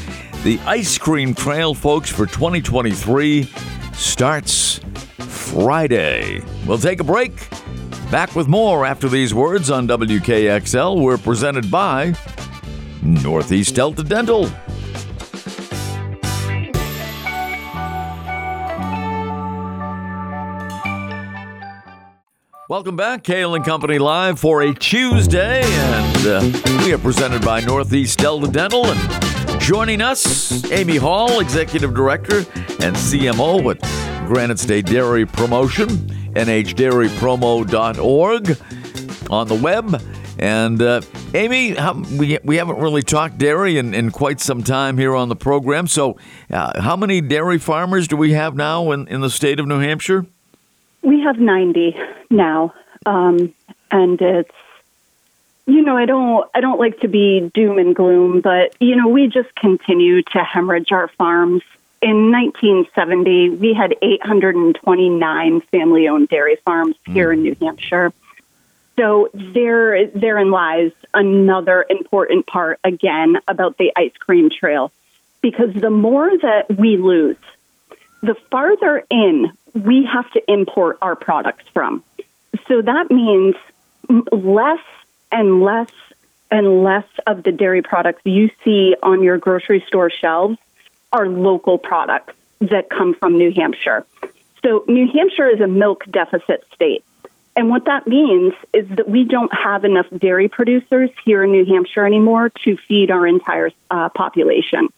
The 0.43 0.59
ice 0.65 0.97
cream 0.97 1.35
trail, 1.35 1.75
folks, 1.75 2.09
for 2.09 2.25
2023 2.25 3.43
starts 3.93 4.79
Friday. 5.19 6.41
We'll 6.65 6.79
take 6.79 6.99
a 6.99 7.03
break. 7.03 7.47
Back 8.09 8.35
with 8.35 8.47
more 8.47 8.85
after 8.85 9.07
these 9.07 9.33
words 9.33 9.69
on 9.69 9.87
WKXL. 9.87 10.99
We're 10.99 11.17
presented 11.17 11.69
by 11.69 12.15
Northeast 13.03 13.75
Delta 13.75 14.03
Dental. 14.03 14.49
Welcome 22.73 22.95
back, 22.95 23.23
Cail 23.23 23.53
and 23.53 23.63
Company 23.63 23.99
Live 23.99 24.39
for 24.39 24.63
a 24.63 24.73
Tuesday, 24.73 25.61
and 25.61 26.25
uh, 26.25 26.41
we 26.83 26.91
are 26.91 26.97
presented 26.97 27.45
by 27.45 27.59
Northeast 27.59 28.17
Delta 28.17 28.47
Dental. 28.47 28.87
And 28.87 29.61
joining 29.61 30.01
us, 30.01 30.71
Amy 30.71 30.95
Hall, 30.95 31.39
Executive 31.39 31.93
Director 31.93 32.37
and 32.37 32.95
CMO 32.95 33.75
at 33.75 34.27
Granite 34.27 34.57
State 34.57 34.87
Dairy 34.87 35.27
Promotion, 35.27 35.89
nhdairypromo.org 36.33 38.57
on 39.29 39.47
the 39.47 39.55
web. 39.55 40.01
And 40.39 40.81
uh, 40.81 41.01
Amy, 41.35 41.75
how, 41.75 41.93
we, 41.93 42.39
we 42.43 42.55
haven't 42.55 42.79
really 42.79 43.03
talked 43.03 43.37
dairy 43.37 43.77
in, 43.77 43.93
in 43.93 44.09
quite 44.09 44.39
some 44.39 44.63
time 44.63 44.97
here 44.97 45.15
on 45.15 45.29
the 45.29 45.35
program. 45.35 45.85
So, 45.85 46.17
uh, 46.49 46.81
how 46.81 46.95
many 46.95 47.21
dairy 47.21 47.59
farmers 47.59 48.07
do 48.07 48.17
we 48.17 48.31
have 48.31 48.55
now 48.55 48.89
in, 48.93 49.07
in 49.09 49.21
the 49.21 49.29
state 49.29 49.59
of 49.59 49.67
New 49.67 49.77
Hampshire? 49.77 50.25
We 51.03 51.21
have 51.21 51.37
90 51.37 51.97
now. 52.29 52.73
Um, 53.05 53.53
and 53.91 54.21
it's, 54.21 54.51
you 55.65 55.81
know, 55.81 55.97
I 55.97 56.05
don't, 56.05 56.49
I 56.55 56.61
don't 56.61 56.79
like 56.79 57.01
to 57.01 57.07
be 57.07 57.51
doom 57.53 57.77
and 57.77 57.95
gloom, 57.95 58.41
but, 58.41 58.75
you 58.81 58.95
know, 58.95 59.07
we 59.09 59.27
just 59.27 59.53
continue 59.55 60.21
to 60.23 60.43
hemorrhage 60.43 60.91
our 60.91 61.09
farms. 61.09 61.61
In 62.01 62.31
1970, 62.31 63.51
we 63.51 63.73
had 63.73 63.95
829 64.01 65.61
family 65.61 66.07
owned 66.07 66.29
dairy 66.29 66.57
farms 66.65 66.95
mm. 67.07 67.13
here 67.13 67.31
in 67.31 67.43
New 67.43 67.55
Hampshire. 67.61 68.11
So 68.97 69.29
there, 69.33 70.07
therein 70.07 70.51
lies 70.51 70.91
another 71.13 71.85
important 71.89 72.45
part 72.45 72.79
again 72.83 73.37
about 73.47 73.77
the 73.77 73.91
ice 73.95 74.15
cream 74.19 74.49
trail, 74.49 74.91
because 75.41 75.73
the 75.73 75.89
more 75.89 76.29
that 76.29 76.77
we 76.77 76.97
lose, 76.97 77.37
the 78.21 78.35
farther 78.51 79.03
in 79.09 79.51
we 79.73 80.05
have 80.05 80.29
to 80.31 80.51
import 80.51 80.97
our 81.01 81.15
products 81.15 81.65
from. 81.73 82.03
So 82.67 82.81
that 82.81 83.09
means 83.11 83.55
less 84.31 84.83
and 85.31 85.61
less 85.61 85.89
and 86.51 86.83
less 86.83 87.07
of 87.25 87.43
the 87.43 87.51
dairy 87.51 87.81
products 87.81 88.21
you 88.25 88.51
see 88.63 88.95
on 89.01 89.23
your 89.23 89.37
grocery 89.39 89.83
store 89.87 90.11
shelves 90.11 90.57
are 91.11 91.27
local 91.27 91.77
products 91.79 92.33
that 92.59 92.89
come 92.89 93.15
from 93.15 93.37
New 93.37 93.51
Hampshire. 93.51 94.05
So 94.63 94.85
New 94.87 95.07
Hampshire 95.11 95.49
is 95.49 95.61
a 95.61 95.67
milk 95.67 96.05
deficit 96.09 96.63
state. 96.73 97.03
And 97.55 97.69
what 97.69 97.85
that 97.85 98.07
means 98.07 98.53
is 98.73 98.87
that 98.89 99.07
we 99.07 99.25
don't 99.25 99.51
have 99.53 99.85
enough 99.85 100.07
dairy 100.15 100.47
producers 100.47 101.09
here 101.25 101.43
in 101.43 101.51
New 101.51 101.65
Hampshire 101.65 102.05
anymore 102.05 102.49
to 102.63 102.77
feed 102.87 103.11
our 103.11 103.27
entire 103.27 103.71
uh, 103.91 104.09
population. 104.09 104.89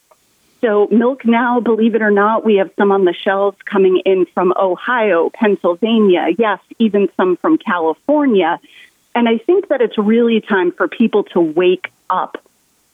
So, 0.61 0.87
milk 0.89 1.25
now, 1.25 1.59
believe 1.59 1.95
it 1.95 2.01
or 2.01 2.11
not, 2.11 2.43
we 2.43 2.55
have 2.55 2.71
some 2.77 2.91
on 2.91 3.05
the 3.05 3.13
shelves 3.13 3.57
coming 3.65 4.01
in 4.05 4.25
from 4.25 4.53
Ohio, 4.57 5.29
Pennsylvania, 5.29 6.27
yes, 6.37 6.59
even 6.79 7.09
some 7.17 7.37
from 7.37 7.57
California. 7.57 8.59
And 9.13 9.29
I 9.29 9.37
think 9.37 9.67
that 9.69 9.81
it's 9.81 9.97
really 9.97 10.41
time 10.41 10.71
for 10.71 10.87
people 10.87 11.23
to 11.25 11.39
wake 11.39 11.91
up 12.09 12.37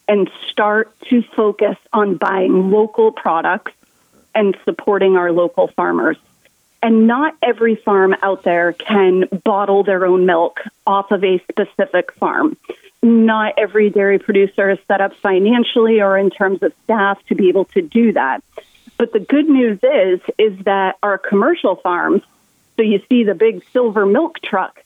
and 0.07 0.29
start 0.49 0.91
to 1.09 1.21
focus 1.21 1.77
on 1.93 2.17
buying 2.17 2.71
local 2.71 3.11
products 3.11 3.71
and 4.35 4.57
supporting 4.65 5.15
our 5.15 5.31
local 5.31 5.67
farmers. 5.67 6.17
And 6.83 7.07
not 7.07 7.35
every 7.41 7.75
farm 7.75 8.15
out 8.21 8.43
there 8.43 8.73
can 8.73 9.25
bottle 9.43 9.83
their 9.83 10.05
own 10.05 10.25
milk 10.25 10.61
off 10.85 11.11
of 11.11 11.23
a 11.23 11.39
specific 11.49 12.11
farm. 12.13 12.57
Not 13.03 13.53
every 13.57 13.89
dairy 13.89 14.19
producer 14.19 14.69
is 14.69 14.77
set 14.87 15.01
up 15.01 15.13
financially 15.15 16.01
or 16.01 16.17
in 16.17 16.29
terms 16.29 16.61
of 16.61 16.73
staff 16.83 17.19
to 17.27 17.35
be 17.35 17.49
able 17.49 17.65
to 17.65 17.81
do 17.81 18.13
that. 18.13 18.43
But 18.97 19.13
the 19.13 19.19
good 19.19 19.49
news 19.49 19.79
is 19.81 20.19
is 20.37 20.63
that 20.65 20.97
our 21.01 21.17
commercial 21.17 21.75
farms, 21.75 22.21
so 22.75 22.83
you 22.83 23.01
see 23.09 23.23
the 23.23 23.33
big 23.33 23.63
silver 23.73 24.05
milk 24.05 24.39
truck, 24.43 24.83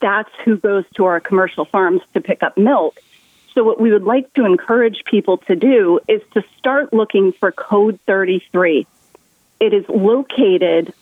that's 0.00 0.30
who 0.44 0.58
goes 0.58 0.84
to 0.96 1.06
our 1.06 1.20
commercial 1.20 1.64
farms 1.64 2.02
to 2.12 2.20
pick 2.20 2.42
up 2.42 2.58
milk. 2.58 2.98
So 3.54 3.64
what 3.64 3.80
we 3.80 3.92
would 3.92 4.04
like 4.04 4.32
to 4.34 4.44
encourage 4.44 5.04
people 5.04 5.38
to 5.38 5.56
do 5.56 6.00
is 6.08 6.22
to 6.34 6.42
start 6.58 6.92
looking 6.92 7.32
for 7.32 7.52
code 7.52 7.98
33. 8.06 8.86
It 9.60 9.72
is 9.72 9.84
located 9.88 10.92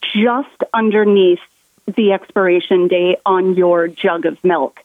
just 0.00 0.62
underneath 0.72 1.40
the 1.86 2.12
expiration 2.12 2.88
date 2.88 3.18
on 3.26 3.54
your 3.54 3.88
jug 3.88 4.26
of 4.26 4.42
milk. 4.44 4.80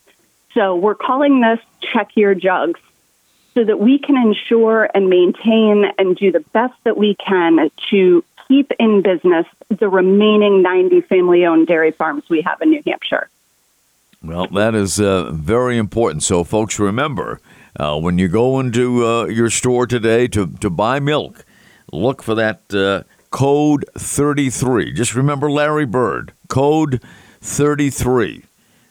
So 0.53 0.75
we're 0.75 0.95
calling 0.95 1.41
this 1.41 1.59
check 1.93 2.11
your 2.15 2.35
jugs 2.35 2.79
so 3.53 3.63
that 3.63 3.79
we 3.79 3.99
can 3.99 4.17
ensure 4.17 4.89
and 4.93 5.09
maintain 5.09 5.85
and 5.97 6.15
do 6.15 6.31
the 6.31 6.39
best 6.39 6.73
that 6.83 6.97
we 6.97 7.15
can 7.15 7.69
to 7.91 8.23
keep 8.47 8.71
in 8.79 9.01
business 9.01 9.45
the 9.69 9.89
remaining 9.89 10.61
90 10.61 11.01
family 11.01 11.45
owned 11.45 11.67
dairy 11.67 11.91
farms 11.91 12.23
we 12.29 12.41
have 12.41 12.61
in 12.61 12.71
New 12.71 12.81
Hampshire. 12.85 13.29
Well, 14.23 14.47
that 14.47 14.73
is 14.73 14.99
uh, 14.99 15.31
very 15.31 15.77
important. 15.77 16.23
So, 16.23 16.43
folks, 16.43 16.79
remember 16.79 17.41
uh, 17.77 17.99
when 17.99 18.17
you 18.17 18.27
go 18.27 18.59
into 18.59 19.05
uh, 19.05 19.25
your 19.25 19.49
store 19.49 19.85
today 19.85 20.27
to, 20.29 20.47
to 20.61 20.69
buy 20.69 20.99
milk, 20.99 21.45
look 21.91 22.23
for 22.23 22.33
that 22.35 22.73
uh, 22.73 23.03
code 23.31 23.85
33. 23.97 24.93
Just 24.93 25.13
remember 25.13 25.51
Larry 25.51 25.85
Bird, 25.85 26.31
code 26.47 27.01
33. 27.41 28.43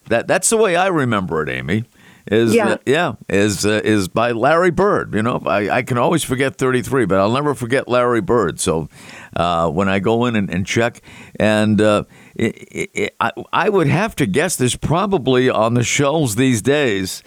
That, 0.07 0.27
that's 0.27 0.51
the 0.51 0.57
way 0.57 0.77
I 0.77 0.89
remember 0.89 1.43
it, 1.43 1.49
Amy 1.49 1.85
is 2.27 2.55
yeah, 2.55 2.69
uh, 2.69 2.77
yeah 2.87 3.15
is 3.29 3.67
uh, 3.67 3.81
is 3.85 4.09
by 4.09 4.33
Larry 4.33 4.71
Bird. 4.71 5.15
You 5.15 5.23
know, 5.23 5.43
I, 5.45 5.79
I 5.79 5.83
can 5.83 5.99
always 5.99 6.23
forget 6.23 6.57
33, 6.57 7.07
but 7.07 7.19
I'll 7.19 7.33
never 7.33 7.55
forget 7.55 7.89
Larry 7.89 8.21
Bird. 8.21 8.61
So 8.61 8.89
uh, 9.37 9.71
when 9.71 9.89
I 9.89 9.99
go 9.99 10.27
in 10.27 10.37
and, 10.37 10.51
and 10.51 10.67
check, 10.67 11.03
and 11.37 11.81
uh, 11.81 12.05
it, 12.35 12.91
it, 12.95 13.17
I, 13.21 13.33
I 13.53 13.69
would 13.69 13.89
have 13.89 14.15
to 14.17 14.27
guess 14.27 14.57
there's 14.57 14.77
probably 14.77 15.51
on 15.51 15.75
the 15.75 15.85
shelves 15.85 16.37
these 16.37 16.63
days 16.63 17.23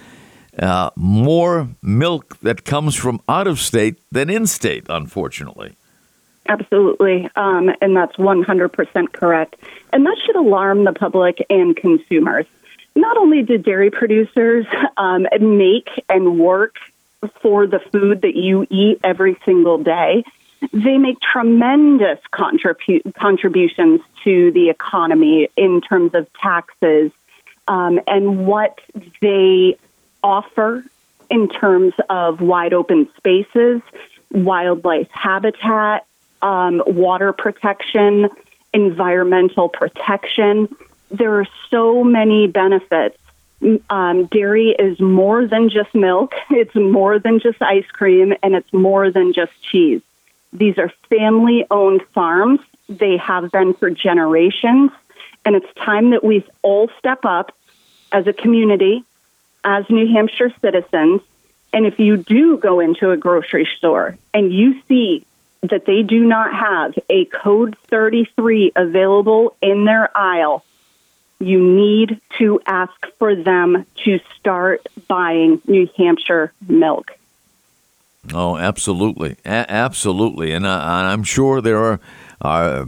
uh, 0.60 0.90
more 0.96 1.70
milk 1.82 2.40
that 2.42 2.64
comes 2.64 2.96
from 2.96 3.22
out 3.28 3.48
of 3.48 3.60
state 3.60 4.00
than 4.12 4.30
in 4.30 4.48
state, 4.48 4.86
unfortunately. 4.90 5.76
Absolutely. 6.48 7.28
Um, 7.36 7.72
and 7.82 7.96
that's 7.96 8.16
100% 8.18 9.12
correct. 9.14 9.56
And 9.92 10.06
that 10.06 10.16
should 10.24 10.36
alarm 10.36 10.84
the 10.84 10.94
public 10.94 11.44
and 11.50 11.76
consumers 11.76 12.46
not 12.96 13.18
only 13.18 13.44
do 13.44 13.58
dairy 13.58 13.92
producers 13.92 14.66
um, 14.98 15.28
make 15.40 15.90
and 16.10 16.40
work 16.40 16.76
for 17.42 17.68
the 17.68 17.80
food 17.80 18.22
that 18.22 18.36
you 18.36 18.66
eat 18.70 19.00
every 19.04 19.38
single 19.46 19.78
day, 19.78 20.24
they 20.74 20.98
make 20.98 21.20
tremendous 21.20 22.20
contribu- 22.32 23.14
contributions 23.16 24.02
to 24.24 24.52
the 24.52 24.70
economy 24.70 25.50
in 25.56 25.82
terms 25.82 26.14
of 26.16 26.32
taxes 26.34 27.12
um, 27.68 28.00
and 28.08 28.46
what 28.48 28.80
they 29.22 29.78
offer 30.24 30.84
in 31.30 31.50
terms 31.50 31.94
of 32.10 32.42
wide 32.42 32.74
open 32.74 33.10
spaces, 33.18 33.82
wildlife 34.32 35.10
habitat, 35.12 36.06
um, 36.42 36.82
water 36.86 37.34
protection, 37.34 38.30
environmental 38.74 39.70
protection 39.70 40.68
there 41.12 41.40
are 41.40 41.48
so 41.70 42.04
many 42.04 42.48
benefits. 42.48 43.18
Um, 43.90 44.26
dairy 44.26 44.76
is 44.78 45.00
more 45.00 45.48
than 45.48 45.70
just 45.70 45.96
milk, 45.96 46.36
it's 46.50 46.76
more 46.76 47.20
than 47.20 47.40
just 47.40 47.62
ice 47.62 47.88
cream, 47.92 48.34
and 48.44 48.56
it's 48.56 48.72
more 48.74 49.12
than 49.12 49.34
just 49.34 49.52
cheese. 49.62 50.02
These 50.54 50.78
are 50.78 50.92
family 51.10 51.66
owned 51.70 52.04
farms. 52.14 52.60
They 52.88 53.18
have 53.18 53.52
been 53.52 53.74
for 53.74 53.90
generations. 53.90 54.92
And 55.44 55.56
it's 55.56 55.72
time 55.76 56.12
that 56.12 56.24
we 56.24 56.46
all 56.62 56.90
step 56.98 57.26
up 57.26 57.56
as 58.12 58.26
a 58.26 58.34
community, 58.34 59.04
as 59.64 59.86
New 59.90 60.08
Hampshire 60.12 60.54
citizens. 60.62 61.22
And 61.74 61.86
if 61.86 62.00
you 62.00 62.18
do 62.18 62.58
go 62.58 62.80
into 62.80 63.12
a 63.12 63.18
grocery 63.18 63.68
store 63.78 64.18
and 64.34 64.52
you 64.52 64.82
see 64.88 65.26
that 65.62 65.86
they 65.86 66.04
do 66.04 66.24
not 66.24 66.54
have 66.54 66.94
a 67.10 67.26
code 67.26 67.76
33 67.88 68.72
available 68.76 69.56
in 69.62 69.86
their 69.86 70.16
aisle, 70.18 70.64
you 71.40 71.60
need 71.60 72.20
to 72.38 72.60
ask 72.66 72.94
for 73.20 73.36
them 73.36 73.86
to 74.04 74.20
start 74.38 74.86
buying 75.08 75.62
New 75.68 75.90
Hampshire 75.98 76.54
milk. 76.68 77.12
Oh, 78.34 78.58
absolutely, 78.58 79.38
A- 79.46 79.70
absolutely, 79.70 80.52
and, 80.52 80.66
uh, 80.66 80.82
I'm 80.84 81.24
sure 81.24 81.62
there 81.62 81.78
are, 81.78 82.00
are 82.42 82.88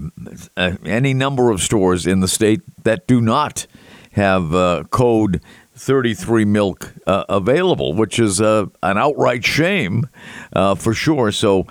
uh, 0.56 0.72
any 0.84 1.14
number 1.14 1.52
of 1.52 1.62
stores 1.62 2.08
in 2.08 2.22
the 2.22 2.28
state 2.28 2.62
that 2.84 3.06
do 3.06 3.22
not 3.22 3.68
have 4.14 4.56
uh, 4.56 4.84
code 4.90 5.42
33 5.76 6.44
milk 6.46 6.94
uh, 7.06 7.26
available, 7.30 7.94
which 7.94 8.18
is 8.18 8.42
uh, 8.42 8.66
an 8.82 8.98
outright 8.98 9.46
shame 9.46 10.10
uh, 10.54 10.74
for 10.74 10.94
sure. 10.96 11.32
So, 11.32 11.68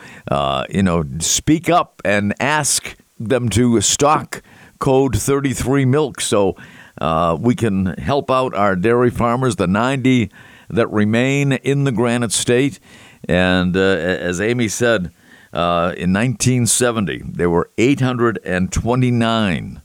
you 0.69 0.83
know, 0.85 1.05
speak 1.19 1.69
up 1.69 2.01
and 2.05 2.33
ask 2.39 2.97
them 3.19 3.49
to 3.49 3.81
stock 3.81 4.43
code 4.79 5.17
33 5.17 5.85
milk 5.85 6.21
so 6.21 6.57
uh, 7.01 7.37
we 7.39 7.55
can 7.55 7.87
help 7.99 8.31
out 8.31 8.55
our 8.55 8.77
dairy 8.77 9.11
farmers, 9.11 9.57
the 9.57 9.67
90 9.67 10.31
that 10.69 10.91
remain 10.91 11.53
in 11.53 11.85
the 11.85 11.93
Granite 11.93 12.33
State. 12.33 12.81
And 13.29 13.77
uh, 13.77 13.81
as 13.81 14.41
Amy 14.41 14.69
said, 14.69 15.13
uh, 15.53 15.93
in 15.97 16.13
1970, 16.13 17.23
there 17.25 17.51
were 17.51 17.71
829 17.79 19.83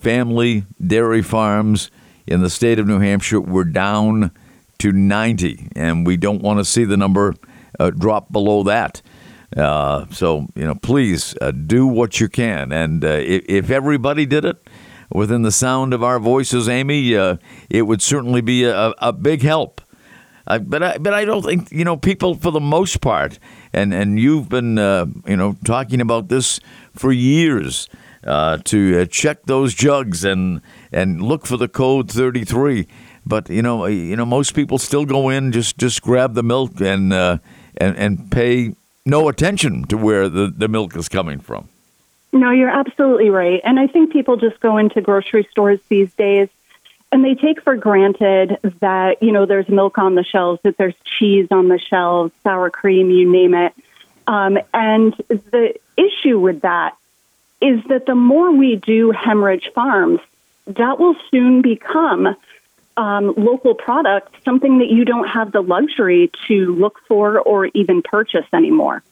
family 0.00 0.64
dairy 0.84 1.22
farms 1.22 1.90
in 2.26 2.42
the 2.42 2.50
state 2.50 2.78
of 2.78 2.86
New 2.86 2.98
Hampshire. 2.98 3.40
We're 3.40 3.64
down 3.64 4.32
to 4.78 4.92
90, 4.92 5.68
and 5.76 6.06
we 6.06 6.16
don't 6.16 6.42
want 6.42 6.58
to 6.58 6.64
see 6.64 6.84
the 6.84 6.96
number 6.96 7.34
uh, 7.78 7.90
drop 7.90 8.32
below 8.32 8.62
that. 8.64 9.00
Uh, 9.56 10.06
so, 10.10 10.46
you 10.54 10.64
know, 10.64 10.74
please 10.74 11.34
uh, 11.40 11.50
do 11.50 11.86
what 11.86 12.20
you 12.20 12.28
can. 12.28 12.72
And 12.72 13.04
uh, 13.04 13.08
if, 13.08 13.44
if, 13.48 13.70
everybody 13.70 14.24
did 14.24 14.44
it 14.44 14.66
within 15.10 15.42
the 15.42 15.52
sound 15.52 15.92
of 15.92 16.02
our 16.02 16.18
voices, 16.18 16.68
Amy, 16.68 17.14
uh, 17.14 17.36
it 17.68 17.82
would 17.82 18.00
certainly 18.00 18.40
be 18.40 18.64
a, 18.64 18.94
a 18.98 19.12
big 19.12 19.42
help. 19.42 19.80
Uh, 20.46 20.58
but 20.58 20.82
I, 20.82 20.98
but 20.98 21.14
I 21.14 21.24
don't 21.24 21.44
think 21.44 21.70
you 21.70 21.84
know 21.84 21.96
people 21.96 22.34
for 22.34 22.50
the 22.50 22.60
most 22.60 23.00
part, 23.00 23.38
and 23.72 23.94
and 23.94 24.18
you've 24.18 24.48
been 24.48 24.76
uh, 24.76 25.06
you 25.24 25.36
know 25.36 25.56
talking 25.64 26.00
about 26.00 26.30
this 26.30 26.58
for 26.92 27.12
years 27.12 27.88
to 28.24 29.06
check 29.06 29.44
those 29.44 29.72
jugs 29.72 30.24
and 30.24 30.60
and 30.90 31.22
look 31.22 31.46
for 31.46 31.56
the 31.56 31.68
code 31.68 32.10
thirty 32.10 32.44
three. 32.44 32.88
But 33.24 33.50
you 33.50 33.62
know 33.62 33.86
you 33.86 34.16
know 34.16 34.26
most 34.26 34.52
people 34.54 34.78
still 34.78 35.04
go 35.04 35.28
in 35.28 35.52
just 35.52 35.78
just 35.78 36.02
grab 36.02 36.34
the 36.34 36.42
milk 36.42 36.80
and 36.80 37.12
and 37.12 37.40
and 37.76 38.28
pay 38.32 38.74
no 39.04 39.28
attention 39.28 39.84
to 39.84 39.96
where 39.96 40.28
the, 40.28 40.52
the 40.54 40.68
milk 40.68 40.96
is 40.96 41.08
coming 41.08 41.40
from. 41.40 41.68
No, 42.32 42.50
you're 42.50 42.70
absolutely 42.70 43.30
right. 43.30 43.60
And 43.64 43.78
I 43.78 43.86
think 43.86 44.12
people 44.12 44.36
just 44.36 44.58
go 44.60 44.78
into 44.78 45.00
grocery 45.00 45.46
stores 45.50 45.80
these 45.88 46.12
days 46.14 46.48
and 47.12 47.22
they 47.22 47.34
take 47.34 47.62
for 47.62 47.76
granted 47.76 48.58
that, 48.80 49.22
you 49.22 49.32
know, 49.32 49.44
there's 49.44 49.68
milk 49.68 49.98
on 49.98 50.14
the 50.14 50.24
shelves, 50.24 50.60
that 50.62 50.78
there's 50.78 50.94
cheese 51.04 51.48
on 51.50 51.68
the 51.68 51.78
shelves, 51.78 52.32
sour 52.42 52.70
cream, 52.70 53.10
you 53.10 53.30
name 53.30 53.54
it. 53.54 53.74
Um, 54.26 54.58
and 54.72 55.14
the 55.28 55.74
issue 55.96 56.38
with 56.38 56.62
that 56.62 56.96
is 57.60 57.84
that 57.88 58.06
the 58.06 58.14
more 58.14 58.50
we 58.50 58.76
do 58.76 59.10
hemorrhage 59.10 59.70
farms, 59.74 60.20
that 60.66 60.98
will 60.98 61.16
soon 61.30 61.60
become 61.60 62.34
um, 62.96 63.34
local 63.36 63.74
product, 63.74 64.34
something 64.44 64.78
that 64.78 64.88
you 64.88 65.04
don't 65.04 65.28
have 65.28 65.52
the 65.52 65.60
luxury 65.60 66.30
to 66.48 66.74
look 66.74 66.98
for 67.08 67.40
or 67.40 67.66
even 67.74 68.02
purchase 68.02 68.46
anymore. 68.52 69.02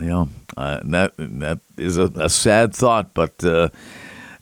Yeah, 0.00 0.24
uh, 0.56 0.80
that 0.84 1.12
that 1.18 1.60
is 1.76 1.98
a, 1.98 2.10
a 2.16 2.30
sad 2.30 2.74
thought, 2.74 3.12
but 3.12 3.44
uh, 3.44 3.68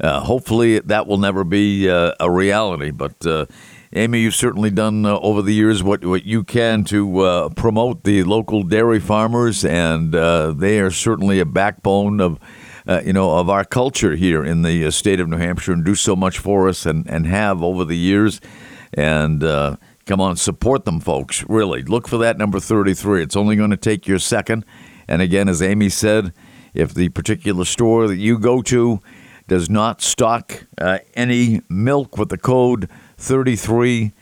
uh, 0.00 0.20
hopefully 0.20 0.78
that 0.78 1.06
will 1.06 1.18
never 1.18 1.42
be 1.42 1.90
uh, 1.90 2.12
a 2.20 2.30
reality. 2.30 2.92
But 2.92 3.26
uh, 3.26 3.46
Amy, 3.92 4.20
you've 4.20 4.36
certainly 4.36 4.70
done 4.70 5.04
uh, 5.04 5.18
over 5.18 5.42
the 5.42 5.52
years 5.52 5.82
what 5.82 6.04
what 6.04 6.24
you 6.24 6.44
can 6.44 6.84
to 6.84 7.50
promote 7.56 8.04
the 8.04 8.22
local 8.22 8.62
dairy 8.62 9.00
farmers, 9.00 9.64
and 9.64 10.12
they 10.12 10.78
are 10.80 10.92
certainly 10.92 11.40
a 11.40 11.46
backbone 11.46 12.20
of 12.20 12.38
uh, 12.86 13.00
you 13.04 13.12
know, 13.12 13.38
of 13.38 13.48
our 13.48 13.64
culture 13.64 14.16
here 14.16 14.44
in 14.44 14.62
the 14.62 14.84
uh, 14.86 14.90
state 14.90 15.20
of 15.20 15.28
New 15.28 15.36
Hampshire 15.36 15.72
and 15.72 15.84
do 15.84 15.94
so 15.94 16.14
much 16.16 16.38
for 16.38 16.68
us 16.68 16.86
and, 16.86 17.08
and 17.08 17.26
have 17.26 17.62
over 17.62 17.84
the 17.84 17.96
years. 17.96 18.40
And 18.94 19.44
uh, 19.44 19.76
Come 20.10 20.20
on, 20.20 20.34
support 20.34 20.86
them, 20.86 20.98
folks. 20.98 21.44
Really, 21.48 21.84
look 21.84 22.08
for 22.08 22.18
that 22.18 22.36
number 22.36 22.58
33. 22.58 23.22
It's 23.22 23.36
only 23.36 23.54
going 23.54 23.70
to 23.70 23.76
take 23.76 24.08
your 24.08 24.18
second. 24.18 24.64
And 25.06 25.22
again, 25.22 25.48
as 25.48 25.62
Amy 25.62 25.88
said, 25.88 26.32
if 26.74 26.92
the 26.92 27.10
particular 27.10 27.64
store 27.64 28.08
that 28.08 28.16
you 28.16 28.36
go 28.36 28.60
to 28.62 29.00
does 29.46 29.70
not 29.70 30.02
stock 30.02 30.64
uh, 30.78 30.98
any 31.14 31.60
milk 31.68 32.18
with 32.18 32.28
the 32.28 32.38
code 32.38 32.88
33, 33.18 34.12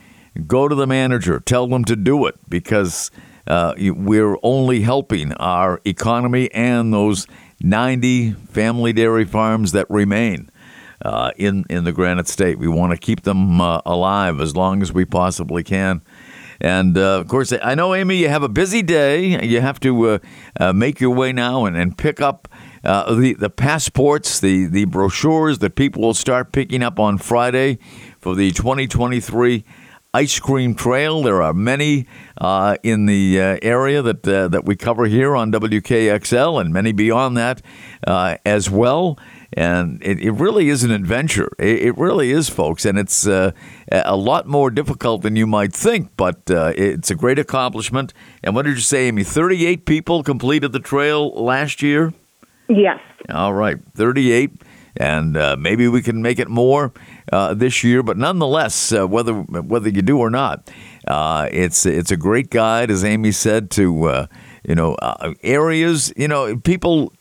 go 0.46 0.68
to 0.68 0.74
the 0.74 0.86
manager. 0.86 1.40
Tell 1.40 1.66
them 1.66 1.86
to 1.86 1.96
do 1.96 2.26
it 2.26 2.34
because 2.50 3.10
uh, 3.46 3.72
we're 3.78 4.36
only 4.42 4.82
helping 4.82 5.32
our 5.32 5.80
economy 5.86 6.52
and 6.52 6.92
those 6.92 7.26
90 7.60 8.32
family 8.32 8.92
dairy 8.92 9.24
farms 9.24 9.72
that 9.72 9.88
remain. 9.90 10.50
Uh, 11.00 11.30
in 11.36 11.64
in 11.70 11.84
the 11.84 11.92
Granite 11.92 12.26
State, 12.26 12.58
we 12.58 12.66
want 12.66 12.90
to 12.90 12.98
keep 12.98 13.22
them 13.22 13.60
uh, 13.60 13.80
alive 13.86 14.40
as 14.40 14.56
long 14.56 14.82
as 14.82 14.92
we 14.92 15.04
possibly 15.04 15.62
can. 15.62 16.02
And 16.60 16.98
uh, 16.98 17.20
of 17.20 17.28
course, 17.28 17.52
I 17.52 17.74
know, 17.74 17.94
Amy, 17.94 18.16
you 18.16 18.28
have 18.28 18.42
a 18.42 18.48
busy 18.48 18.82
day. 18.82 19.44
You 19.44 19.60
have 19.60 19.78
to 19.80 20.08
uh, 20.08 20.18
uh, 20.58 20.72
make 20.72 21.00
your 21.00 21.14
way 21.14 21.32
now 21.32 21.66
and, 21.66 21.76
and 21.76 21.96
pick 21.96 22.20
up 22.20 22.48
uh, 22.82 23.14
the, 23.14 23.34
the 23.34 23.50
passports, 23.50 24.40
the, 24.40 24.66
the 24.66 24.84
brochures 24.86 25.58
that 25.60 25.76
people 25.76 26.02
will 26.02 26.14
start 26.14 26.52
picking 26.52 26.82
up 26.82 26.98
on 26.98 27.18
Friday 27.18 27.78
for 28.18 28.34
the 28.34 28.50
2023 28.50 29.64
Ice 30.14 30.40
Cream 30.40 30.74
Trail. 30.74 31.22
There 31.22 31.42
are 31.42 31.52
many 31.52 32.06
uh, 32.38 32.76
in 32.82 33.04
the 33.04 33.38
uh, 33.38 33.58
area 33.60 34.00
that 34.00 34.26
uh, 34.26 34.48
that 34.48 34.64
we 34.64 34.74
cover 34.74 35.04
here 35.04 35.36
on 35.36 35.52
WKXL, 35.52 36.58
and 36.60 36.72
many 36.72 36.92
beyond 36.92 37.36
that 37.36 37.60
uh, 38.06 38.36
as 38.46 38.70
well. 38.70 39.18
And 39.52 40.02
it, 40.02 40.18
it, 40.20 40.32
really 40.32 40.70
is 40.70 40.82
an 40.82 40.90
adventure. 40.90 41.50
It, 41.58 41.82
it 41.82 41.98
really 41.98 42.30
is, 42.30 42.48
folks, 42.48 42.86
and 42.86 42.98
it's 42.98 43.26
uh, 43.26 43.52
a 43.90 44.16
lot 44.16 44.46
more 44.46 44.70
difficult 44.70 45.22
than 45.22 45.36
you 45.36 45.46
might 45.46 45.74
think. 45.74 46.10
But 46.16 46.50
uh, 46.50 46.72
it's 46.74 47.10
a 47.10 47.14
great 47.14 47.38
accomplishment. 47.38 48.14
And 48.42 48.54
what 48.54 48.64
did 48.64 48.76
you 48.76 48.80
say, 48.80 49.08
Amy? 49.08 49.24
Thirty-eight 49.24 49.84
people 49.84 50.22
completed 50.22 50.72
the 50.72 50.80
trail 50.80 51.30
last 51.32 51.82
year. 51.82 52.14
Yes. 52.68 53.00
All 53.30 53.52
right, 53.52 53.76
38, 53.94 54.62
and 54.98 55.36
uh, 55.36 55.56
maybe 55.58 55.88
we 55.88 56.02
can 56.02 56.20
make 56.20 56.38
it 56.38 56.48
more 56.48 56.92
uh, 57.32 57.54
this 57.54 57.82
year. 57.84 58.02
But 58.02 58.18
nonetheless, 58.18 58.92
uh, 58.92 59.06
whether 59.06 59.32
whether 59.32 59.88
you 59.88 60.02
do 60.02 60.18
or 60.18 60.28
not, 60.28 60.70
uh, 61.06 61.48
it's 61.50 61.86
it's 61.86 62.10
a 62.10 62.16
great 62.16 62.50
guide, 62.50 62.90
as 62.90 63.04
Amy 63.04 63.32
said, 63.32 63.70
to 63.72 64.04
uh, 64.04 64.26
you 64.68 64.74
know 64.74 64.94
uh, 64.96 65.32
areas. 65.42 66.12
You 66.16 66.28
know, 66.28 66.56
people 66.56 67.12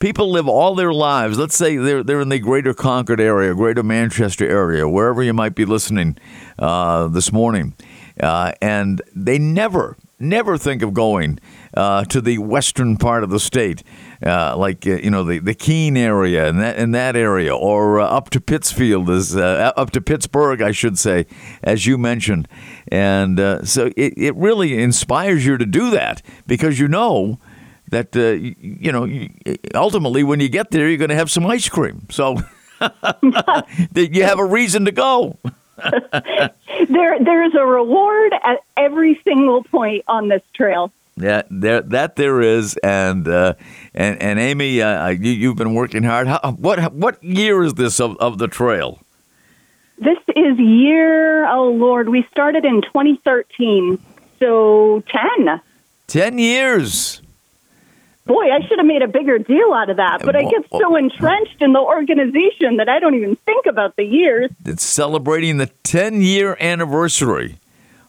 people 0.00 0.30
live 0.30 0.48
all 0.48 0.74
their 0.74 0.92
lives. 0.92 1.38
Let's 1.38 1.56
say 1.56 1.76
they're 1.76 2.02
they're 2.02 2.20
in 2.20 2.28
the 2.28 2.40
Greater 2.40 2.74
Concord 2.74 3.20
area, 3.20 3.54
Greater 3.54 3.84
Manchester 3.84 4.46
area, 4.48 4.88
wherever 4.88 5.22
you 5.22 5.32
might 5.32 5.54
be 5.54 5.64
listening 5.64 6.18
this 6.58 7.32
morning, 7.32 7.74
and 8.18 9.00
they 9.14 9.38
never 9.38 9.96
never 10.22 10.58
think 10.58 10.82
of 10.82 10.92
going 10.92 11.38
to 11.72 12.20
the 12.20 12.38
western 12.38 12.96
part 12.96 13.22
of 13.22 13.30
the 13.30 13.40
state, 13.40 13.84
uh, 14.24 14.56
like 14.56 14.86
uh, 14.86 14.96
you 14.96 15.10
know 15.10 15.24
the, 15.24 15.38
the 15.38 15.54
Keene 15.54 15.96
area 15.96 16.48
and 16.48 16.60
that 16.60 16.76
in 16.76 16.92
that 16.92 17.16
area, 17.16 17.54
or 17.54 18.00
uh, 18.00 18.06
up 18.06 18.30
to 18.30 18.40
Pittsfield, 18.40 19.08
as 19.08 19.36
uh, 19.36 19.72
up 19.76 19.90
to 19.92 20.00
Pittsburg, 20.00 20.60
I 20.60 20.72
should 20.72 20.98
say, 20.98 21.26
as 21.62 21.86
you 21.86 21.96
mentioned, 21.96 22.46
and 22.88 23.40
uh, 23.40 23.64
so 23.64 23.86
it, 23.96 24.14
it 24.16 24.36
really 24.36 24.80
inspires 24.82 25.46
you 25.46 25.56
to 25.56 25.66
do 25.66 25.90
that 25.90 26.22
because 26.46 26.78
you 26.78 26.88
know 26.88 27.38
that 27.90 28.14
you, 28.14 28.54
you 28.60 28.92
know 28.92 29.08
ultimately 29.74 30.22
when 30.22 30.38
you 30.38 30.48
get 30.48 30.70
there 30.70 30.88
you're 30.88 30.98
going 30.98 31.10
to 31.10 31.16
have 31.16 31.30
some 31.30 31.46
ice 31.46 31.68
cream, 31.68 32.06
so 32.10 32.36
you 33.94 34.24
have 34.24 34.38
a 34.38 34.44
reason 34.44 34.84
to 34.84 34.92
go. 34.92 35.38
there, 36.88 37.18
there's 37.24 37.54
a 37.54 37.64
reward 37.64 38.32
at 38.42 38.58
every 38.76 39.20
single 39.24 39.64
point 39.64 40.04
on 40.06 40.28
this 40.28 40.42
trail. 40.52 40.92
Yeah, 41.20 41.42
there 41.50 41.82
that 41.82 42.16
there 42.16 42.40
is, 42.40 42.78
and 42.82 43.28
uh, 43.28 43.54
and 43.94 44.20
and 44.22 44.38
Amy, 44.38 44.80
uh, 44.80 45.08
you, 45.08 45.48
have 45.48 45.58
been 45.58 45.74
working 45.74 46.02
hard. 46.02 46.28
How, 46.28 46.52
what 46.52 46.94
what 46.94 47.22
year 47.22 47.62
is 47.62 47.74
this 47.74 48.00
of, 48.00 48.16
of 48.16 48.38
the 48.38 48.48
trail? 48.48 49.00
This 49.98 50.18
is 50.34 50.58
year. 50.58 51.46
Oh 51.46 51.72
Lord, 51.72 52.08
we 52.08 52.26
started 52.30 52.64
in 52.64 52.80
2013, 52.80 53.98
so 54.38 55.02
ten. 55.08 55.60
Ten 56.06 56.38
years. 56.38 57.20
Boy, 58.24 58.50
I 58.52 58.66
should 58.66 58.78
have 58.78 58.86
made 58.86 59.02
a 59.02 59.08
bigger 59.08 59.38
deal 59.38 59.72
out 59.74 59.90
of 59.90 59.96
that, 59.96 60.20
but 60.22 60.36
I 60.36 60.42
get 60.42 60.64
so 60.70 60.96
entrenched 60.96 61.60
in 61.60 61.72
the 61.72 61.80
organization 61.80 62.76
that 62.76 62.88
I 62.88 63.00
don't 63.00 63.14
even 63.14 63.34
think 63.34 63.66
about 63.66 63.96
the 63.96 64.04
years. 64.04 64.50
It's 64.64 64.84
celebrating 64.84 65.56
the 65.56 65.66
10 65.82 66.22
year 66.22 66.56
anniversary 66.60 67.58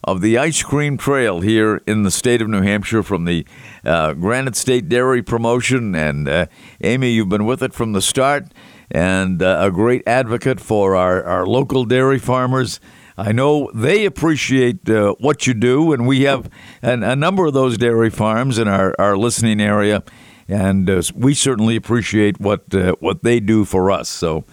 of 0.04 0.22
the 0.22 0.38
ice 0.38 0.64
cream 0.64 0.98
trail 0.98 1.42
here 1.42 1.82
in 1.86 2.04
the 2.04 2.12
state 2.12 2.42
of 2.42 2.48
New 2.48 2.62
Hampshire 2.62 3.04
from 3.04 3.26
the 3.26 3.46
uh, 3.86 4.14
Granite 4.14 4.56
State 4.56 4.90
Dairy 4.90 5.22
Promotion. 5.22 5.96
And 5.96 6.28
uh, 6.28 6.46
Amy, 6.82 7.12
you've 7.12 7.30
been 7.30 7.46
with 7.46 7.62
it 7.62 7.74
from 7.74 7.94
the 7.94 8.02
start 8.02 8.46
and 8.90 9.42
uh, 9.42 9.58
a 9.62 9.72
great 9.72 10.08
advocate 10.08 10.60
for 10.60 10.96
our, 10.96 11.24
our 11.24 11.46
local 11.46 11.86
dairy 11.86 12.20
farmers. 12.20 12.80
I 13.18 13.32
know 13.32 13.70
they 13.74 14.06
appreciate 14.06 14.90
uh, 14.90 15.16
what 15.20 15.46
you 15.46 15.54
do, 15.54 15.94
and 15.94 16.08
we 16.08 16.22
have 16.24 16.50
an, 16.82 17.04
a 17.04 17.16
number 17.16 17.46
of 17.46 17.54
those 17.54 17.78
dairy 17.78 18.10
farms 18.10 18.58
in 18.58 18.68
our, 18.68 18.96
our 18.98 19.16
listening 19.16 19.62
area, 19.62 20.04
and 20.48 20.90
uh, 20.90 21.02
we 21.16 21.34
certainly 21.34 21.76
appreciate 21.76 22.40
what 22.40 22.74
uh, 22.74 22.96
what 23.00 23.22
they 23.22 23.40
do 23.40 23.64
for 23.64 23.92
us. 23.92 24.10
So, 24.10 24.46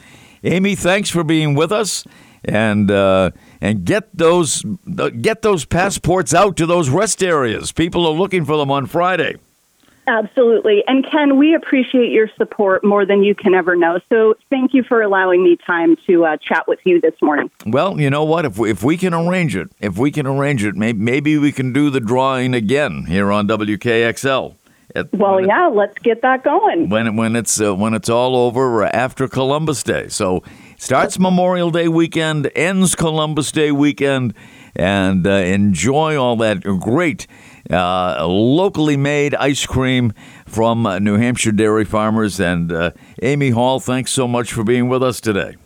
Amy, 0.44 0.74
thanks 0.74 1.08
for 1.08 1.24
being 1.24 1.54
with 1.54 1.72
us, 1.72 2.04
and 2.44 2.90
and 3.60 3.84
get 3.84 4.16
those 4.16 4.64
get 5.20 5.42
those 5.42 5.64
passports 5.64 6.34
out 6.34 6.56
to 6.56 6.66
those 6.66 6.88
rest 6.88 7.22
areas. 7.22 7.72
People 7.72 8.06
are 8.06 8.12
looking 8.12 8.44
for 8.44 8.56
them 8.56 8.70
on 8.70 8.86
Friday. 8.86 9.36
Absolutely. 10.08 10.82
And 10.86 11.06
Ken, 11.10 11.36
we 11.36 11.54
appreciate 11.54 12.10
your 12.10 12.30
support 12.38 12.82
more 12.82 13.04
than 13.04 13.22
you 13.22 13.34
can 13.34 13.54
ever 13.54 13.76
know. 13.76 14.00
So 14.08 14.34
thank 14.48 14.72
you 14.72 14.82
for 14.82 15.02
allowing 15.02 15.44
me 15.44 15.58
time 15.66 15.96
to 16.06 16.24
uh, 16.24 16.38
chat 16.38 16.66
with 16.66 16.78
you 16.84 16.98
this 16.98 17.14
morning. 17.20 17.50
Well, 17.66 18.00
you 18.00 18.08
know 18.08 18.24
what? 18.24 18.46
If 18.46 18.56
we, 18.56 18.70
if 18.70 18.82
we 18.82 18.96
can 18.96 19.12
arrange 19.12 19.54
it, 19.54 19.68
if 19.80 19.98
we 19.98 20.10
can 20.10 20.26
arrange 20.26 20.64
it, 20.64 20.76
maybe, 20.76 20.98
maybe 20.98 21.36
we 21.36 21.52
can 21.52 21.74
do 21.74 21.90
the 21.90 22.00
drawing 22.00 22.54
again 22.54 23.04
here 23.04 23.30
on 23.30 23.46
WKXL. 23.48 24.54
At, 24.94 25.12
well, 25.12 25.44
yeah, 25.44 25.66
let's 25.66 25.98
get 25.98 26.22
that 26.22 26.42
going. 26.42 26.88
When 26.88 27.14
when 27.16 27.36
it's 27.36 27.60
uh, 27.60 27.74
when 27.74 27.92
it's 27.92 28.08
all 28.08 28.34
over 28.34 28.84
uh, 28.84 28.88
after 28.88 29.28
Columbus 29.28 29.82
Day. 29.82 30.08
So 30.08 30.42
starts 30.78 31.18
Memorial 31.18 31.70
Day 31.70 31.88
weekend, 31.88 32.50
ends 32.54 32.94
Columbus 32.94 33.52
Day 33.52 33.70
weekend, 33.70 34.32
and 34.74 35.26
uh, 35.26 35.30
enjoy 35.30 36.16
all 36.16 36.36
that 36.36 36.62
great 36.62 37.26
uh, 37.70 38.26
locally 38.26 38.96
made 38.96 39.34
ice 39.34 39.66
cream 39.66 40.14
from 40.46 40.86
uh, 40.86 40.98
New 40.98 41.16
Hampshire 41.16 41.52
dairy 41.52 41.84
farmers. 41.84 42.40
And 42.40 42.72
uh, 42.72 42.92
Amy 43.20 43.50
Hall, 43.50 43.80
thanks 43.80 44.12
so 44.12 44.26
much 44.26 44.52
for 44.52 44.64
being 44.64 44.88
with 44.88 45.02
us 45.02 45.20
today. 45.20 45.56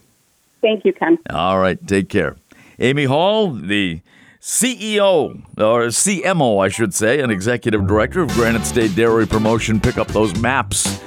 Thank 0.60 0.84
you, 0.84 0.92
Ken. 0.92 1.18
All 1.30 1.60
right, 1.60 1.84
take 1.86 2.08
care. 2.08 2.36
Amy 2.78 3.04
Hall, 3.04 3.52
the 3.52 4.00
CEO, 4.40 5.42
or 5.58 5.86
CMO, 5.86 6.64
I 6.64 6.68
should 6.68 6.94
say, 6.94 7.20
an 7.20 7.30
executive 7.30 7.86
director 7.86 8.22
of 8.22 8.28
Granite 8.30 8.64
State 8.64 8.96
Dairy 8.96 9.26
Promotion. 9.26 9.78
Pick 9.78 9.98
up 9.98 10.08
those 10.08 10.34
maps. 10.40 11.00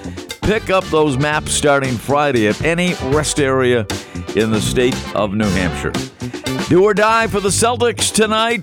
Pick 0.45 0.69
up 0.69 0.83
those 0.85 1.17
maps 1.17 1.53
starting 1.53 1.97
Friday 1.97 2.47
at 2.47 2.61
any 2.61 2.93
rest 3.05 3.39
area 3.39 3.79
in 4.35 4.51
the 4.51 4.61
state 4.61 4.95
of 5.15 5.33
New 5.33 5.49
Hampshire. 5.49 5.91
Do 6.69 6.83
or 6.83 6.93
die 6.93 7.25
for 7.25 7.39
the 7.39 7.49
Celtics 7.49 8.13
tonight. 8.13 8.61